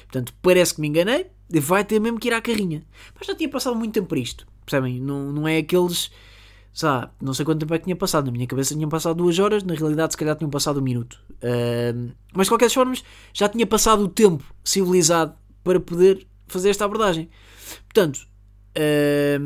Portanto, 0.01 0.35
parece 0.43 0.75
que 0.75 0.81
me 0.81 0.89
enganei, 0.89 1.27
vai 1.51 1.85
ter 1.85 2.01
mesmo 2.01 2.19
que 2.19 2.29
ir 2.29 2.35
à 2.35 2.41
carrinha. 2.41 2.85
Mas 3.19 3.27
já 3.27 3.35
tinha 3.35 3.49
passado 3.49 3.77
muito 3.77 3.95
tempo 3.95 4.09
para 4.09 4.19
isto, 4.19 4.47
percebem? 4.65 5.01
Não, 5.01 5.33
não 5.33 5.49
é 5.49 5.59
aqueles 5.59 6.11
sabe, 6.77 7.11
não 7.23 7.33
sei 7.33 7.43
quanto 7.43 7.61
tempo 7.61 7.73
é 7.73 7.79
que 7.79 7.85
tinha 7.85 7.97
passado, 7.97 8.27
na 8.27 8.33
minha 8.33 8.47
cabeça 8.47 8.75
tinham 8.75 8.91
passado 8.91 9.17
duas 9.17 9.39
horas, 9.39 9.65
na 9.65 9.73
realidade 9.73 10.13
se 10.13 10.19
calhar 10.19 10.37
tinham 10.37 10.51
passado 10.51 10.79
um 10.79 10.83
minuto. 10.83 11.19
Uh, 11.37 12.13
mas 12.35 12.45
de 12.47 12.51
qualquer 12.51 12.69
forma 12.69 12.93
já 13.33 13.49
tinha 13.49 13.67
passado 13.67 14.03
o 14.03 14.09
tempo 14.09 14.45
civilizado 14.63 15.35
para 15.65 15.81
poder 15.81 16.27
fazer 16.47 16.69
esta 16.69 16.85
abordagem. 16.85 17.31
Portanto, 17.85 18.29
uh, 18.77 19.41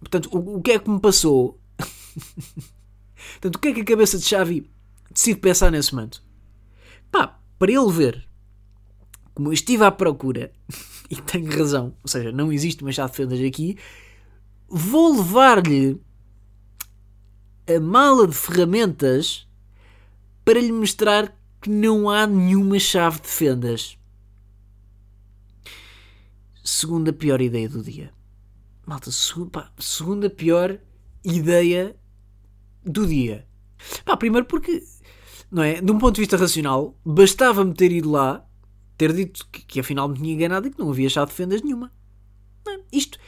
portanto 0.00 0.28
o, 0.32 0.56
o, 0.56 0.60
que 0.60 0.72
é 0.72 0.78
que 0.80 0.90
me 0.90 0.98
passou? 0.98 1.60
portanto, 3.38 3.54
o 3.54 3.58
que 3.60 3.68
é 3.68 3.72
que 3.72 3.82
a 3.82 3.84
cabeça 3.84 4.18
de 4.18 4.24
Xavi 4.24 4.68
decide 5.08 5.38
pensar 5.38 5.70
nesse 5.70 5.94
momento? 5.94 6.20
Pá, 7.12 7.38
para 7.60 7.70
ele 7.70 7.92
ver 7.92 8.28
como 9.32 9.50
eu 9.50 9.52
estive 9.52 9.84
à 9.84 9.92
procura, 9.92 10.50
e 11.08 11.14
tenho 11.14 11.48
razão, 11.56 11.94
ou 12.02 12.08
seja, 12.08 12.32
não 12.32 12.52
existe 12.52 12.82
uma 12.82 12.90
chave 12.90 13.12
de 13.12 13.16
fendas 13.16 13.40
aqui, 13.40 13.76
vou 14.70 15.16
levar-lhe 15.16 16.00
a 17.66 17.80
mala 17.80 18.26
de 18.26 18.34
ferramentas 18.34 19.48
para 20.44 20.60
lhe 20.60 20.72
mostrar 20.72 21.36
que 21.60 21.68
não 21.68 22.08
há 22.08 22.26
nenhuma 22.26 22.78
chave 22.78 23.20
de 23.20 23.28
fendas. 23.28 23.98
Segunda 26.64 27.12
pior 27.12 27.40
ideia 27.40 27.68
do 27.68 27.82
dia. 27.82 28.12
Malta, 28.86 29.10
pá, 29.50 29.72
segunda 29.78 30.30
pior 30.30 30.78
ideia 31.24 31.96
do 32.84 33.06
dia. 33.06 33.46
Pá, 34.04 34.16
primeiro 34.16 34.46
porque, 34.46 34.82
não 35.50 35.62
é? 35.62 35.80
De 35.80 35.90
um 35.90 35.98
ponto 35.98 36.14
de 36.14 36.22
vista 36.22 36.36
racional, 36.36 36.96
bastava-me 37.04 37.74
ter 37.74 37.92
ido 37.92 38.10
lá, 38.10 38.46
ter 38.96 39.12
dito 39.12 39.46
que, 39.50 39.64
que 39.64 39.80
afinal 39.80 40.08
me 40.08 40.16
tinha 40.16 40.32
enganado 40.32 40.68
e 40.68 40.70
que 40.70 40.78
não 40.78 40.90
havia 40.90 41.08
chave 41.08 41.30
de 41.30 41.36
fendas 41.36 41.62
nenhuma. 41.62 41.92
Não, 42.64 42.82
isto, 42.92 43.18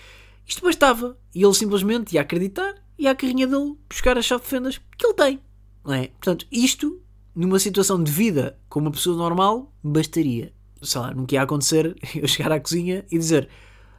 isto 0.52 0.62
bastava. 0.62 1.18
E 1.34 1.42
ele 1.42 1.54
simplesmente 1.54 2.14
ia 2.14 2.20
acreditar 2.20 2.74
e 2.98 3.08
a 3.08 3.14
carrinha 3.14 3.46
dele 3.46 3.74
buscar 3.88 4.18
a 4.18 4.22
chave 4.22 4.42
de 4.42 4.48
fendas 4.48 4.78
que 4.98 5.06
ele 5.06 5.14
tem. 5.14 5.40
Não 5.82 5.94
é? 5.94 6.08
Portanto, 6.08 6.46
isto, 6.52 7.00
numa 7.34 7.58
situação 7.58 8.02
de 8.02 8.12
vida 8.12 8.58
com 8.68 8.80
uma 8.80 8.90
pessoa 8.90 9.16
normal, 9.16 9.72
bastaria. 9.82 10.52
Sei 10.82 11.00
lá, 11.00 11.14
nunca 11.14 11.34
ia 11.34 11.42
acontecer 11.42 11.96
eu 12.14 12.28
chegar 12.28 12.52
à 12.52 12.60
cozinha 12.60 13.06
e 13.10 13.18
dizer: 13.18 13.48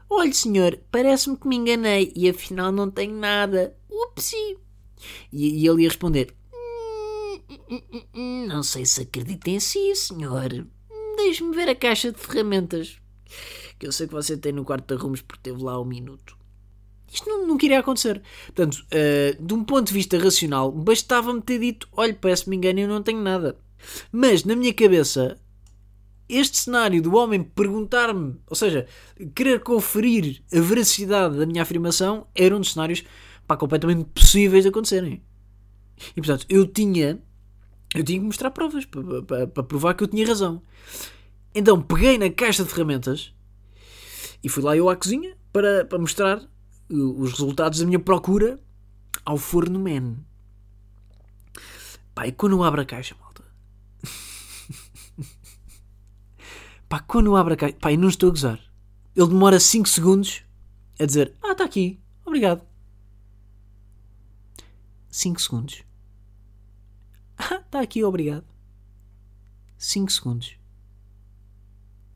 Olha, 0.10 0.32
senhor, 0.32 0.80
parece-me 0.92 1.38
que 1.38 1.48
me 1.48 1.56
enganei 1.56 2.14
e 2.16 2.30
afinal 2.30 2.72
não 2.72 2.90
tenho 2.92 3.16
nada. 3.16 3.76
Upsi! 3.90 4.58
E, 5.32 5.64
e 5.64 5.68
ele 5.68 5.82
ia 5.82 5.90
responder: 5.90 6.36
hum, 8.14 8.46
Não 8.48 8.62
sei 8.62 8.86
se 8.86 9.02
acredita 9.02 9.50
em 9.50 9.60
si, 9.60 9.96
senhor. 9.96 10.68
Deixe-me 11.18 11.56
ver 11.56 11.70
a 11.70 11.76
caixa 11.76 12.12
de 12.12 12.20
ferramentas 12.20 13.00
que 13.80 13.88
eu 13.88 13.92
sei 13.92 14.08
que 14.08 14.14
você 14.14 14.38
tem 14.38 14.54
no 14.54 14.64
quarto 14.64 14.88
de 14.88 14.94
arrumos 14.94 15.22
porque 15.22 15.42
teve 15.44 15.62
lá 15.62 15.80
um 15.82 15.86
minuto. 15.86 16.38
Isto 17.14 17.30
não, 17.30 17.48
não 17.48 17.58
queria 17.58 17.80
acontecer. 17.80 18.22
Portanto, 18.48 18.76
uh, 18.76 19.46
de 19.46 19.54
um 19.54 19.64
ponto 19.64 19.88
de 19.88 19.94
vista 19.94 20.18
racional, 20.18 20.72
bastava-me 20.72 21.42
ter 21.42 21.60
dito: 21.60 21.88
olha, 21.92 22.14
parece-me 22.14 22.56
engano, 22.56 22.80
eu 22.80 22.88
não 22.88 23.04
tenho 23.04 23.22
nada. 23.22 23.56
Mas 24.12 24.44
na 24.44 24.56
minha 24.56 24.74
cabeça, 24.74 25.40
este 26.28 26.58
cenário 26.58 27.02
do 27.02 27.16
homem 27.16 27.44
perguntar-me, 27.44 28.36
ou 28.50 28.56
seja, 28.56 28.88
querer 29.36 29.60
conferir 29.60 30.42
a 30.52 30.60
veracidade 30.60 31.38
da 31.38 31.46
minha 31.46 31.62
afirmação, 31.62 32.26
era 32.34 32.56
um 32.56 32.60
dos 32.60 32.74
cenários 32.74 33.04
pá, 33.46 33.56
completamente 33.56 34.06
possíveis 34.06 34.64
de 34.64 34.70
acontecerem. 34.70 35.22
E 36.16 36.22
portanto, 36.22 36.46
eu 36.50 36.66
tinha, 36.66 37.22
eu 37.94 38.04
tinha 38.04 38.20
que 38.20 38.26
mostrar 38.26 38.50
provas 38.50 38.86
para, 38.86 39.22
para, 39.22 39.48
para 39.48 39.64
provar 39.64 39.94
que 39.94 40.04
eu 40.04 40.08
tinha 40.08 40.26
razão. 40.26 40.64
Então 41.54 41.80
peguei 41.80 42.18
na 42.18 42.32
caixa 42.32 42.64
de 42.64 42.70
ferramentas 42.70 43.32
e 44.44 44.50
fui 44.50 44.64
lá 44.64 44.76
eu 44.76 44.90
à 44.90 44.96
cozinha 44.96 45.38
para, 45.52 45.86
para 45.86 46.00
mostrar 46.00 46.42
os 46.90 47.32
resultados 47.32 47.80
da 47.80 47.86
minha 47.86 48.00
procura 48.00 48.60
ao 49.26 49.38
forno 49.38 49.80
man. 49.80 50.18
Pá, 52.14 52.28
e 52.28 52.32
quando 52.32 52.64
abro 52.64 52.82
a 52.82 52.86
caixa, 52.86 53.16
malta? 53.20 53.44
pá, 56.88 57.00
quando 57.00 57.36
abro 57.36 57.54
a 57.54 57.58
caixa... 57.58 57.78
Pá, 57.78 57.92
e 57.92 57.98
não 57.98 58.10
estou 58.10 58.30
a 58.30 58.32
gozar. 58.32 58.60
Ele 59.16 59.28
demora 59.28 59.60
5 59.60 59.88
segundos 59.88 60.44
a 61.00 61.06
dizer, 61.06 61.36
ah, 61.44 61.52
está 61.54 61.64
aqui, 61.64 62.00
obrigado. 62.26 62.62
5 65.10 65.42
segundos. 65.42 65.84
Ah, 67.36 67.56
está 67.56 67.82
aqui, 67.82 68.04
obrigado. 68.04 68.46
5 69.78 70.12
segundos. 70.12 70.56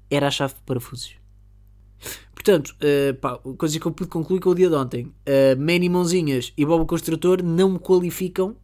Era 0.09 0.27
a 0.27 0.31
chave 0.31 0.53
de 0.53 0.61
parafusos. 0.61 1.15
Portanto, 2.33 2.75
uh, 2.81 3.13
pá, 3.15 3.37
coisa 3.57 3.79
que 3.79 3.85
eu 3.85 3.91
pude 3.91 4.09
concluir 4.09 4.39
com 4.39 4.49
o 4.49 4.55
dia 4.55 4.69
de 4.69 4.75
ontem: 4.75 5.05
uh, 5.05 5.59
Manny 5.59 5.89
Mãozinhas 5.89 6.53
e 6.55 6.65
Bobo 6.65 6.85
Construtor 6.85 7.43
não 7.43 7.71
me 7.71 7.79
qualificam 7.79 8.55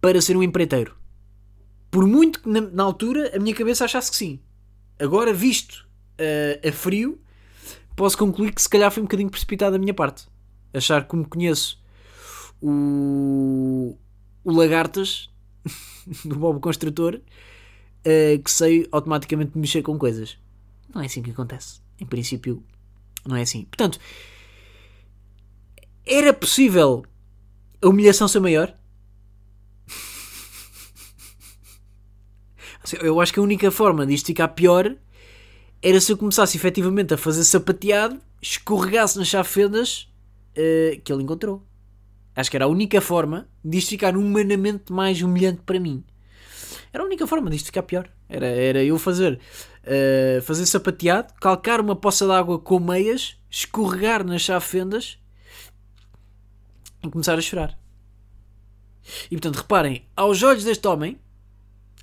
para 0.00 0.20
ser 0.20 0.36
um 0.36 0.42
empreiteiro. 0.42 0.96
Por 1.90 2.06
muito 2.06 2.42
que 2.42 2.48
na, 2.48 2.60
na 2.60 2.82
altura 2.82 3.32
a 3.34 3.38
minha 3.38 3.54
cabeça 3.54 3.84
achasse 3.84 4.10
que 4.10 4.16
sim. 4.16 4.40
Agora, 4.98 5.32
visto 5.32 5.86
uh, 6.20 6.68
a 6.68 6.72
frio, 6.72 7.20
posso 7.94 8.18
concluir 8.18 8.52
que 8.52 8.60
se 8.60 8.68
calhar 8.68 8.90
foi 8.90 9.02
um 9.02 9.06
bocadinho 9.06 9.30
precipitado 9.30 9.72
da 9.72 9.78
minha 9.78 9.94
parte. 9.94 10.26
Achar 10.74 11.02
que, 11.02 11.08
como 11.08 11.28
conheço 11.28 11.80
o, 12.60 13.96
o 14.42 14.52
Lagartas 14.52 15.30
do 16.24 16.36
Bobo 16.36 16.60
Construtor, 16.60 17.16
uh, 17.16 18.42
que 18.42 18.50
sei 18.50 18.88
automaticamente 18.90 19.56
mexer 19.56 19.82
com 19.82 19.98
coisas. 19.98 20.38
Não 20.92 21.02
é 21.02 21.06
assim 21.06 21.22
que 21.22 21.30
acontece. 21.30 21.85
Em 22.00 22.06
princípio, 22.06 22.62
não 23.26 23.36
é 23.36 23.42
assim. 23.42 23.64
Portanto, 23.64 23.98
era 26.04 26.32
possível 26.32 27.04
a 27.82 27.88
humilhação 27.88 28.28
ser 28.28 28.40
maior? 28.40 28.74
Eu 33.00 33.20
acho 33.20 33.32
que 33.32 33.40
a 33.40 33.42
única 33.42 33.70
forma 33.70 34.06
disto 34.06 34.26
ficar 34.26 34.48
pior 34.48 34.96
era 35.82 36.00
se 36.00 36.10
eu 36.10 36.16
começasse 36.16 36.56
efetivamente 36.56 37.14
a 37.14 37.18
fazer 37.18 37.44
sapateado, 37.44 38.20
escorregasse 38.40 39.18
nas 39.18 39.28
chafendas 39.28 40.08
uh, 40.52 41.00
que 41.02 41.12
ele 41.12 41.22
encontrou. 41.22 41.62
Acho 42.34 42.50
que 42.50 42.56
era 42.56 42.64
a 42.64 42.68
única 42.68 43.00
forma 43.00 43.48
disto 43.64 43.90
ficar 43.90 44.16
humanamente 44.16 44.92
mais 44.92 45.20
humilhante 45.22 45.62
para 45.64 45.80
mim. 45.80 46.04
Era 46.92 47.02
a 47.02 47.06
única 47.06 47.26
forma 47.26 47.50
disto 47.50 47.66
ficar 47.66 47.82
pior. 47.82 48.10
Era, 48.28 48.46
era 48.46 48.82
eu 48.82 48.98
fazer, 48.98 49.38
uh, 49.84 50.42
fazer 50.42 50.66
sapateado, 50.66 51.32
calcar 51.40 51.80
uma 51.80 51.94
poça 51.94 52.26
d'água 52.26 52.58
com 52.58 52.80
meias, 52.80 53.36
escorregar 53.48 54.24
nas 54.24 54.42
chave-fendas 54.42 55.18
e 57.02 57.08
começar 57.08 57.38
a 57.38 57.40
chorar. 57.40 57.78
E 59.30 59.36
portanto, 59.36 59.56
reparem, 59.56 60.04
aos 60.16 60.42
olhos 60.42 60.64
deste 60.64 60.86
homem, 60.88 61.18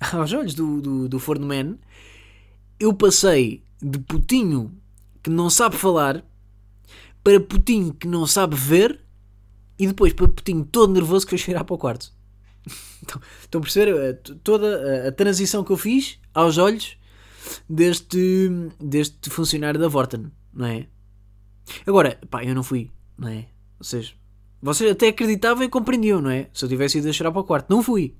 aos 0.12 0.32
olhos 0.32 0.54
do, 0.54 0.80
do, 0.80 1.08
do 1.08 1.18
Forno 1.18 1.46
Man, 1.46 1.76
eu 2.80 2.92
passei 2.94 3.62
de 3.82 3.98
putinho 3.98 4.74
que 5.22 5.28
não 5.28 5.50
sabe 5.50 5.76
falar 5.76 6.24
para 7.22 7.40
putinho 7.40 7.92
que 7.92 8.06
não 8.06 8.26
sabe 8.26 8.56
ver 8.56 9.00
e 9.78 9.86
depois 9.86 10.12
para 10.12 10.28
putinho 10.28 10.64
todo 10.64 10.92
nervoso 10.92 11.26
que 11.26 11.30
foi 11.30 11.38
cheirar 11.38 11.64
para 11.64 11.74
o 11.74 11.78
quarto. 11.78 12.13
Então, 13.02 13.20
estão 13.42 13.58
a 13.58 13.62
perceber 13.62 13.94
eh, 13.94 14.12
toda 14.42 15.08
a, 15.08 15.12
transição 15.12 15.62
que 15.62 15.70
eu 15.70 15.76
fiz 15.76 16.18
aos 16.32 16.56
olhos 16.56 16.96
deste, 17.68 18.48
deste 18.80 19.28
funcionário 19.28 19.78
da 19.78 19.88
Vorten, 19.88 20.32
não 20.52 20.66
é? 20.66 20.86
Agora, 21.86 22.18
pá, 22.30 22.42
eu 22.42 22.54
não 22.54 22.62
fui, 22.62 22.90
não 23.18 23.28
é? 23.28 23.46
Seja, 23.82 24.14
vocês 24.62 24.90
até 24.90 25.08
acreditavam 25.08 25.62
e 25.64 25.68
compreendiam, 25.68 26.22
não 26.22 26.30
é? 26.30 26.48
Se 26.54 26.64
eu 26.64 26.68
tivesse 26.70 26.96
ido 26.96 27.08
a 27.08 27.12
chorar 27.12 27.30
para 27.30 27.42
o 27.42 27.44
quarto, 27.44 27.68
não 27.68 27.82
fui. 27.82 28.16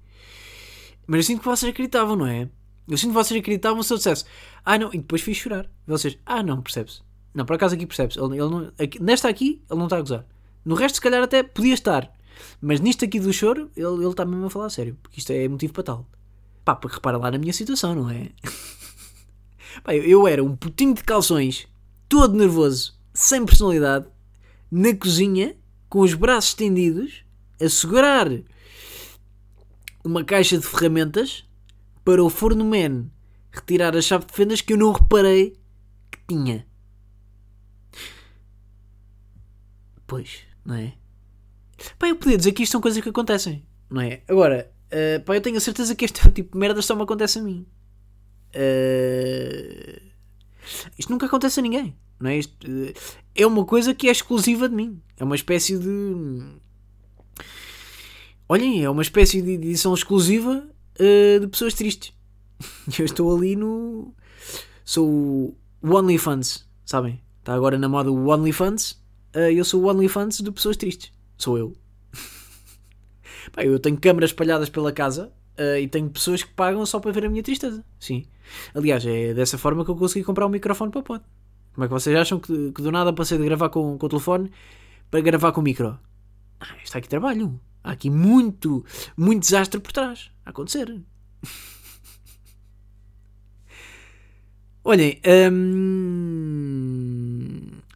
Mas 1.07 1.19
eu 1.19 1.23
sinto 1.25 1.41
que 1.41 1.47
vocês 1.47 1.71
acreditavam, 1.71 2.17
não 2.17 2.27
é? 2.27 2.49
Eu 2.87 2.99
sinto 2.99 3.11
que 3.11 3.15
vocês 3.15 3.41
acreditavam 3.41 3.83
se 3.83 3.91
eu 3.91 3.97
dissesse, 3.97 4.25
ah 4.65 4.79
não, 4.79 4.93
e 4.93 4.99
depois 4.99 5.23
fiz 5.23 5.39
chorar. 5.39 5.71
Vocês, 5.87 6.19
ah 6.27 6.43
não, 6.43 6.61
percebes? 6.61 7.03
Não, 7.33 7.45
por 7.45 7.57
acaso 7.57 7.75
aqui 7.75 7.87
percebes. 7.87 8.17
Ele, 8.17 8.39
ele 8.39 8.51
não, 8.51 8.73
aqui, 8.79 9.03
nesta 9.03 9.29
aqui, 9.29 9.63
ele 9.71 9.79
não 9.79 9.87
está 9.87 9.97
a 9.97 10.01
gozar. 10.01 10.27
No 10.65 10.75
resto, 10.75 10.97
se 10.97 11.01
calhar, 11.01 11.23
até 11.23 11.43
podia 11.43 11.75
estar. 11.75 12.11
Mas 12.61 12.81
nisto 12.81 13.05
aqui 13.05 13.21
do 13.21 13.33
choro, 13.33 13.71
ele, 13.77 14.07
está 14.07 14.25
mesmo 14.25 14.47
a 14.47 14.51
falar 14.51 14.67
a 14.67 14.71
sério. 14.71 14.97
Porque 15.03 15.19
isto 15.19 15.33
é 15.33 15.47
motivo 15.49 15.73
para 15.73 15.83
tal. 15.83 16.07
Pá, 16.65 16.75
porque 16.75 16.97
repara 16.97 17.19
lá 17.19 17.31
na 17.31 17.39
minha 17.39 17.53
situação, 17.53 17.95
não 17.95 18.11
é? 18.11 18.31
Pá, 19.83 19.95
eu, 19.95 20.05
eu 20.05 20.29
era 20.29 20.43
um 20.43 20.57
putinho 20.57 20.95
de 20.95 21.05
calções, 21.05 21.67
todo 22.09 22.37
nervoso, 22.37 22.95
sem 23.13 23.45
personalidade, 23.45 24.07
na 24.71 24.95
cozinha, 24.95 25.57
com 25.89 26.01
os 26.01 26.15
braços 26.15 26.51
estendidos, 26.51 27.25
a 27.61 27.69
segurar 27.69 28.29
uma 30.05 30.25
caixa 30.25 30.59
de 30.59 30.67
ferramentas, 30.67 31.45
para 32.05 32.23
o 32.23 32.29
forno 32.29 32.65
man 32.65 33.11
retirar 33.51 33.97
a 33.97 34.03
chave 34.03 34.27
de 34.27 34.33
fendas 34.35 34.61
que 34.61 34.73
eu 34.73 34.77
não 34.77 34.93
reparei 34.93 35.57
que 36.11 36.19
tinha. 36.29 36.67
Pois, 40.07 40.41
não 40.65 40.75
é? 40.75 40.95
Pá, 41.99 42.09
eu 42.09 42.17
podia 42.17 42.37
dizer 42.37 42.53
que 42.53 42.63
isto 42.63 42.73
são 42.73 42.81
coisas 42.81 43.03
que 43.03 43.09
acontecem, 43.09 43.67
não 43.91 44.01
é? 44.01 44.23
Agora, 44.29 44.71
uh, 44.87 45.23
pá, 45.25 45.37
eu 45.37 45.41
tenho 45.41 45.57
a 45.57 45.61
certeza 45.61 45.95
que 45.95 46.05
este 46.05 46.21
tipo 46.33 46.53
de 46.53 46.59
merda 46.59 46.81
só 46.83 46.95
me 46.95 47.03
acontece 47.03 47.39
a 47.39 47.43
mim. 47.43 47.67
Uh, 48.55 50.01
isto 50.99 51.11
nunca 51.11 51.27
acontece 51.27 51.61
a 51.61 51.63
ninguém, 51.63 51.97
não 52.21 52.31
é? 52.31 52.39
Isto, 52.39 52.67
uh, 52.67 52.93
é 53.35 53.47
uma 53.47 53.65
coisa 53.65 53.95
que 53.95 54.09
é 54.09 54.13
exclusiva 54.13 54.69
de 54.69 54.75
mim. 54.75 55.01
É 55.17 55.25
uma 55.25 55.35
espécie 55.35 55.79
de. 55.79 56.41
Olhem, 58.49 58.85
é 58.85 58.91
uma 58.91 59.03
espécie 59.03 59.43
de 59.43 59.53
edição 59.53 59.95
exclusiva 59.95 60.69
uh, 61.01 61.41
de 61.41 61.47
pessoas 61.49 61.75
tristes. 61.75 62.13
Eu 62.99 63.05
estou 63.05 63.35
ali 63.35 63.57
no. 63.57 64.15
Sou 64.85 65.57
o 65.83 65.95
OnlyFans, 65.95 66.69
sabem? 66.85 67.21
Está 67.41 67.55
agora 67.55 67.79
na 67.79 67.89
moda 67.89 68.11
o 68.11 68.29
OnlyFans. 68.29 69.03
Uh, 69.35 69.51
eu 69.51 69.65
sou 69.65 69.83
o 69.83 69.89
OnlyFans 69.89 70.39
de 70.39 70.51
pessoas 70.53 70.77
tristes. 70.77 71.11
Sou 71.37 71.59
eu. 71.59 71.77
Eu 73.59 73.79
tenho 73.79 73.99
câmaras 73.99 74.31
espalhadas 74.31 74.69
pela 74.69 74.91
casa 74.93 75.33
uh, 75.59 75.79
e 75.79 75.87
tenho 75.87 76.09
pessoas 76.11 76.43
que 76.43 76.51
pagam 76.53 76.85
só 76.87 76.99
para 76.99 77.13
ver 77.13 77.27
a 77.27 77.29
minha 77.29 77.43
tristeza. 77.43 77.85
Sim. 78.01 78.27
Aliás, 78.75 79.05
é 79.07 79.35
dessa 79.35 79.59
forma 79.59 79.85
que 79.85 79.91
eu 79.91 79.97
consegui 79.97 80.25
comprar 80.25 80.47
um 80.47 80.51
microfone 80.51 80.91
para 80.91 81.01
o 81.01 81.03
pod. 81.03 81.23
Como 81.75 81.85
é 81.85 81.89
que 81.89 81.93
vocês 81.93 82.17
acham 82.17 82.39
que, 82.39 82.73
que 82.73 82.83
do 82.83 82.93
nada 82.93 83.13
passei 83.13 83.37
de 83.39 83.45
gravar 83.45 83.69
com, 83.69 83.99
com 83.99 84.07
o 84.07 84.09
telefone 84.09 84.51
para 85.11 85.21
gravar 85.21 85.53
com 85.53 85.61
o 85.61 85.65
micro? 85.65 85.99
Ah, 86.61 86.77
está 86.83 86.99
aqui 86.99 87.09
trabalho. 87.09 87.61
Há 87.83 87.93
aqui 87.93 88.09
muito, 88.11 88.85
muito 89.17 89.41
desastre 89.43 89.81
por 89.81 89.93
trás 89.93 90.31
a 90.47 90.51
acontecer. 90.51 91.01
Olhem, 94.85 95.21
hum... 95.51 96.41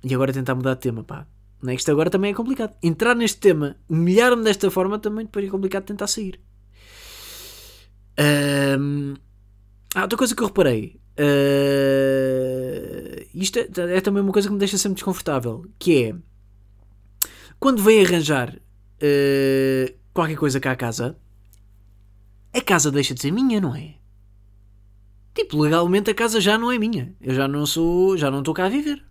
e 0.03 0.14
agora 0.14 0.33
tentar 0.33 0.55
mudar 0.55 0.72
de 0.74 0.81
tema, 0.81 1.05
pá. 1.05 1.27
Não 1.61 1.73
é 1.73 1.75
isto 1.75 1.90
agora 1.90 2.09
também 2.09 2.31
é 2.31 2.35
complicado. 2.35 2.77
Entrar 2.83 3.14
neste 3.16 3.38
tema, 3.38 3.77
humilhar-me 3.88 4.44
desta 4.44 4.71
forma, 4.71 4.99
também 4.99 5.25
depois 5.25 5.44
é 5.44 5.49
complicado 5.51 5.85
tentar 5.85 6.07
sair. 6.07 6.40
Um... 8.79 9.14
Ah, 9.94 10.03
outra 10.03 10.18
coisa 10.18 10.35
que 10.35 10.42
eu 10.42 10.47
reparei. 10.47 11.01
Uh... 11.18 11.99
Isto 13.35 13.59
é, 13.59 13.68
é, 13.97 14.01
também 14.01 14.23
uma 14.23 14.33
coisa 14.33 14.49
que 14.49 14.53
me 14.53 14.59
deixa 14.59 14.79
sempre 14.79 14.94
desconfortável. 14.97 15.64
Que 15.79 16.05
é... 16.05 16.14
Quando 17.59 17.83
vem 17.83 18.05
arranjar 18.05 18.55
uh... 18.55 19.94
qualquer 20.14 20.37
coisa 20.37 20.61
cá 20.61 20.73
à 20.73 20.77
casa, 20.77 21.18
a 22.55 22.61
casa 22.61 22.92
deixa 22.92 23.14
de 23.14 23.21
ser 23.21 23.33
minha, 23.33 23.61
não 23.61 23.75
é? 23.75 23.97
Tipo, 25.35 25.61
legalmente 25.61 26.11
a 26.11 26.14
casa 26.14 26.40
já 26.40 26.57
não 26.57 26.71
é 26.71 26.79
minha. 26.79 27.16
Eu 27.21 27.35
já 27.35 27.49
não 27.49 27.66
sou... 27.66 28.16
Já 28.16 28.31
não 28.31 28.38
estou 28.40 28.55
cá 28.55 28.66
a 28.66 28.68
viver. 28.68 29.05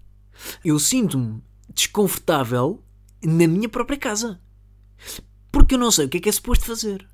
Eu 0.63 0.79
sinto-me 0.79 1.41
desconfortável 1.77 2.83
na 3.23 3.47
minha 3.47 3.69
própria 3.69 3.97
casa. 3.97 4.41
Porque 5.51 5.75
eu 5.75 5.79
não 5.79 5.91
sei 5.91 6.05
o 6.05 6.09
que 6.09 6.17
é 6.17 6.19
que 6.19 6.29
é 6.29 6.31
suposto 6.31 6.65
fazer. 6.65 7.07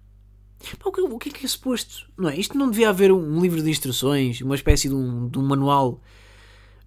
O 0.82 1.20
que 1.20 1.30
é 1.30 1.32
que 1.32 1.46
é 1.46 1.50
suposto? 1.50 2.10
Não 2.18 2.30
é? 2.30 2.38
Isto 2.38 2.58
não 2.58 2.70
devia 2.70 2.90
haver 2.90 3.12
um 3.12 3.42
livro 3.42 3.62
de 3.62 3.70
instruções, 3.70 4.40
uma 4.40 4.56
espécie 4.56 4.88
de 4.88 4.96
um, 4.96 5.28
de 5.28 5.38
um 5.38 5.44
manual 5.44 6.02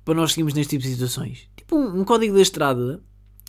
para 0.02 0.14
nós 0.14 0.32
seguirmos 0.32 0.54
neste 0.54 0.70
tipo 0.70 0.82
de 0.82 0.94
situações. 0.94 1.48
Tipo 1.54 1.76
um, 1.76 2.00
um 2.00 2.04
código 2.04 2.34
da 2.34 2.40
estrada, 2.40 3.02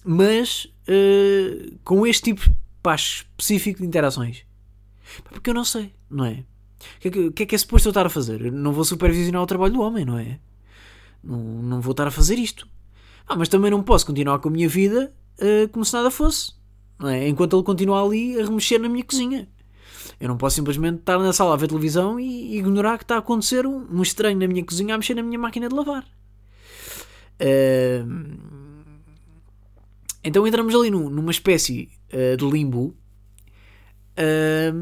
mas 0.04 0.66
uh, 0.66 1.78
com 1.86 2.06
este 2.06 2.24
tipo 2.24 2.52
pá, 2.84 2.96
específico 2.96 3.80
de 3.80 3.88
interações. 3.88 4.44
Porque 5.24 5.50
eu 5.50 5.54
não 5.54 5.64
sei, 5.64 5.94
não 6.10 6.26
é? 6.26 6.44
O 6.98 7.00
que 7.00 7.08
é 7.08 7.12
que, 7.12 7.32
que, 7.32 7.44
é, 7.44 7.46
que 7.46 7.56
é 7.56 7.58
suposto 7.58 7.88
eu 7.88 7.92
estar 7.92 8.06
a 8.06 8.10
fazer? 8.10 8.42
Eu 8.42 8.52
não 8.52 8.74
vou 8.74 8.84
supervisionar 8.84 9.42
o 9.42 9.48
trabalho 9.48 9.74
do 9.74 9.82
homem, 9.82 10.04
não 10.04 10.20
é? 10.20 10.40
Não, 11.24 11.38
não 11.40 11.82
vou 11.82 11.92
estar 11.92 12.08
a 12.08 12.12
fazer 12.12 12.38
isto. 12.38 12.68
Ah, 13.28 13.36
mas 13.36 13.50
também 13.50 13.70
não 13.70 13.84
posso 13.84 14.06
continuar 14.06 14.40
com 14.40 14.48
a 14.48 14.52
minha 14.52 14.70
vida 14.70 15.12
uh, 15.40 15.68
como 15.70 15.84
se 15.84 15.94
nada 15.94 16.10
fosse. 16.10 16.54
É? 17.04 17.28
Enquanto 17.28 17.56
ele 17.56 17.64
continua 17.64 18.04
ali 18.04 18.40
a 18.40 18.46
remexer 18.46 18.80
na 18.80 18.90
minha 18.90 19.04
cozinha. 19.04 19.48
Eu 20.20 20.28
não 20.28 20.38
posso 20.38 20.56
simplesmente 20.56 21.00
estar 21.00 21.20
na 21.20 21.32
sala 21.34 21.54
a 21.54 21.58
ver 21.58 21.68
televisão 21.68 22.20
e 22.20 22.58
ignorar 22.58 22.98
que 22.98 23.04
está 23.04 23.16
a 23.16 23.20
acontecer 23.20 23.68
um, 23.68 24.02
estranho 24.02 24.40
na 24.40 24.48
minha 24.48 24.64
cozinha 24.64 24.96
a 24.96 24.98
mexer 24.98 25.14
na 25.14 25.22
minha 25.22 25.38
máquina 25.38 25.70
de 25.70 25.76
lavar. 25.76 26.06
Uh, 27.40 28.38
então 30.24 30.48
entramos 30.48 30.74
ali 30.74 30.90
numa 30.90 31.30
espécie 31.30 31.90
uh, 32.12 32.36
de 32.36 32.46
limbo 32.50 32.96
uh, 34.18 34.76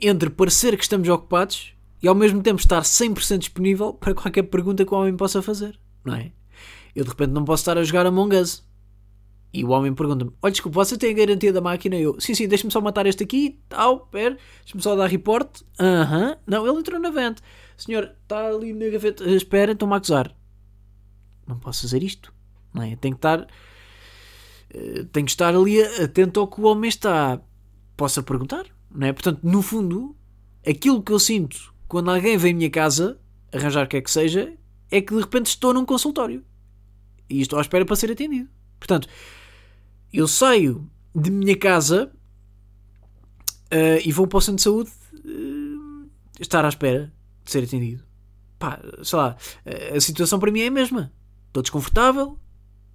entre 0.00 0.30
parecer 0.30 0.76
que 0.76 0.84
estamos 0.84 1.08
ocupados 1.08 1.74
e 2.00 2.06
ao 2.06 2.14
mesmo 2.14 2.40
tempo 2.40 2.60
estar 2.60 2.82
100% 2.82 3.38
disponível 3.38 3.92
para 3.94 4.14
qualquer 4.14 4.42
pergunta 4.44 4.84
que 4.84 4.94
o 4.94 4.96
homem 4.96 5.16
possa 5.16 5.42
fazer, 5.42 5.76
não 6.04 6.14
é? 6.14 6.30
Eu 6.94 7.04
de 7.04 7.10
repente 7.10 7.30
não 7.30 7.44
posso 7.44 7.62
estar 7.62 7.76
a 7.76 7.84
jogar 7.84 8.06
Among 8.06 8.36
Us. 8.36 8.64
E 9.52 9.64
o 9.64 9.70
homem 9.70 9.94
pergunta-me: 9.94 10.32
Olha, 10.42 10.50
desculpa, 10.50 10.84
você 10.84 10.98
tem 10.98 11.10
a 11.10 11.14
garantia 11.14 11.52
da 11.52 11.60
máquina? 11.60 11.96
Eu, 11.96 12.20
sim, 12.20 12.34
sim, 12.34 12.48
deixa-me 12.48 12.72
só 12.72 12.80
matar 12.80 13.06
este 13.06 13.22
aqui. 13.22 13.60
Tal, 13.68 14.00
pera, 14.06 14.36
deixa-me 14.62 14.82
só 14.82 14.96
dar 14.96 15.06
report. 15.06 15.62
Aham, 15.78 16.30
uh 16.30 16.32
-huh. 16.32 16.38
não, 16.46 16.66
ele 16.66 16.78
entrou 16.78 17.00
na 17.00 17.10
vente. 17.10 17.40
Senhor, 17.76 18.12
está 18.22 18.48
ali 18.48 18.72
na 18.72 18.88
gaveta. 18.88 19.24
Espera, 19.30 19.72
estão-me 19.72 19.94
a 19.94 19.96
acusar. 19.96 20.34
Não 21.46 21.58
posso 21.58 21.82
fazer 21.82 22.02
isto. 22.02 22.32
Não 22.72 22.82
é? 22.82 22.96
Tenho 22.96 23.14
que 23.14 23.18
estar. 23.18 23.46
Eh, 24.70 25.04
tenho 25.12 25.26
que 25.26 25.32
estar 25.32 25.54
ali 25.54 25.80
atento 25.82 26.40
ao 26.40 26.48
que 26.48 26.60
o 26.60 26.64
homem 26.64 26.88
está. 26.88 27.40
Possa 27.96 28.24
perguntar, 28.24 28.66
não 28.90 29.06
é? 29.06 29.12
Portanto, 29.12 29.38
no 29.44 29.62
fundo, 29.62 30.16
aquilo 30.66 31.00
que 31.00 31.12
eu 31.12 31.18
sinto 31.20 31.72
quando 31.86 32.10
alguém 32.10 32.36
vem 32.36 32.52
à 32.52 32.56
minha 32.56 32.70
casa 32.70 33.20
arranjar 33.52 33.84
o 33.84 33.88
que 33.88 33.98
é 33.98 34.00
que 34.00 34.10
seja 34.10 34.52
é 34.90 35.00
que 35.00 35.14
de 35.14 35.20
repente 35.20 35.46
estou 35.46 35.72
num 35.72 35.84
consultório 35.84 36.44
e 37.28 37.40
estou 37.40 37.58
à 37.58 37.62
espera 37.62 37.84
para 37.84 37.96
ser 37.96 38.10
atendido. 38.10 38.48
Portanto, 38.78 39.08
eu 40.12 40.28
saio 40.28 40.88
de 41.14 41.30
minha 41.30 41.56
casa 41.56 42.10
uh, 43.72 44.00
e 44.04 44.12
vou 44.12 44.26
para 44.26 44.38
o 44.38 44.40
centro 44.40 44.56
de 44.56 44.62
saúde 44.62 44.90
uh, 45.14 46.10
estar 46.40 46.64
à 46.64 46.68
espera 46.68 47.12
de 47.44 47.50
ser 47.50 47.64
atendido. 47.64 48.02
Pá, 48.58 48.80
sei 49.02 49.18
lá, 49.18 49.36
a 49.94 50.00
situação 50.00 50.38
para 50.38 50.50
mim 50.50 50.60
é 50.60 50.68
a 50.68 50.70
mesma. 50.70 51.12
Estou 51.48 51.62
desconfortável, 51.62 52.38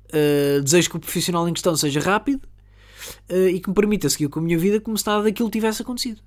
uh, 0.07 0.61
desejo 0.61 0.89
que 0.89 0.97
o 0.97 0.99
profissional 0.99 1.47
em 1.47 1.53
questão 1.53 1.75
seja 1.75 1.99
rápido 1.99 2.47
e 3.29 3.59
que 3.59 3.69
me 3.69 3.73
permita 3.73 4.09
seguir 4.09 4.27
com 4.27 4.39
a 4.39 4.43
minha 4.43 4.57
vida 4.57 4.79
como 4.79 4.97
se 4.97 5.07
nada 5.07 5.23
daquilo 5.23 5.49
tivesse 5.49 5.81
acontecido. 5.81 6.21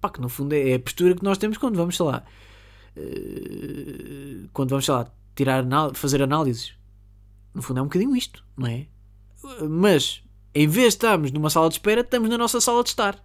Pá, 0.00 0.10
que 0.10 0.20
no 0.20 0.28
fundo 0.28 0.52
é 0.52 0.74
a 0.74 0.78
postura 0.78 1.14
que 1.14 1.24
nós 1.24 1.38
temos 1.38 1.56
quando 1.56 1.76
vamos, 1.76 1.96
sei 1.96 2.04
lá, 2.04 2.22
quando 4.52 4.70
vamos, 4.70 4.84
sei 4.84 4.94
lá, 4.94 5.10
tirar, 5.34 5.64
fazer 5.94 6.22
análises 6.22 6.74
no 7.54 7.62
fundo 7.62 7.80
é 7.80 7.82
um 7.82 7.86
bocadinho 7.86 8.16
isto, 8.16 8.44
não 8.56 8.66
é? 8.66 8.86
Mas, 9.68 10.22
em 10.54 10.66
vez 10.66 10.88
de 10.88 10.96
estarmos 10.96 11.30
numa 11.30 11.50
sala 11.50 11.68
de 11.68 11.74
espera, 11.74 12.00
estamos 12.00 12.28
na 12.28 12.38
nossa 12.38 12.60
sala 12.60 12.82
de 12.82 12.90
estar. 12.90 13.22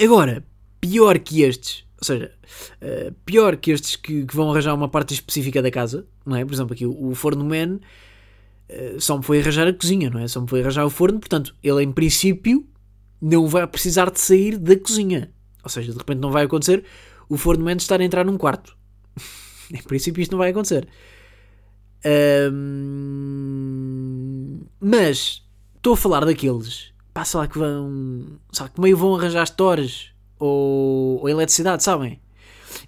Agora, 0.00 0.44
pior 0.80 1.18
que 1.18 1.42
estes, 1.42 1.84
ou 1.98 2.04
seja, 2.04 2.32
uh, 2.82 3.12
pior 3.24 3.56
que 3.56 3.70
estes 3.70 3.96
que, 3.96 4.26
que, 4.26 4.34
vão 4.34 4.50
arranjar 4.50 4.74
uma 4.74 4.88
parte 4.88 5.14
específica 5.14 5.62
da 5.62 5.70
casa, 5.70 6.06
não 6.26 6.36
é? 6.36 6.44
Por 6.44 6.52
exemplo, 6.52 6.74
aqui 6.74 6.86
o, 6.86 7.10
o 7.10 7.14
forno 7.14 7.44
man 7.44 7.78
uh, 8.68 9.00
só 9.00 9.16
me 9.16 9.24
foi 9.24 9.40
arranjar 9.40 9.66
a 9.66 9.72
cozinha, 9.72 10.10
não 10.10 10.20
é? 10.20 10.28
Só 10.28 10.40
me 10.40 10.48
foi 10.48 10.60
arranjar 10.60 10.84
o 10.84 10.90
forno, 10.90 11.20
portanto, 11.20 11.54
ele 11.62 11.82
em 11.82 11.92
princípio 11.92 12.66
não 13.20 13.46
vai 13.46 13.66
precisar 13.66 14.10
de 14.10 14.20
sair 14.20 14.58
da 14.58 14.76
cozinha. 14.76 15.32
Ou 15.62 15.70
seja, 15.70 15.92
de 15.92 15.98
repente 15.98 16.18
não 16.18 16.32
vai 16.32 16.44
acontecer 16.44 16.84
o 17.28 17.36
forno 17.36 17.64
man 17.64 17.76
estar 17.76 18.00
a 18.00 18.04
entrar 18.04 18.24
num 18.24 18.36
quarto. 18.36 18.76
em 19.72 19.82
princípio 19.82 20.20
isto 20.20 20.32
não 20.32 20.38
vai 20.38 20.50
acontecer. 20.50 20.88
Mas 24.80 25.42
estou 25.76 25.94
a 25.94 25.96
falar 25.96 26.24
daqueles, 26.24 26.92
sei 27.24 27.40
lá 27.40 27.46
que 27.46 27.58
vão, 27.58 28.38
lá, 28.58 28.68
que 28.68 28.80
meio 28.80 28.96
vão 28.96 29.14
arranjar 29.14 29.46
stores 29.46 30.10
ou, 30.38 31.20
ou 31.20 31.28
eletricidade, 31.28 31.82
sabem? 31.82 32.20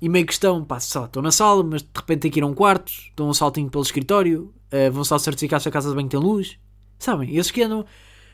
E 0.00 0.08
meio 0.08 0.26
que 0.26 0.32
estão, 0.32 0.64
pá, 0.64 0.80
sei 0.80 1.00
lá, 1.00 1.06
estão 1.06 1.22
na 1.22 1.30
sala, 1.30 1.62
mas 1.62 1.82
de 1.82 1.88
repente 1.94 2.20
têm 2.20 2.30
que 2.30 2.40
ir 2.40 2.42
a 2.42 2.46
um 2.46 2.54
quarto, 2.54 2.92
dão 3.16 3.28
um 3.28 3.34
saltinho 3.34 3.70
pelo 3.70 3.84
escritório, 3.84 4.52
uh, 4.72 4.90
vão 4.90 5.04
só 5.04 5.18
certificar 5.18 5.60
se 5.60 5.68
a 5.68 5.72
casa 5.72 5.88
de 5.88 5.94
banho 5.94 6.08
tem 6.08 6.18
luz, 6.18 6.58
sabem? 6.98 7.36
Esses 7.36 7.52
que 7.52 7.62
andam, 7.62 7.84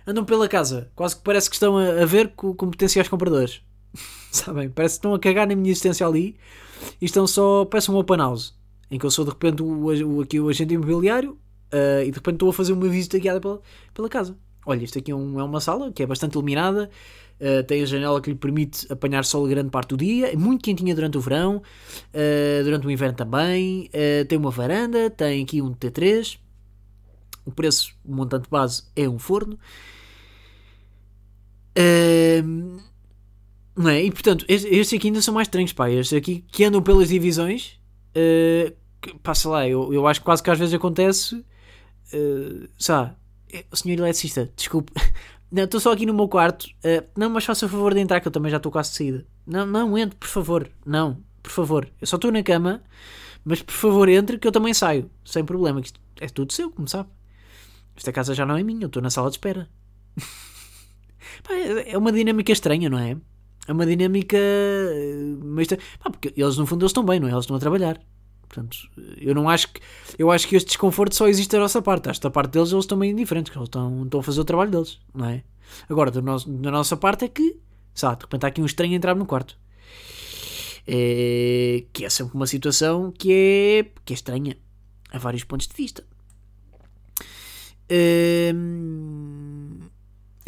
andam 0.07 0.25
pela 0.25 0.49
casa, 0.49 0.91
quase 0.95 1.17
que 1.17 1.23
parece 1.23 1.51
que 1.51 1.57
estão 1.57 1.77
a, 1.77 2.03
a 2.03 2.07
ver 2.07 2.29
com, 2.35 2.55
com 2.55 2.71
potenciais 2.71 3.09
compradores, 3.09 3.63
sabem? 4.33 4.71
Parece 4.71 4.95
que 4.95 4.99
estão 4.99 5.15
a 5.15 5.19
cagar 5.19 5.47
na 5.47 5.55
minha 5.55 5.71
existência 5.71 6.07
ali 6.07 6.37
e 7.01 7.05
estão 7.05 7.27
só, 7.27 7.65
parece 7.65 7.91
um 7.91 7.97
open 7.97 8.19
house 8.19 8.55
em 8.91 8.99
que 8.99 9.07
eu 9.07 9.11
sou 9.11 9.25
de 9.25 9.31
repente 9.31 9.63
o, 9.63 9.87
o, 9.87 10.21
aqui 10.21 10.41
o 10.41 10.49
agente 10.49 10.75
imobiliário 10.75 11.39
uh, 11.73 12.03
e 12.03 12.11
de 12.11 12.17
repente 12.17 12.35
estou 12.35 12.51
a 12.51 12.53
fazer 12.53 12.73
uma 12.73 12.89
visita 12.89 13.19
guiada 13.19 13.41
pela, 13.41 13.61
pela 13.95 14.09
casa. 14.09 14.37
Olha, 14.67 14.85
isto 14.85 14.99
aqui 14.99 15.11
é, 15.11 15.15
um, 15.15 15.39
é 15.41 15.45
uma 15.45 15.61
sala 15.61 15.91
que 15.93 16.03
é 16.03 16.07
bastante 16.07 16.35
iluminada, 16.35 16.91
uh, 17.41 17.65
tem 17.65 17.83
a 17.83 17.87
janela 17.87 18.21
que 18.21 18.31
lhe 18.31 18.37
permite 18.37 18.93
apanhar 18.93 19.25
sol 19.25 19.47
grande 19.47 19.71
parte 19.71 19.91
do 19.91 19.97
dia, 19.97 20.33
é 20.33 20.37
muito 20.37 20.63
quentinha 20.63 20.95
durante 20.95 21.17
o 21.17 21.21
verão, 21.21 21.57
uh, 21.57 22.65
durante 22.65 22.87
o 22.87 22.91
inverno 22.91 23.17
também, 23.17 23.91
tem 24.29 24.39
uma 24.39 24.51
varanda, 24.51 25.09
tem 25.09 25.43
aqui 25.43 25.63
um 25.63 25.73
T3, 25.73 26.39
o 27.45 27.53
preço, 27.53 27.95
o 28.05 28.15
montante 28.15 28.49
base 28.51 28.85
é 28.95 29.09
um 29.09 29.19
forno. 29.19 29.59
Não 33.75 33.89
é? 33.89 34.03
E 34.03 34.11
portanto, 34.11 34.45
estes 34.47 34.93
aqui 34.93 35.07
ainda 35.07 35.23
são 35.23 35.33
mais 35.33 35.47
estranhos, 35.47 35.73
pá. 35.73 35.91
Estes 35.91 36.17
aqui 36.17 36.45
que 36.49 36.65
andam 36.65 36.83
pelas 36.83 37.09
divisões, 37.09 37.80
uh, 38.17 39.19
pá, 39.23 39.35
sei 39.35 39.51
lá, 39.51 39.69
eu, 39.69 39.93
eu 39.93 40.07
acho 40.07 40.21
que 40.21 40.25
quase 40.25 40.43
que 40.43 40.51
às 40.51 40.59
vezes 40.59 40.75
acontece, 40.75 41.37
uh, 41.37 42.69
sabe, 42.79 43.15
o 43.71 43.77
senhor 43.77 43.99
eletricista, 43.99 44.51
desculpe, 44.57 44.93
não, 45.51 45.65
estou 45.65 45.81
só 45.81 45.93
aqui 45.93 46.07
no 46.07 46.15
meu 46.15 46.29
quarto, 46.29 46.65
uh, 46.65 47.07
não, 47.17 47.31
mas 47.31 47.45
faça 47.45 47.67
o 47.67 47.69
favor 47.69 47.95
de 47.95 48.01
entrar 48.01 48.21
que 48.21 48.29
eu 48.29 48.33
também 48.33 48.51
já 48.51 48.57
estou 48.59 48.73
quase 48.73 48.91
de 48.91 48.97
saída. 48.97 49.27
Não, 49.47 49.67
não, 49.67 49.99
entre, 49.99 50.17
por 50.17 50.29
favor, 50.29 50.71
não, 50.85 51.23
por 51.43 51.51
favor, 51.51 51.89
eu 52.01 52.07
só 52.07 52.17
estou 52.17 52.31
na 52.31 52.43
cama, 52.43 52.83
mas 53.45 53.63
por 53.63 53.73
favor 53.75 54.09
entre 54.09 54.39
que 54.39 54.47
eu 54.47 54.53
também 54.53 54.75
saio, 54.75 55.11
sem 55.25 55.45
problema, 55.45 55.81
que 55.81 55.89
isto 55.89 56.01
é 56.21 56.29
tudo 56.29 56.53
seu, 56.53 56.71
como 56.71 56.89
sabe. 56.89 57.09
Esta 57.97 58.13
casa 58.13 58.35
já 58.35 58.47
não 58.47 58.57
é 58.57 58.63
minha, 58.63 58.85
eu 58.85 58.87
estou 58.87 59.03
na 59.03 59.11
sala 59.11 59.29
de 59.29 59.37
espera. 59.37 59.69
é, 61.51 61.93
é 61.93 61.99
uma 61.99 62.13
dinâmica 62.13 62.53
estranha, 62.53 62.89
não 62.89 62.99
é? 62.99 63.17
É 63.71 63.73
uma 63.73 63.87
dinâmica. 63.87 64.37
Eh, 64.37 65.37
mas, 65.45 65.69
pá, 65.69 66.11
porque 66.11 66.35
eles, 66.37 66.57
no 66.57 66.67
fundo, 66.67 66.83
eles 66.83 66.91
estão 66.91 67.05
bem, 67.05 67.21
não 67.21 67.29
é? 67.29 67.31
Eles 67.31 67.45
estão 67.45 67.57
a 67.57 67.61
trabalhar. 67.61 68.01
Portanto, 68.49 68.77
eu 69.17 69.33
não 69.33 69.49
acho 69.49 69.73
que. 69.73 69.81
Eu 70.19 70.29
acho 70.29 70.49
que 70.49 70.57
este 70.57 70.67
desconforto 70.67 71.15
só 71.15 71.29
existe 71.29 71.53
da 71.53 71.61
nossa 71.61 71.81
parte. 71.81 72.09
Esta 72.09 72.29
parte 72.29 72.51
deles, 72.51 72.73
eles 72.73 72.83
estão 72.83 72.99
bem 72.99 73.13
indiferentes, 73.13 73.55
eles 73.55 73.69
estão, 73.69 74.03
estão 74.03 74.19
a 74.19 74.23
fazer 74.25 74.41
o 74.41 74.45
trabalho 74.45 74.73
deles, 74.73 74.99
não 75.15 75.27
é? 75.27 75.45
Agora, 75.89 76.11
do 76.11 76.21
nosso, 76.21 76.51
da 76.51 76.69
nossa 76.73 76.97
parte 76.97 77.25
é 77.25 77.29
que, 77.29 77.61
sabe, 77.95 78.17
de 78.17 78.23
repente 78.25 78.45
há 78.45 78.49
aqui 78.49 78.61
um 78.61 78.67
estranho 78.67 78.93
a 78.93 78.97
entrar 78.97 79.15
no 79.15 79.25
quarto. 79.25 79.57
É, 80.85 81.85
que 81.93 82.05
é 82.05 82.11
sempre 82.11 82.35
uma 82.35 82.49
situação 82.49 83.13
que 83.13 83.33
é, 83.33 83.87
que 84.05 84.13
é 84.13 84.17
estranha 84.17 84.57
a 85.13 85.19
vários 85.19 85.45
pontos 85.45 85.69
de 85.69 85.77
vista. 85.77 86.03
É, 87.89 88.53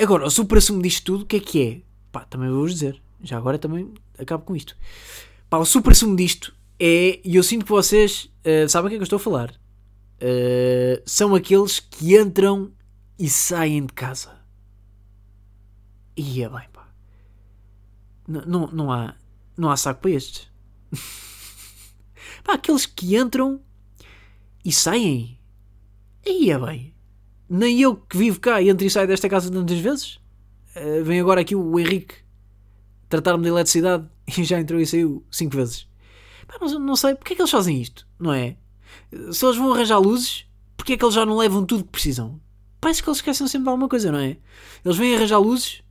agora, 0.02 0.26
o 0.26 0.30
supra-sumo 0.30 0.82
disto 0.82 1.04
tudo, 1.04 1.22
o 1.22 1.26
que 1.26 1.37
é 1.37 1.40
que 1.40 1.62
é? 1.62 1.92
Pá, 2.12 2.24
também 2.24 2.50
vou-vos 2.50 2.72
dizer. 2.72 3.00
Já 3.22 3.38
agora 3.38 3.58
também 3.58 3.92
acabo 4.18 4.44
com 4.44 4.56
isto. 4.56 4.76
Pá, 5.48 5.58
o 5.58 5.64
super 5.64 5.94
sumo 5.94 6.16
disto 6.16 6.54
é, 6.78 7.20
e 7.24 7.37
eu 7.37 7.42
sinto 7.42 7.64
que 7.64 7.70
vocês 7.70 8.24
uh, 8.44 8.68
sabem 8.68 8.87
o 8.87 8.88
que 8.90 8.94
é 8.96 8.98
que 8.98 9.02
eu 9.02 9.04
estou 9.04 9.18
a 9.18 9.20
falar. 9.20 9.50
Uh, 10.20 11.00
são 11.06 11.35
aqueles 11.35 11.78
que 11.78 12.16
entram 12.16 12.72
e 13.18 13.28
saem 13.28 13.87
de 13.87 13.92
casa. 13.92 14.40
E 16.16 16.42
é 16.42 16.48
bem, 16.48 16.68
pá. 16.72 16.88
Não, 18.26 18.66
não, 18.68 18.92
há, 18.92 19.14
não 19.56 19.70
há 19.70 19.76
saco 19.76 20.00
para 20.00 20.11
estes. 20.11 20.50
pá, 22.42 22.54
aqueles 22.54 22.85
que 22.85 23.16
entram 23.16 23.61
e 24.64 24.72
saem. 24.72 25.38
E 26.24 26.50
é 26.50 26.58
bem. 26.58 26.94
Nem 27.48 27.80
eu 27.80 27.94
que 27.94 28.16
vivo 28.16 28.40
cá 28.40 28.62
entro 28.62 28.87
e 28.87 28.90
saio 28.90 29.06
desta 29.06 29.28
casa 29.28 29.50
tantas 29.52 29.78
vezes. 29.78 30.16
Uh, 30.74 31.04
vem 31.04 31.20
agora 31.20 31.42
aqui 31.42 31.54
o 31.54 31.78
Henrique 31.78 32.21
tratar-me 33.12 33.42
de 33.42 33.51
eletricidade 33.51 34.07
e 34.27 34.42
já 34.42 34.59
entrou 34.59 34.81
e 34.81 34.87
saiu 34.87 35.25
cinco 35.31 35.57
vezes. 35.57 35.87
Pá, 36.46 36.57
não, 36.61 36.79
não, 36.79 36.96
sei, 36.96 37.14
porque 37.14 37.35
é 37.35 37.37
que 37.37 37.42
eles 37.42 37.51
fazem 37.51 37.81
isto, 37.81 38.07
não 38.18 38.33
é? 38.33 38.57
Se 39.31 39.44
eles 39.44 39.57
vão 39.57 39.72
arranjar 39.72 39.98
luzes, 39.98 40.46
porque 40.77 40.94
é 40.94 40.96
que 40.96 41.05
eles 41.05 41.14
já 41.14 41.27
não 41.27 41.37
levam 41.37 41.64
tudo 41.64 41.85
que 41.85 41.90
precisam? 41.90 42.40
Parece 42.81 43.03
que 43.03 43.09
eles 43.09 43.18
esquecem 43.18 43.46
sempre 43.46 43.64
de 43.64 43.68
alguma 43.68 43.88
coisa, 43.88 44.11
não 44.11 44.18
é? 44.18 44.38
Eles 44.85 44.96
vêm 44.96 45.14
arranjar 45.14 45.38
luzes 45.38 45.83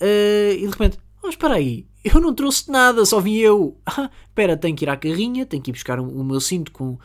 uh, 0.00 0.52
e 0.54 0.60
de 0.60 0.66
repente, 0.66 0.98
oh, 1.22 1.28
espera 1.28 1.54
aí, 1.54 1.86
eu 2.04 2.20
não 2.20 2.34
trouxe 2.34 2.70
nada, 2.70 3.04
só 3.04 3.20
vim 3.20 3.36
eu. 3.36 3.78
Ah, 3.86 4.10
espera, 4.28 4.56
tenho 4.56 4.76
que 4.76 4.84
ir 4.84 4.88
à 4.88 4.96
carrinha, 4.96 5.44
tenho 5.46 5.62
que 5.62 5.70
ir 5.70 5.72
buscar 5.72 5.98
o, 5.98 6.04
o 6.04 6.24
meu 6.24 6.40
cinto 6.40 6.70
com, 6.72 6.98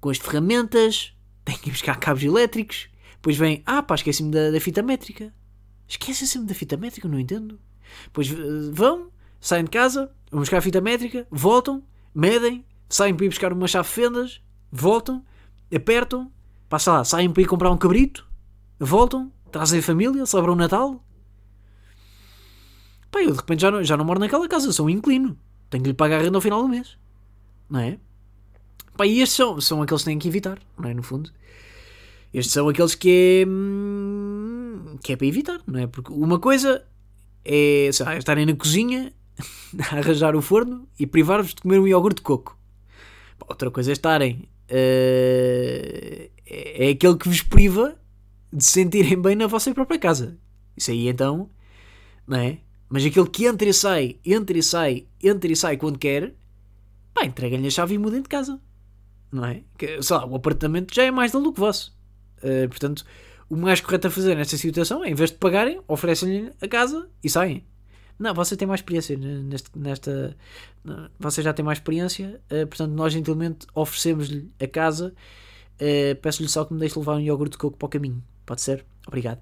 com 0.00 0.10
as 0.10 0.18
ferramentas, 0.18 1.12
tenho 1.44 1.58
que 1.58 1.70
ir 1.70 1.72
buscar 1.72 1.98
cabos 1.98 2.22
elétricos. 2.22 2.88
Depois 3.14 3.36
vem, 3.36 3.62
ah 3.66 3.82
pá, 3.82 3.94
esqueci-me 3.94 4.30
da, 4.30 4.50
da 4.50 4.60
fita 4.60 4.82
métrica. 4.82 5.34
Esquecem-se 5.88 6.38
da 6.40 6.54
fita 6.54 6.76
métrica, 6.76 7.08
não 7.08 7.18
entendo. 7.18 7.58
Depois 8.04 8.30
eh, 8.30 8.70
vão, 8.72 9.10
saem 9.40 9.64
de 9.64 9.70
casa, 9.70 10.10
vão 10.30 10.40
buscar 10.40 10.58
a 10.58 10.62
fita 10.62 10.80
métrica, 10.80 11.26
voltam, 11.30 11.82
medem, 12.14 12.64
saem 12.88 13.14
para 13.14 13.26
ir 13.26 13.28
buscar 13.28 13.52
uma 13.52 13.68
chave 13.68 13.88
de 13.88 13.94
fendas, 13.94 14.40
voltam, 14.70 15.24
apertam, 15.74 16.30
passa 16.68 16.92
lá, 16.92 17.04
saem 17.04 17.30
para 17.30 17.42
ir 17.42 17.46
comprar 17.46 17.70
um 17.70 17.76
cabrito, 17.76 18.26
voltam, 18.78 19.32
trazem 19.50 19.80
a 19.80 19.82
família, 19.82 20.26
celebram 20.26 20.54
o 20.54 20.56
Natal. 20.56 21.04
Pá, 23.10 23.20
eu 23.20 23.32
de 23.32 23.36
repente 23.36 23.62
já 23.62 23.70
não, 23.70 23.82
já 23.82 23.96
não 23.96 24.04
moro 24.04 24.20
naquela 24.20 24.48
casa, 24.48 24.72
sou 24.72 24.86
um 24.86 24.90
inclino. 24.90 25.36
Tenho 25.68 25.82
que 25.82 25.90
lhe 25.90 25.94
pagar 25.94 26.20
a 26.20 26.22
renda 26.22 26.36
ao 26.36 26.40
final 26.40 26.62
do 26.62 26.68
mês. 26.68 26.96
Não 27.68 27.80
é? 27.80 27.98
Pá, 28.96 29.06
e 29.06 29.20
estes 29.20 29.36
são, 29.36 29.60
são 29.60 29.82
aqueles 29.82 30.02
que 30.02 30.10
têm 30.10 30.18
que 30.18 30.28
evitar, 30.28 30.58
não 30.78 30.88
é? 30.88 30.94
No 30.94 31.02
fundo. 31.02 31.30
Estes 32.32 32.52
são 32.52 32.68
aqueles 32.68 32.94
que 32.94 33.42
é. 33.42 33.48
Hum, 33.48 34.98
que 35.02 35.12
é 35.12 35.16
para 35.16 35.26
evitar, 35.26 35.60
não 35.66 35.80
é? 35.80 35.86
Porque 35.86 36.12
uma 36.12 36.38
coisa 36.38 36.84
é 37.44 37.90
lá, 38.00 38.16
estarem 38.16 38.46
na 38.46 38.54
cozinha 38.54 39.12
a 39.90 39.96
arranjar 39.98 40.36
o 40.36 40.42
forno 40.42 40.88
e 40.98 41.06
privar-vos 41.06 41.54
de 41.54 41.62
comer 41.62 41.78
um 41.78 41.86
iogurte 41.86 42.16
de 42.16 42.22
coco. 42.22 42.58
Outra 43.48 43.70
coisa 43.70 43.90
é 43.90 43.94
estarem. 43.94 44.48
Uh, 44.70 46.30
é 46.46 46.90
aquele 46.90 47.16
que 47.16 47.28
vos 47.28 47.42
priva 47.42 47.96
de 48.52 48.64
se 48.64 48.72
sentirem 48.72 49.20
bem 49.20 49.36
na 49.36 49.46
vossa 49.46 49.72
própria 49.72 49.98
casa. 49.98 50.38
Isso 50.76 50.90
aí 50.90 51.08
então, 51.08 51.50
não 52.26 52.38
é? 52.38 52.58
Mas 52.88 53.04
aquele 53.04 53.28
que 53.28 53.46
entra 53.46 53.68
e 53.68 53.72
sai, 53.72 54.18
entra 54.24 54.58
e 54.58 54.62
sai, 54.62 55.06
entra 55.22 55.50
e 55.50 55.56
sai 55.56 55.76
quando 55.76 55.98
quer, 55.98 56.34
pá, 57.14 57.24
entreguem-lhe 57.24 57.68
a 57.68 57.70
chave 57.70 57.94
e 57.94 57.98
mudem 57.98 58.22
de 58.22 58.28
casa. 58.28 58.60
Não 59.30 59.44
é? 59.44 59.62
Que, 59.78 60.02
sei 60.02 60.16
lá, 60.16 60.26
o 60.26 60.34
apartamento 60.34 60.92
já 60.92 61.04
é 61.04 61.10
mais 61.10 61.30
dele 61.30 61.44
do 61.44 61.52
que 61.52 61.60
vosso. 61.60 61.96
Uh, 62.38 62.68
portanto, 62.68 63.04
o 63.50 63.56
mais 63.56 63.80
correto 63.80 64.06
a 64.06 64.10
fazer 64.10 64.36
nesta 64.36 64.56
situação 64.56 65.04
é, 65.04 65.10
em 65.10 65.14
vez 65.14 65.30
de 65.30 65.36
pagarem, 65.36 65.80
oferecem-lhe 65.88 66.52
a 66.62 66.68
casa 66.68 67.10
e 67.22 67.28
saem. 67.28 67.66
Não, 68.16 68.32
você 68.32 68.56
tem 68.56 68.68
mais 68.68 68.80
experiência 68.80 69.16
neste, 69.16 69.70
nesta. 69.76 70.36
Você 71.18 71.42
já 71.42 71.52
tem 71.52 71.64
mais 71.64 71.78
experiência, 71.78 72.40
uh, 72.46 72.66
portanto, 72.66 72.92
nós 72.92 73.12
gentilmente 73.12 73.66
oferecemos-lhe 73.74 74.52
a 74.60 74.68
casa. 74.68 75.12
Uh, 75.80 76.14
Peço-lhe 76.20 76.48
só 76.48 76.64
que 76.64 76.72
me 76.72 76.78
deixe 76.78 76.98
levar 76.98 77.16
um 77.16 77.20
iogurte 77.20 77.52
de 77.52 77.58
coco 77.58 77.76
para 77.76 77.86
o 77.86 77.88
caminho. 77.88 78.22
Pode 78.46 78.60
ser? 78.60 78.84
Obrigado. 79.06 79.40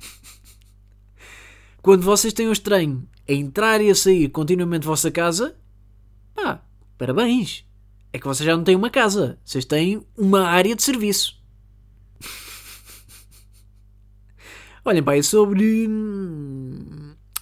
Quando 1.80 2.02
vocês 2.02 2.32
têm 2.32 2.48
um 2.48 2.52
estranho 2.52 3.06
a 3.28 3.32
entrar 3.32 3.80
e 3.80 3.90
a 3.90 3.94
sair 3.94 4.28
continuamente 4.30 4.84
da 4.84 4.90
vossa 4.90 5.10
casa, 5.10 5.54
pá, 6.34 6.64
parabéns. 6.98 7.64
É 8.10 8.18
que 8.18 8.26
vocês 8.26 8.46
já 8.46 8.56
não 8.56 8.64
têm 8.64 8.74
uma 8.74 8.90
casa, 8.90 9.38
vocês 9.44 9.64
têm 9.64 10.04
uma 10.16 10.46
área 10.48 10.74
de 10.74 10.82
serviço. 10.82 11.43
Olhem, 14.86 15.02
pá, 15.02 15.16
é 15.16 15.22
sobre. 15.22 15.88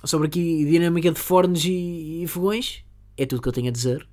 Sobre 0.04 0.28
aqui 0.28 0.64
dinâmica 0.64 1.10
de 1.10 1.18
fornos 1.18 1.64
e, 1.64 2.22
e 2.22 2.26
fogões. 2.28 2.84
É 3.16 3.26
tudo 3.26 3.42
que 3.42 3.48
eu 3.48 3.52
tenho 3.52 3.66
a 3.68 3.72
dizer. 3.72 4.06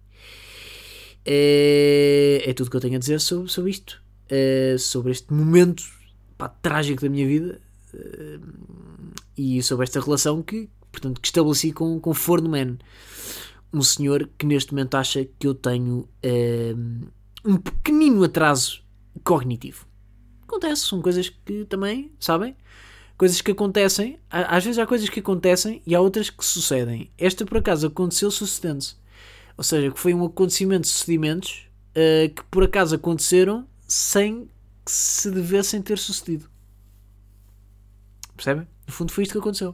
É, 1.23 2.41
é 2.43 2.53
tudo 2.53 2.71
que 2.71 2.75
eu 2.75 2.81
tenho 2.81 2.95
a 2.95 2.99
dizer 2.99 3.19
sobre, 3.19 3.51
sobre 3.51 3.69
isto. 3.69 4.01
É, 4.27 4.75
sobre 4.79 5.11
este 5.11 5.31
momento 5.31 5.83
pá, 6.39 6.49
trágico 6.49 7.03
da 7.03 7.09
minha 7.09 7.27
vida. 7.27 7.61
É, 7.93 8.39
e 9.37 9.61
sobre 9.61 9.83
esta 9.83 10.01
relação 10.01 10.41
que, 10.41 10.67
portanto, 10.91 11.21
que 11.21 11.27
estabeleci 11.27 11.71
com, 11.71 11.99
com 11.99 12.13
Forno 12.15 12.49
Man. 12.49 12.79
Um 13.71 13.83
senhor 13.83 14.27
que 14.39 14.45
neste 14.47 14.73
momento 14.73 14.95
acha 14.95 15.23
que 15.37 15.45
eu 15.45 15.53
tenho 15.53 16.09
um 17.45 17.57
pequenino 17.57 18.23
atraso 18.23 18.83
cognitivo. 19.23 19.85
Acontece, 20.41 20.87
são 20.87 20.99
coisas 20.99 21.29
que 21.29 21.65
também, 21.65 22.11
sabem? 22.19 22.55
Coisas 23.19 23.41
que 23.41 23.51
acontecem, 23.51 24.17
às 24.29 24.63
vezes 24.63 24.79
há 24.79 24.87
coisas 24.87 25.09
que 25.09 25.19
acontecem 25.19 25.81
e 25.85 25.93
há 25.93 25.99
outras 25.99 26.29
que 26.29 26.43
sucedem. 26.43 27.11
Esta 27.17 27.45
por 27.45 27.57
acaso 27.57 27.87
aconteceu 27.87 28.31
sucedendo-se. 28.31 28.95
Ou 29.57 29.63
seja, 29.63 29.91
que 29.91 29.99
foi 29.99 30.13
um 30.13 30.23
acontecimento 30.23 30.83
de 30.83 30.87
sucedimentos 30.87 31.67
uh, 31.91 32.33
que 32.33 32.41
por 32.45 32.63
acaso 32.63 32.95
aconteceram 32.95 33.67
sem 33.85 34.49
que 34.85 34.91
se 34.93 35.29
devessem 35.29 35.81
ter 35.81 35.97
sucedido. 35.97 36.49
Percebem? 38.37 38.65
No 38.87 38.93
fundo 38.93 39.11
foi 39.11 39.25
isto 39.25 39.33
que 39.33 39.39
aconteceu. 39.39 39.71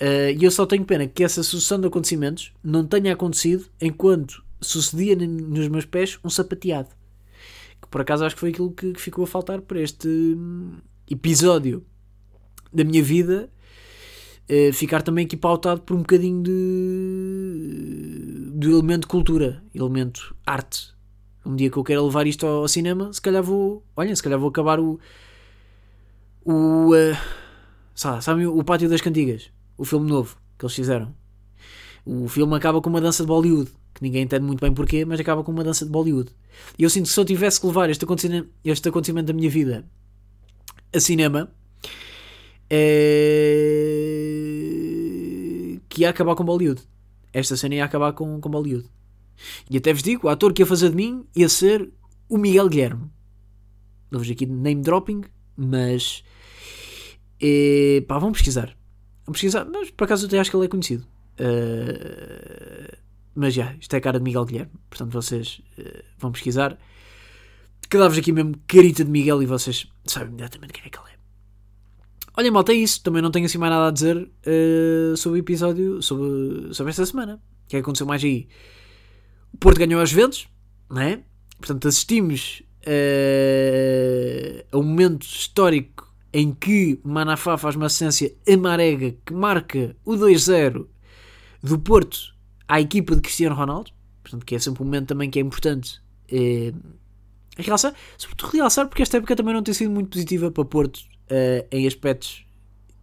Uh, 0.00 0.30
e 0.38 0.44
eu 0.44 0.50
só 0.52 0.64
tenho 0.66 0.84
pena 0.84 1.08
que 1.08 1.24
essa 1.24 1.42
sucessão 1.42 1.80
de 1.80 1.88
acontecimentos 1.88 2.52
não 2.62 2.86
tenha 2.86 3.12
acontecido 3.12 3.66
enquanto 3.80 4.44
sucedia 4.60 5.16
nos 5.16 5.66
meus 5.66 5.84
pés 5.84 6.16
um 6.22 6.30
sapateado. 6.30 6.90
Que 7.82 7.88
por 7.88 8.02
acaso 8.02 8.24
acho 8.24 8.36
que 8.36 8.40
foi 8.40 8.50
aquilo 8.50 8.70
que, 8.70 8.92
que 8.92 9.00
ficou 9.00 9.24
a 9.24 9.26
faltar 9.26 9.60
para 9.62 9.80
este 9.80 10.06
hum, 10.06 10.76
episódio 11.10 11.84
da 12.76 12.84
minha 12.84 13.02
vida 13.02 13.50
uh, 14.50 14.72
ficar 14.72 15.02
também 15.02 15.24
aqui 15.24 15.36
pautado 15.36 15.80
por 15.80 15.96
um 15.96 16.00
bocadinho 16.00 16.42
de, 16.42 16.52
de 18.54 18.70
elemento 18.70 19.08
cultura, 19.08 19.62
elemento 19.74 20.36
arte. 20.44 20.94
Um 21.44 21.56
dia 21.56 21.70
que 21.70 21.76
eu 21.76 21.84
quero 21.84 22.04
levar 22.04 22.26
isto 22.26 22.46
ao, 22.46 22.62
ao 22.62 22.68
cinema, 22.68 23.12
se 23.12 23.20
calhar 23.20 23.42
vou. 23.42 23.82
Olha, 23.96 24.14
se 24.14 24.22
calhar 24.22 24.38
vou 24.38 24.50
acabar 24.50 24.78
o. 24.78 25.00
O. 26.44 26.90
Uh, 26.94 27.16
sabe, 27.94 28.22
sabe 28.22 28.46
o 28.46 28.62
Pátio 28.62 28.88
das 28.88 29.00
Cantigas? 29.00 29.50
O 29.78 29.84
filme 29.84 30.08
novo 30.08 30.36
que 30.58 30.64
eles 30.64 30.74
fizeram. 30.74 31.14
O 32.04 32.28
filme 32.28 32.54
acaba 32.54 32.80
com 32.80 32.90
uma 32.90 33.00
dança 33.00 33.22
de 33.22 33.28
Bollywood, 33.28 33.70
que 33.94 34.02
ninguém 34.02 34.22
entende 34.22 34.44
muito 34.44 34.60
bem 34.60 34.72
porquê, 34.72 35.04
mas 35.04 35.18
acaba 35.18 35.42
com 35.42 35.50
uma 35.50 35.64
dança 35.64 35.84
de 35.84 35.90
Bollywood. 35.90 36.30
E 36.78 36.82
eu 36.84 36.90
sinto 36.90 37.06
que 37.06 37.12
se 37.12 37.18
eu 37.18 37.24
tivesse 37.24 37.60
que 37.60 37.66
levar 37.66 37.90
este 37.90 38.04
acontecimento, 38.04 38.48
este 38.64 38.88
acontecimento 38.88 39.26
da 39.26 39.32
minha 39.32 39.50
vida 39.50 39.84
a 40.92 41.00
cinema, 41.00 41.50
é... 42.70 44.06
que 45.88 46.02
ia 46.02 46.10
acabar 46.10 46.34
com 46.34 46.44
Bollywood. 46.44 46.82
Esta 47.32 47.56
cena 47.56 47.74
ia 47.76 47.84
acabar 47.84 48.12
com, 48.12 48.40
com 48.40 48.50
Bollywood. 48.50 48.88
E 49.70 49.76
até 49.76 49.92
vos 49.92 50.02
digo, 50.02 50.26
o 50.26 50.30
ator 50.30 50.52
que 50.52 50.62
ia 50.62 50.66
fazer 50.66 50.90
de 50.90 50.96
mim 50.96 51.24
ia 51.34 51.48
ser 51.48 51.90
o 52.28 52.38
Miguel 52.38 52.68
Guilherme. 52.68 53.10
Dou-vos 54.10 54.30
aqui 54.30 54.46
name 54.46 54.82
dropping, 54.82 55.22
mas. 55.56 56.24
É, 57.40 58.02
pá, 58.06 58.18
vão 58.18 58.32
pesquisar. 58.32 58.76
Vão 59.24 59.32
pesquisar, 59.32 59.64
mas 59.64 59.90
por 59.90 60.04
acaso 60.04 60.24
eu 60.24 60.28
até 60.28 60.38
acho 60.38 60.50
que 60.50 60.56
ele 60.56 60.66
é 60.66 60.68
conhecido. 60.68 61.06
Uh, 61.38 62.96
mas 63.34 63.52
já, 63.52 63.74
isto 63.74 63.92
é 63.92 63.98
a 63.98 64.00
cara 64.00 64.18
de 64.18 64.24
Miguel 64.24 64.44
Guilherme. 64.44 64.72
Portanto, 64.88 65.12
vocês 65.12 65.60
uh, 65.78 66.02
vão 66.18 66.32
pesquisar. 66.32 66.78
Que 67.90 67.98
dá-vos 67.98 68.18
aqui 68.18 68.32
mesmo 68.32 68.54
carita 68.66 69.04
de 69.04 69.10
Miguel 69.10 69.42
e 69.42 69.46
vocês 69.46 69.86
sabem 70.04 70.28
imediatamente 70.28 70.72
quem 70.72 70.84
é 70.86 70.88
que 70.88 70.98
ele 70.98 71.10
é. 71.12 71.15
Olha, 72.38 72.52
malta, 72.52 72.72
é 72.72 72.76
isso. 72.76 73.02
Também 73.02 73.22
não 73.22 73.30
tenho 73.30 73.46
assim 73.46 73.56
mais 73.56 73.72
nada 73.72 73.88
a 73.88 73.90
dizer 73.90 74.16
uh, 74.18 75.16
sobre 75.16 75.38
o 75.38 75.40
episódio, 75.40 76.02
sobre, 76.02 76.74
sobre 76.74 76.90
esta 76.90 77.06
semana. 77.06 77.40
O 77.64 77.68
que 77.68 77.76
é 77.76 77.78
aconteceu 77.80 78.06
mais 78.06 78.22
aí? 78.22 78.46
O 79.54 79.56
Porto 79.56 79.78
ganhou 79.78 79.98
aos 79.98 80.10
Juventus, 80.10 80.46
não 80.90 81.00
é? 81.00 81.22
Portanto, 81.58 81.88
assistimos 81.88 82.62
uh, 82.82 84.66
a 84.70 84.76
um 84.78 84.82
momento 84.82 85.22
histórico 85.22 86.14
em 86.30 86.52
que 86.52 87.00
Manafá 87.02 87.56
faz 87.56 87.74
uma 87.74 87.86
assistência 87.86 88.34
a 88.46 88.56
Marega 88.58 89.16
que 89.24 89.32
marca 89.32 89.96
o 90.04 90.12
2-0 90.12 90.86
do 91.62 91.78
Porto 91.78 92.34
à 92.68 92.78
equipa 92.78 93.16
de 93.16 93.22
Cristiano 93.22 93.56
Ronaldo. 93.56 93.90
Portanto, 94.22 94.44
que 94.44 94.54
é 94.54 94.58
sempre 94.58 94.82
um 94.82 94.84
momento 94.84 95.06
também 95.06 95.30
que 95.30 95.38
é 95.38 95.42
importante 95.42 96.02
uh, 96.30 96.78
realçar. 97.56 97.94
Sobretudo 98.18 98.52
realçar 98.52 98.86
porque 98.88 99.02
esta 99.02 99.16
época 99.16 99.34
também 99.34 99.54
não 99.54 99.62
tem 99.62 99.72
sido 99.72 99.90
muito 99.90 100.10
positiva 100.10 100.50
para 100.50 100.64
Porto 100.66 101.15
uh, 101.30 101.66
em 101.70 101.86
aspectos 101.86 102.44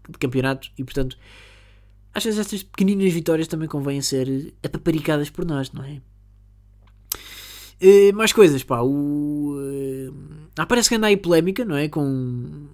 de 0.09 0.17
campeonato 0.17 0.69
e, 0.77 0.83
portanto, 0.83 1.17
às 2.13 2.23
vezes 2.23 2.39
estas 2.39 2.63
pequeninas 2.63 3.11
vitórias 3.11 3.47
também 3.47 3.67
convêm 3.67 4.01
ser 4.01 4.53
apaparicadas 4.63 5.29
por 5.29 5.45
nós, 5.45 5.71
não 5.71 5.83
é? 5.83 6.01
Uh, 7.81 8.15
mais 8.15 8.31
coisas, 8.31 8.63
pá. 8.63 8.81
O, 8.81 9.57
uh, 9.57 10.15
ah, 10.57 10.65
parece 10.65 10.89
que 10.89 10.95
anda 10.95 11.07
aí 11.07 11.17
polémica, 11.17 11.65
não 11.65 11.75
é? 11.75 11.89
Com. 11.89 12.67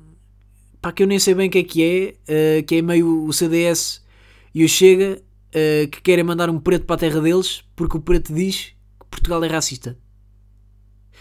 pá, 0.81 0.91
que 0.91 1.01
eu 1.01 1.07
nem 1.07 1.17
sei 1.17 1.33
bem 1.33 1.47
o 1.47 1.51
que 1.51 1.59
é 1.59 1.63
que 1.63 1.83
é. 1.83 2.59
Uh, 2.59 2.63
que 2.63 2.75
é 2.75 2.81
meio 2.81 3.25
o 3.25 3.33
CDS 3.33 4.03
e 4.53 4.63
o 4.63 4.69
Chega 4.69 5.21
que 5.91 6.01
querem 6.03 6.23
mandar 6.23 6.47
um 6.47 6.59
preto 6.59 6.85
para 6.85 6.95
a 6.95 6.99
terra 6.99 7.19
deles 7.19 7.63
porque 7.75 7.97
o 7.97 7.99
preto 7.99 8.31
diz 8.31 8.75
que 8.99 9.05
Portugal 9.09 9.43
é 9.43 9.47
racista. 9.47 9.97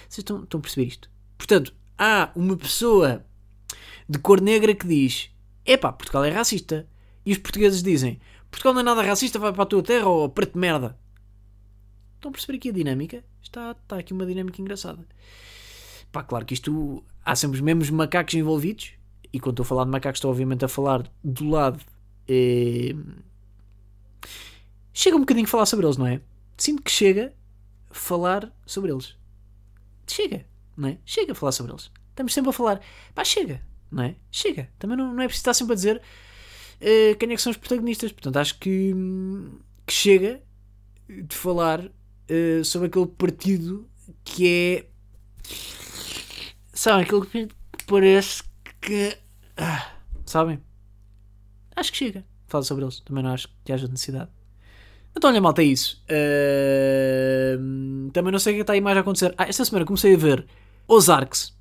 Vocês 0.07 0.19
estão, 0.19 0.43
estão 0.43 0.59
a 0.59 0.61
perceber 0.61 0.87
isto? 0.87 1.11
Portanto, 1.39 1.73
há 1.97 2.31
uma 2.37 2.55
pessoa 2.55 3.25
de 4.09 4.19
cor 4.19 4.41
negra 4.41 4.75
que 4.75 4.87
diz: 4.87 5.31
Epá, 5.65 5.93
Portugal 5.93 6.25
é 6.25 6.31
racista. 6.31 6.89
E 7.27 7.33
os 7.33 7.39
portugueses 7.39 7.83
dizem: 7.83 8.19
Portugal 8.51 8.73
não 8.73 8.81
é 8.81 8.85
nada 8.85 9.03
racista, 9.03 9.39
vai 9.39 9.53
para 9.53 9.65
a 9.65 9.67
tua 9.67 9.83
terra 9.83 10.09
ou 10.09 10.29
preto 10.29 10.55
de 10.55 10.59
merda. 10.59 10.99
Estão 12.15 12.31
a 12.31 12.33
perceber 12.33 12.57
aqui 12.57 12.71
a 12.71 12.73
dinâmica? 12.73 13.23
Está, 13.43 13.73
está 13.73 13.99
aqui 13.99 14.13
uma 14.13 14.27
dinâmica 14.27 14.61
engraçada. 14.61 15.07
Pá, 16.11 16.23
claro 16.23 16.47
que 16.47 16.55
isto. 16.55 17.05
Há 17.25 17.37
sempre 17.37 17.57
os 17.57 17.61
mesmos 17.61 17.91
macacos 17.91 18.35
envolvidos. 18.35 18.93
E 19.31 19.39
quando 19.39 19.55
estou 19.55 19.65
a 19.65 19.67
falar 19.67 19.85
de 19.85 19.91
macacos, 19.91 20.19
estou 20.19 20.31
obviamente 20.31 20.65
a 20.65 20.69
falar 20.69 21.07
do 21.23 21.49
lado. 21.51 21.81
Eh... 22.27 22.95
Chega 24.93 25.17
um 25.17 25.21
bocadinho 25.21 25.47
a 25.47 25.51
falar 25.51 25.67
sobre 25.67 25.87
eles, 25.87 25.97
não 25.99 26.07
é? 26.07 26.21
Sinto 26.57 26.83
que 26.83 26.91
chega 26.91 27.33
a 27.91 27.95
falar 27.95 28.53
sobre 28.67 28.91
eles. 28.91 29.17
Chega, 30.09 30.45
não 30.77 30.89
é? 30.89 30.99
Chega 31.05 31.33
a 31.33 31.35
falar 31.35 31.53
sobre 31.53 31.73
eles. 31.73 31.91
Estamos 32.09 32.33
sempre 32.33 32.51
a 32.51 32.53
falar. 32.53 32.81
Pá, 33.15 33.23
chega 33.23 33.63
não 33.91 34.05
é? 34.05 34.17
Chega. 34.31 34.69
Também 34.79 34.97
não, 34.97 35.13
não 35.13 35.23
é 35.23 35.27
preciso 35.27 35.41
estar 35.41 35.55
sempre 35.55 35.73
a 35.73 35.77
dizer 35.77 35.97
uh, 35.97 37.17
quem 37.19 37.33
é 37.33 37.37
que 37.37 37.43
são 37.43 37.51
os 37.51 37.57
protagonistas. 37.57 38.13
Portanto, 38.13 38.37
acho 38.37 38.59
que, 38.59 38.95
que 39.87 39.93
chega 39.93 40.43
de 41.09 41.35
falar 41.35 41.85
uh, 41.85 42.65
sobre 42.65 42.89
aquele 42.89 43.07
partido 43.07 43.89
que 44.25 44.49
é. 44.49 44.87
Sabem? 46.73 47.05
Aquele 47.05 47.27
que 47.27 47.49
parece 47.87 48.43
que. 48.81 49.17
Ah, 49.57 49.93
sabem? 50.25 50.61
Acho 51.75 51.93
que 51.93 51.99
chega. 51.99 52.25
Fala 52.47 52.65
sobre 52.65 52.85
eles. 52.85 53.01
Também 53.01 53.23
não 53.23 53.33
acho 53.33 53.49
que 53.65 53.73
haja 53.73 53.89
necessidade. 53.89 54.31
Então, 55.17 55.31
olha, 55.31 55.41
malta, 55.41 55.63
é 55.63 55.65
isso. 55.65 56.03
Uh, 56.05 58.11
também 58.13 58.31
não 58.31 58.39
sei 58.39 58.53
o 58.53 58.57
que 58.57 58.61
está 58.61 58.75
aí 58.75 58.81
mais 58.81 58.97
a 58.97 59.01
acontecer. 59.01 59.35
Ah, 59.37 59.49
esta 59.49 59.65
semana 59.65 59.85
comecei 59.85 60.15
a 60.15 60.17
ver 60.17 60.47
Ozarks. 60.87 61.57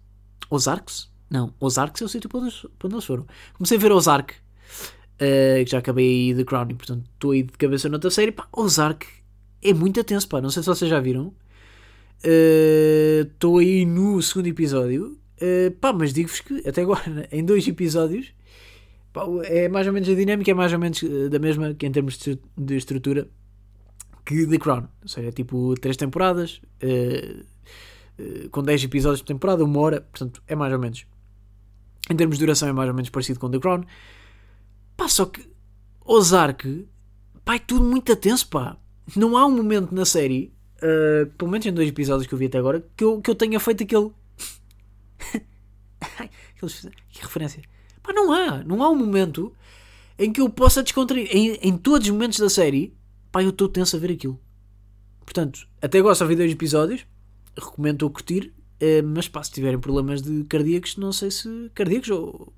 Ozarks? 0.50 1.10
Não, 1.30 1.54
Ozark 1.60 2.02
é 2.02 2.06
o 2.06 2.10
sítio 2.10 2.30
para 2.30 2.40
onde, 2.40 2.56
eles 2.84 3.06
foram. 3.06 3.26
Comecei 3.54 3.78
a 3.78 3.82
ver 3.82 3.92
Ozark, 3.92 4.34
uh, 4.34 5.66
que 5.66 5.72
já 5.72 5.80
acabei 5.80 6.34
The 6.34 6.44
Crown, 6.44 6.68
e 6.70 6.74
portanto 6.74 7.04
estou 7.14 7.32
aí 7.32 7.44
de 7.44 7.52
cabeça 7.54 7.90
noutra 7.90 8.10
série. 8.10 8.32
Pá, 8.32 8.48
Ozark 8.56 9.06
é 9.62 9.74
muito 9.74 10.04
tenso, 10.04 10.28
pá. 10.28 10.42
Não 10.42 10.50
sei 10.50 10.64
se 10.64 10.70
vocês 10.70 10.90
já 10.90 11.00
viram. 11.00 11.34
Eh, 12.24 13.28
estou 13.32 13.56
uh, 13.56 13.60
aí 13.60 13.86
no 13.86 14.22
segundo 14.22 14.48
episódio. 14.48 15.18
Uh, 15.42 15.72
pá, 15.80 15.94
mas 15.94 16.14
digo-vos 16.14 16.40
que 16.40 16.68
até 16.68 16.82
agora, 16.82 17.28
em 17.32 17.44
dois 17.44 17.68
episódios, 17.68 18.34
pá, 19.12 19.24
é 19.44 19.68
mais 19.68 19.86
ou 19.86 19.94
menos 19.94 20.08
a 20.10 20.16
dinâmica, 20.16 20.50
é 20.52 20.54
mais 20.54 20.72
ou 20.74 20.80
menos 20.80 21.04
da 21.30 21.40
mesma 21.40 21.74
que 21.74 21.86
em 21.86 21.92
termos 21.92 22.18
de, 22.18 22.76
estrutura 22.76 23.28
que 24.26 24.48
The 24.48 24.58
Crown. 24.58 24.88
Ou 25.02 25.08
seja, 25.08 25.28
é 25.28 25.32
tipo 25.32 25.76
três 25.76 25.98
temporadas. 25.98 26.62
com 28.52 28.64
10 28.64 28.86
episódios 28.86 29.22
por 29.22 29.28
temporada, 29.28 29.64
uma 29.64 29.80
hora, 29.80 30.02
portanto 30.02 30.42
é 30.48 30.56
mais 30.56 30.74
ou 30.74 30.80
menos 30.80 31.06
em 32.10 32.16
termos 32.16 32.38
de 32.38 32.46
duração 32.46 32.70
é 32.70 32.74
mais 32.74 32.90
ou 32.90 32.96
menos 32.96 33.10
parecido 33.10 33.40
com 33.40 33.50
The 33.50 33.60
Crown. 33.60 33.84
Pá, 34.96 35.08
só 35.08 35.26
que 35.26 35.48
Ozark, 36.06 36.88
pá, 37.44 37.56
é 37.56 37.60
tudo 37.60 37.84
muito 37.84 38.12
atenso, 38.12 38.48
pá. 38.48 38.78
Não 39.16 39.38
há 39.38 39.46
um 39.46 39.52
momento 39.52 39.94
na 39.94 40.06
série, 40.06 40.54
uh, 40.78 41.26
pelo 41.38 41.52
menos 41.52 41.66
em 41.66 41.74
dois 41.74 41.90
episódios 41.90 42.28
que 42.28 42.34
eu 42.34 42.38
vi 42.38 42.46
até 42.46 42.58
agora, 42.58 42.86
que 42.96 43.04
eu, 43.04 43.22
que 43.22 43.30
eu 43.30 43.36
tenha 43.36 43.60
feito 43.60 43.84
aquele. 43.84 44.12
que 47.12 47.22
referência. 47.22 47.62
Pá, 48.02 48.14
não 48.14 48.32
há. 48.32 48.64
Não 48.64 48.82
há 48.82 48.90
um 48.90 48.96
momento 48.96 49.54
em 50.18 50.32
que 50.32 50.42
eu 50.42 50.50
possa 50.50 50.82
descontrair. 50.82 51.28
Em, 51.32 51.56
em 51.62 51.78
todos 51.78 52.08
os 52.08 52.14
momentos 52.14 52.40
da 52.40 52.50
série, 52.50 52.96
pá, 53.32 53.44
eu 53.44 53.50
estou 53.50 53.68
tenso 53.68 53.96
a 53.96 54.00
ver 54.00 54.12
aquilo. 54.12 54.40
Portanto, 55.22 55.68
até 55.82 56.00
agora 56.00 56.16
só 56.16 56.26
vi 56.26 56.36
dois 56.36 56.52
episódios. 56.52 57.06
Recomendo 57.56 58.06
a 58.06 58.10
curtir. 58.10 58.54
Uh, 58.82 59.04
mas 59.04 59.28
pá, 59.28 59.44
se 59.44 59.52
tiverem 59.52 59.80
problemas 59.80 60.22
de 60.22 60.44
cardíacos, 60.44 60.98
não 60.98 61.12
sei 61.12 61.32
se. 61.32 61.72
cardíacos 61.74 62.10
ou. 62.10 62.54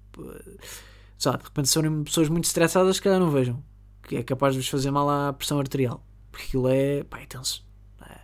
sabe, 1.17 1.39
de 1.39 1.43
repente 1.45 1.71
forem 1.71 2.03
pessoas 2.03 2.29
muito 2.29 2.45
estressadas, 2.45 2.97
se 2.97 3.01
calhar 3.01 3.19
não 3.19 3.31
vejam. 3.31 3.63
Que 4.03 4.17
é 4.17 4.23
capaz 4.23 4.53
de 4.53 4.59
vos 4.59 4.69
fazer 4.69 4.91
mal 4.91 5.09
à 5.09 5.31
pressão 5.31 5.59
arterial. 5.59 6.05
Porque 6.31 6.45
aquilo 6.47 6.67
é. 6.67 7.03
pá, 7.03 7.19
é 7.19 7.25
tenso. 7.25 7.65
É. 8.01 8.19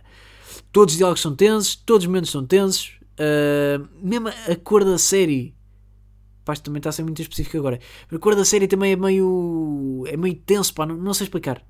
Todos 0.72 0.94
os 0.94 0.98
diálogos 0.98 1.20
são 1.22 1.34
tensos, 1.34 1.74
todos 1.76 2.04
os 2.04 2.06
momentos 2.06 2.30
são 2.30 2.44
tensos. 2.44 2.98
Uh, 3.14 3.88
mesmo 4.02 4.28
a 4.28 4.56
cor 4.62 4.84
da 4.84 4.98
série. 4.98 5.54
Pá, 6.44 6.52
isto 6.52 6.64
também 6.64 6.78
está 6.78 6.90
a 6.90 6.92
ser 6.92 7.02
muito 7.02 7.20
específico 7.22 7.56
agora. 7.56 7.80
A 8.12 8.18
cor 8.18 8.36
da 8.36 8.44
série 8.44 8.68
também 8.68 8.92
é 8.92 8.96
meio. 8.96 10.04
é 10.06 10.16
meio 10.16 10.34
tenso, 10.34 10.74
pá, 10.74 10.84
não, 10.84 10.96
não 10.96 11.14
sei 11.14 11.24
explicar. 11.24 11.64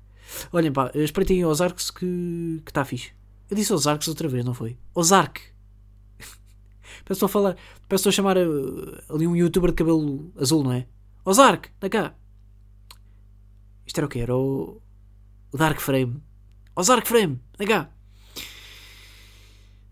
Olhem, 0.51 0.73
pá, 0.73 0.91
espreitem 0.93 1.41
aos 1.43 1.61
arcos 1.61 1.89
que 1.89 2.61
está 2.67 2.83
fixe. 2.83 3.11
Eu 3.49 3.55
disse 3.55 3.71
arcos 3.87 4.07
outra 4.09 4.27
vez, 4.27 4.43
não 4.43 4.53
foi? 4.53 4.77
Ozark. 4.93 5.41
Estou 7.09 7.27
a 7.27 7.29
falar. 7.29 7.57
Parece 7.87 8.09
a 8.09 8.11
chamar 8.11 8.37
uh, 8.37 9.13
ali 9.13 9.25
um 9.27 9.35
youtuber 9.35 9.71
de 9.71 9.75
cabelo 9.75 10.31
azul, 10.37 10.63
não 10.63 10.71
é? 10.71 10.87
Ozark, 11.25 11.69
da 11.79 11.89
cá. 11.89 12.15
Isto 13.85 13.99
era 13.99 14.05
o 14.05 14.09
quê? 14.09 14.19
Era 14.19 14.35
o, 14.35 14.81
o 15.51 15.57
Dark 15.57 15.79
Frame. 15.79 16.21
Ozark 16.75 17.07
Frame, 17.07 17.39
da 17.57 17.65
cá. 17.65 17.89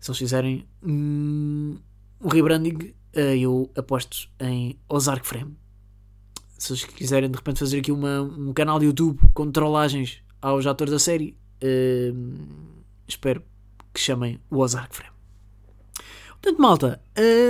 Se 0.00 0.10
eles 0.10 0.18
fizerem 0.18 0.66
um, 0.82 1.78
um 2.20 2.28
rebranding, 2.28 2.94
uh, 3.16 3.18
eu 3.18 3.70
aposto 3.76 4.28
em 4.38 4.78
Ozark 4.88 5.26
Frame. 5.26 5.56
Se 6.58 6.72
eles 6.72 6.84
quiserem 6.84 7.30
de 7.30 7.36
repente 7.36 7.58
fazer 7.58 7.80
aqui 7.80 7.90
uma, 7.90 8.22
um 8.22 8.52
canal 8.52 8.78
de 8.78 8.86
YouTube 8.86 9.18
com 9.34 9.50
trollagens 9.50 10.22
aos 10.40 10.66
atores 10.66 10.92
da 10.92 10.98
série, 10.98 11.36
uh, 11.62 12.76
espero 13.08 13.42
que 13.92 14.00
chamem 14.00 14.38
o 14.50 14.58
Ozark 14.58 14.94
Frame. 14.94 15.15
Portanto, 16.46 16.62
malta, 16.62 17.00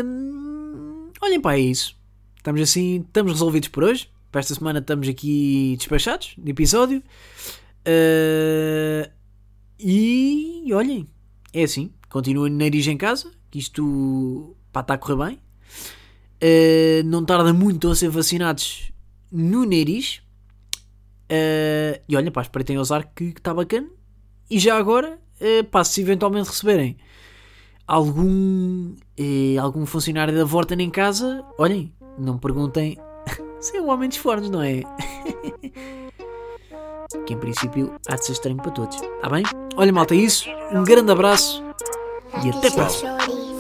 hum, 0.07 1.11
olhem 1.20 1.38
para 1.38 1.59
isso. 1.59 1.94
Estamos 2.34 2.62
assim, 2.62 3.05
estamos 3.07 3.32
resolvidos 3.32 3.68
por 3.68 3.84
hoje. 3.84 4.09
Para 4.32 4.40
esta 4.40 4.55
semana 4.55 4.78
estamos 4.78 5.07
aqui 5.07 5.74
despachados 5.76 6.34
de 6.38 6.51
episódio. 6.51 7.03
Uh, 7.86 9.07
e 9.78 10.72
olhem, 10.72 11.07
é 11.53 11.64
assim. 11.64 11.92
Continuem 12.09 12.51
nariz 12.51 12.86
em 12.86 12.97
casa, 12.97 13.30
que 13.51 13.59
isto 13.59 14.57
está 14.68 14.94
a 14.94 14.97
correr 14.97 15.26
bem. 15.26 15.38
Uh, 16.42 17.05
não 17.05 17.22
tarda 17.22 17.53
muito 17.53 17.90
a 17.90 17.94
ser 17.94 18.09
vacinados 18.09 18.92
no 19.30 19.66
nariz. 19.66 20.22
Uh, 21.30 22.01
e 22.09 22.16
olha, 22.16 22.30
pá, 22.30 22.40
espreitem 22.40 22.78
usar 22.78 23.05
que 23.14 23.24
está 23.24 23.53
bacana. 23.53 23.90
E 24.49 24.59
já 24.59 24.78
agora, 24.78 25.18
uh, 25.38 25.64
pá, 25.64 25.84
se 25.84 26.01
eventualmente 26.01 26.49
receberem 26.49 26.97
algum, 27.87 28.95
eh, 29.16 29.57
algum 29.59 29.87
funcionário 29.87 30.37
da 30.37 30.45
Vorten 30.45 30.82
em 30.82 30.91
casa, 30.91 31.45
olhem, 31.59 31.93
não 32.18 32.39
perguntem 32.39 32.99
se 33.61 33.76
é 33.76 33.80
um 33.80 33.91
homem 33.91 34.09
de 34.09 34.18
fornos, 34.18 34.51
não 34.51 34.62
é? 34.62 34.82
que 37.24 37.34
em 37.34 37.39
princípio 37.39 37.95
há 38.09 38.16
de 38.16 38.24
ser 38.24 38.32
estranho 38.32 38.57
para 38.57 38.70
todos. 38.72 38.97
Está 38.97 39.28
bem? 39.28 39.45
Olha, 39.76 39.93
malta, 39.93 40.14
é 40.14 40.18
isso. 40.18 40.49
Um 40.72 40.82
grande 40.82 41.12
abraço 41.12 41.62
e 42.45 42.51
até 42.51 42.68
a 42.68 42.72
próxima. 42.72 43.18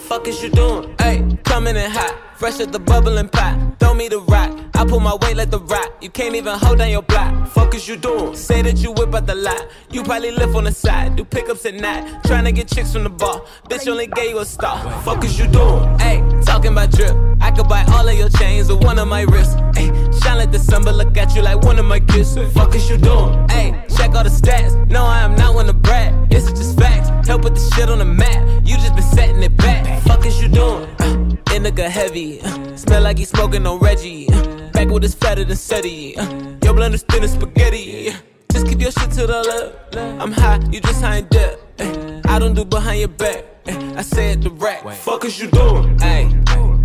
Fuck 0.08 0.28
is 0.28 0.42
you 0.42 0.50
doing? 0.50 0.94
Hey, 1.00 1.22
coming 1.44 1.76
in 1.76 1.90
hot, 1.90 2.14
fresh 2.36 2.60
as 2.60 2.68
the 2.68 2.78
bubbling 2.78 3.28
pot. 3.28 3.56
Throw 3.78 3.94
me 3.94 4.08
the 4.08 4.18
rock, 4.18 4.52
I 4.76 4.84
pull 4.84 5.00
my 5.00 5.14
weight 5.22 5.36
like 5.38 5.50
the 5.50 5.58
rock. 5.58 5.90
You 6.02 6.10
can't 6.10 6.34
even 6.34 6.58
hold 6.58 6.78
down 6.78 6.90
your 6.90 7.00
block. 7.00 7.48
Fuck 7.48 7.74
is 7.74 7.88
you 7.88 7.96
doing? 7.96 8.36
Say 8.36 8.60
that 8.60 8.76
you 8.76 8.92
whip 8.92 9.14
out 9.14 9.26
the 9.26 9.34
lot. 9.34 9.68
You 9.90 10.02
probably 10.02 10.32
live 10.32 10.54
on 10.54 10.64
the 10.64 10.72
side, 10.72 11.16
do 11.16 11.24
pickups 11.24 11.64
at 11.64 11.74
night. 11.74 12.22
Trying 12.24 12.44
to 12.44 12.52
get 12.52 12.68
chicks 12.68 12.92
from 12.92 13.04
the 13.04 13.08
bar. 13.08 13.40
Bitch 13.70 13.88
only 13.88 14.06
gave 14.06 14.30
you 14.30 14.38
a 14.40 14.44
star. 14.44 14.78
Fuck 15.00 15.24
is 15.24 15.38
you 15.38 15.46
doing? 15.46 15.98
Hey, 15.98 16.22
talking 16.44 16.72
about 16.72 16.90
drip. 16.90 17.16
I 17.40 17.50
could 17.52 17.68
buy 17.68 17.84
all 17.88 18.06
of 18.06 18.18
your 18.18 18.28
chains 18.28 18.68
with 18.68 18.84
one 18.84 18.98
of 18.98 19.08
my 19.08 19.22
wrists. 19.22 19.54
Hey, 19.74 19.86
shine 20.20 20.36
like 20.36 20.52
the 20.52 20.58
sun, 20.58 20.84
but 20.84 20.94
look 20.94 21.16
at 21.16 21.34
you 21.34 21.40
like 21.40 21.62
one 21.62 21.78
of 21.78 21.86
my 21.86 22.00
kisses. 22.00 22.52
Fuck 22.52 22.74
is 22.74 22.90
you 22.90 22.98
doing? 22.98 23.48
Hey, 23.48 23.82
check 23.96 24.14
all 24.14 24.24
the 24.24 24.30
stats. 24.30 24.74
No, 24.90 25.04
I 25.04 25.20
am 25.20 25.36
not 25.36 25.54
one 25.54 25.66
to 25.66 25.72
brag. 25.72 26.28
This 26.28 26.48
is 26.48 26.52
just 26.52 26.78
facts. 26.78 27.08
Help 27.26 27.42
put 27.42 27.54
the 27.54 27.70
shit 27.74 27.88
on 27.88 27.98
the 27.98 28.04
map. 28.04 28.62
You 28.62 28.76
just 28.76 28.94
been 28.94 29.02
setting 29.02 29.42
it 29.42 29.56
back. 29.56 30.02
Fuck 30.02 30.26
is 30.26 30.40
you 30.42 30.48
doing? 30.48 30.84
Uh, 30.98 31.26
nigga 31.66 31.88
heavy. 31.88 32.40
Uh, 32.42 32.76
smell 32.76 33.02
like 33.02 33.18
he 33.18 33.24
smoking 33.24 33.66
on 33.66 33.78
Reggie. 33.78 34.28
Uh, 34.28 34.45
back 34.72 34.88
with 34.88 35.02
his 35.02 35.14
fatter 35.14 35.44
than 35.44 35.56
SETI. 35.56 36.16
Uh, 36.16 36.56
your 36.64 36.74
blend 36.74 36.94
is 36.94 37.02
thin 37.02 37.24
as 37.24 37.32
spaghetti. 37.32 38.12
Just 38.52 38.66
keep 38.66 38.80
your 38.80 38.90
shit 38.90 39.10
to 39.12 39.26
the 39.26 39.42
left. 39.42 39.96
I'm 40.20 40.32
high, 40.32 40.60
you 40.70 40.80
just 40.80 41.02
high 41.02 41.18
in 41.18 41.26
depth. 41.26 41.80
Uh, 41.80 42.20
I 42.26 42.38
don't 42.38 42.54
do 42.54 42.64
behind 42.64 43.00
your 43.00 43.08
back. 43.08 43.44
Uh, 43.68 43.94
I 43.96 44.02
say 44.02 44.32
it 44.32 44.40
direct. 44.40 44.88
Fuck 44.98 45.24
is 45.24 45.40
you 45.40 45.48
doing? 45.50 45.98
Hey. 45.98 46.30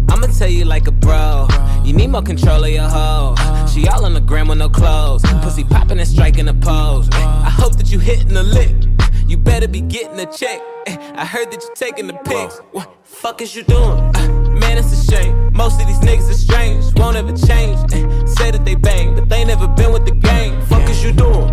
I'ma 0.10 0.28
tell 0.28 0.50
you 0.50 0.66
like 0.66 0.88
a 0.88 0.92
bro. 0.92 1.48
You 1.84 1.94
need 1.94 2.08
more 2.08 2.22
control 2.22 2.64
of 2.64 2.70
your 2.70 2.88
hoe. 2.88 3.36
She 3.74 3.88
all 3.88 4.06
on 4.06 4.14
the 4.14 4.20
gram 4.20 4.48
with 4.50 4.58
no 4.58 4.70
clothes. 4.70 5.24
Pussy 5.42 5.64
popping 5.64 6.00
and 6.00 6.08
striking 6.08 6.48
a 6.48 6.54
pose. 6.54 7.10
I 7.12 7.50
hope 7.50 7.78
that 7.78 7.92
you 7.92 8.00
hitting 8.00 8.34
the 8.34 8.44
lick. 8.44 8.76
You 9.28 9.38
better 9.38 9.68
be 9.68 9.82
getting 9.82 10.20
a 10.20 10.32
check. 10.32 10.62
I 10.88 11.26
heard 11.26 11.52
that 11.52 11.64
you 11.64 11.70
taking 11.76 12.08
the 12.08 12.14
pics. 12.14 12.60
What 12.72 12.94
fuck 13.04 13.42
is 13.42 13.56
you 13.56 13.64
doing? 13.64 14.11
Uh. 15.14 15.52
Most 15.52 15.82
of 15.82 15.88
these 15.88 16.00
niggas 16.00 16.30
are 16.30 16.34
strange. 16.34 16.86
Won't 16.96 17.18
ever 17.18 17.36
change. 17.36 17.78
Say 18.30 18.52
that 18.52 18.64
they 18.64 18.76
bang, 18.76 19.16
but 19.16 19.28
they 19.30 19.44
never 19.44 19.68
been 19.68 19.92
with 19.92 20.06
the 20.06 20.12
game. 20.12 20.62
Fuck 20.68 20.90
is 20.90 21.04
you 21.04 21.12
doing? 21.12 21.52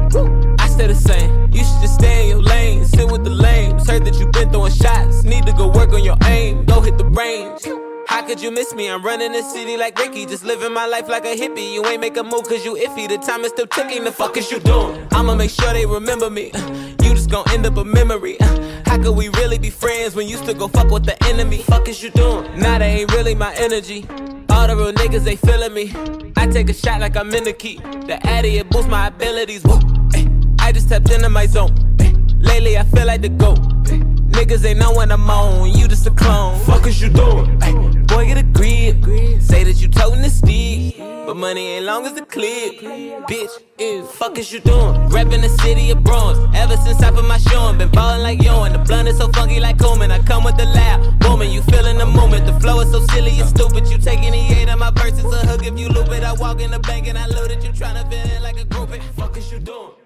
I 0.58 0.68
stay 0.68 0.86
the 0.86 0.94
same. 0.94 1.50
You 1.52 1.64
should 1.64 1.80
just 1.82 1.94
stay 1.94 2.22
in 2.22 2.28
your 2.28 2.42
lane. 2.42 2.84
Sit 2.84 3.10
with 3.10 3.24
the 3.24 3.30
lames. 3.30 3.88
Heard 3.88 4.04
that 4.04 4.14
you 4.18 4.26
been 4.28 4.50
throwing 4.50 4.72
shots. 4.72 5.24
Need 5.24 5.46
to 5.46 5.52
go 5.52 5.68
work 5.68 5.92
on 5.92 6.04
your 6.04 6.16
aim. 6.24 6.64
Go 6.66 6.80
hit 6.80 6.98
the 6.98 7.04
range. 7.04 7.62
How 8.06 8.22
could 8.22 8.40
you 8.40 8.50
miss 8.50 8.74
me? 8.74 8.88
I'm 8.88 9.04
running 9.04 9.32
the 9.32 9.42
city 9.42 9.76
like 9.76 9.98
Ricky, 9.98 10.24
just 10.24 10.44
living 10.44 10.72
my 10.72 10.86
life 10.86 11.08
like 11.08 11.24
a 11.24 11.36
hippie. 11.36 11.72
You 11.72 11.84
ain't 11.86 12.00
make 12.00 12.16
a 12.16 12.22
move 12.22 12.44
cause 12.48 12.64
you 12.64 12.74
iffy. 12.76 13.08
The 13.08 13.18
time 13.18 13.42
is 13.44 13.50
still 13.50 13.66
ticking. 13.66 14.04
The 14.04 14.12
fuck 14.12 14.36
is 14.36 14.50
you 14.50 14.60
doing? 14.60 15.06
I'ma 15.12 15.34
make 15.34 15.50
sure 15.50 15.72
they 15.72 15.84
remember 15.84 16.30
me. 16.30 16.52
You 17.02 17.14
just 17.14 17.30
gon' 17.30 17.44
end 17.50 17.66
up 17.66 17.76
a 17.76 17.84
memory. 17.84 18.38
How 18.98 19.04
could 19.04 19.16
we 19.16 19.28
really 19.28 19.58
be 19.58 19.70
friends 19.70 20.16
when 20.16 20.26
you 20.28 20.36
still 20.38 20.54
go 20.54 20.66
fuck 20.66 20.90
with 20.90 21.04
the 21.04 21.16
enemy? 21.26 21.58
Fuck 21.58 21.88
is 21.88 22.02
you 22.02 22.10
doing? 22.10 22.58
Nah, 22.58 22.78
they 22.78 23.02
ain't 23.02 23.12
really 23.12 23.32
my 23.32 23.54
energy. 23.54 24.04
All 24.50 24.66
the 24.66 24.74
real 24.74 24.92
niggas, 24.92 25.22
they 25.22 25.36
feeling 25.36 25.72
me. 25.72 25.92
I 26.36 26.48
take 26.48 26.68
a 26.68 26.74
shot 26.74 27.00
like 27.00 27.16
I'm 27.16 27.32
in 27.32 27.44
the 27.44 27.52
key. 27.52 27.76
The 28.08 28.18
addy, 28.26 28.58
it 28.58 28.68
boosts 28.70 28.90
my 28.90 29.06
abilities. 29.06 29.62
Woo, 29.62 29.78
eh. 30.16 30.26
I 30.58 30.72
just 30.72 30.88
tapped 30.88 31.12
into 31.12 31.28
my 31.28 31.46
zone. 31.46 31.76
eh. 32.00 32.12
Lately, 32.40 32.76
I 32.76 32.82
feel 32.82 33.06
like 33.06 33.22
the 33.22 33.28
GOAT. 33.28 33.60
eh. 33.86 34.00
Niggas 34.34 34.64
ain't 34.64 34.80
know 34.80 34.92
when 34.92 35.12
I'm 35.12 35.30
on, 35.30 35.70
you 35.78 35.86
just 35.86 36.04
a 36.08 36.10
clone. 36.10 36.58
Fuck 36.64 36.88
is 36.88 37.00
you 37.00 37.08
doing? 37.08 37.56
Boy, 38.08 38.26
get 38.26 38.38
a 38.38 38.42
grip. 38.42 39.04
Say 39.40 39.64
that 39.64 39.76
you 39.80 39.88
toting 39.88 40.22
the 40.22 40.30
stick, 40.30 40.96
but 40.98 41.36
money 41.36 41.76
ain't 41.76 41.84
long 41.84 42.06
as 42.06 42.14
the 42.14 42.24
clip. 42.24 42.80
Bitch, 43.28 43.50
ew, 43.78 44.04
fuck 44.04 44.38
is 44.38 44.52
you 44.52 44.60
doing? 44.60 44.94
Reppin' 45.10 45.42
the 45.42 45.48
city 45.62 45.90
of 45.90 46.02
bronze. 46.02 46.38
Ever 46.56 46.76
since 46.78 47.02
I 47.02 47.10
put 47.10 47.26
my 47.26 47.38
show 47.38 47.60
on, 47.60 47.78
been 47.78 47.90
ballin' 47.90 48.22
like 48.22 48.42
yo, 48.42 48.64
and 48.64 48.74
the 48.74 48.78
blunt 48.78 49.08
is 49.08 49.18
so 49.18 49.28
funky 49.28 49.60
like 49.60 49.78
Coleman. 49.78 50.10
I 50.10 50.20
come 50.22 50.42
with 50.42 50.56
the 50.56 50.64
loud 50.64 51.18
booming, 51.20 51.52
you 51.52 51.62
feelin' 51.62 51.98
the 51.98 52.06
moment. 52.06 52.46
The 52.46 52.58
flow 52.60 52.80
is 52.80 52.90
so 52.90 53.00
silly 53.12 53.38
and 53.38 53.48
stupid. 53.48 53.88
You 53.88 53.98
taking 53.98 54.32
the 54.32 54.42
eight 54.58 54.68
of 54.68 54.78
my 54.78 54.90
verses 54.90 55.24
a 55.24 55.46
hook 55.46 55.66
if 55.66 55.78
you 55.78 55.88
loop 55.88 56.08
it. 56.08 56.24
I 56.24 56.32
walk 56.32 56.60
in 56.60 56.70
the 56.70 56.80
bank 56.80 57.06
and 57.06 57.18
I 57.18 57.26
load 57.26 57.50
it. 57.50 57.62
You 57.62 57.70
tryna 57.70 58.08
fit 58.10 58.32
in 58.32 58.42
like 58.42 58.58
a 58.58 58.64
group. 58.64 58.90
Fuck 59.16 59.36
is 59.36 59.52
you 59.52 59.58
doing? 59.58 59.97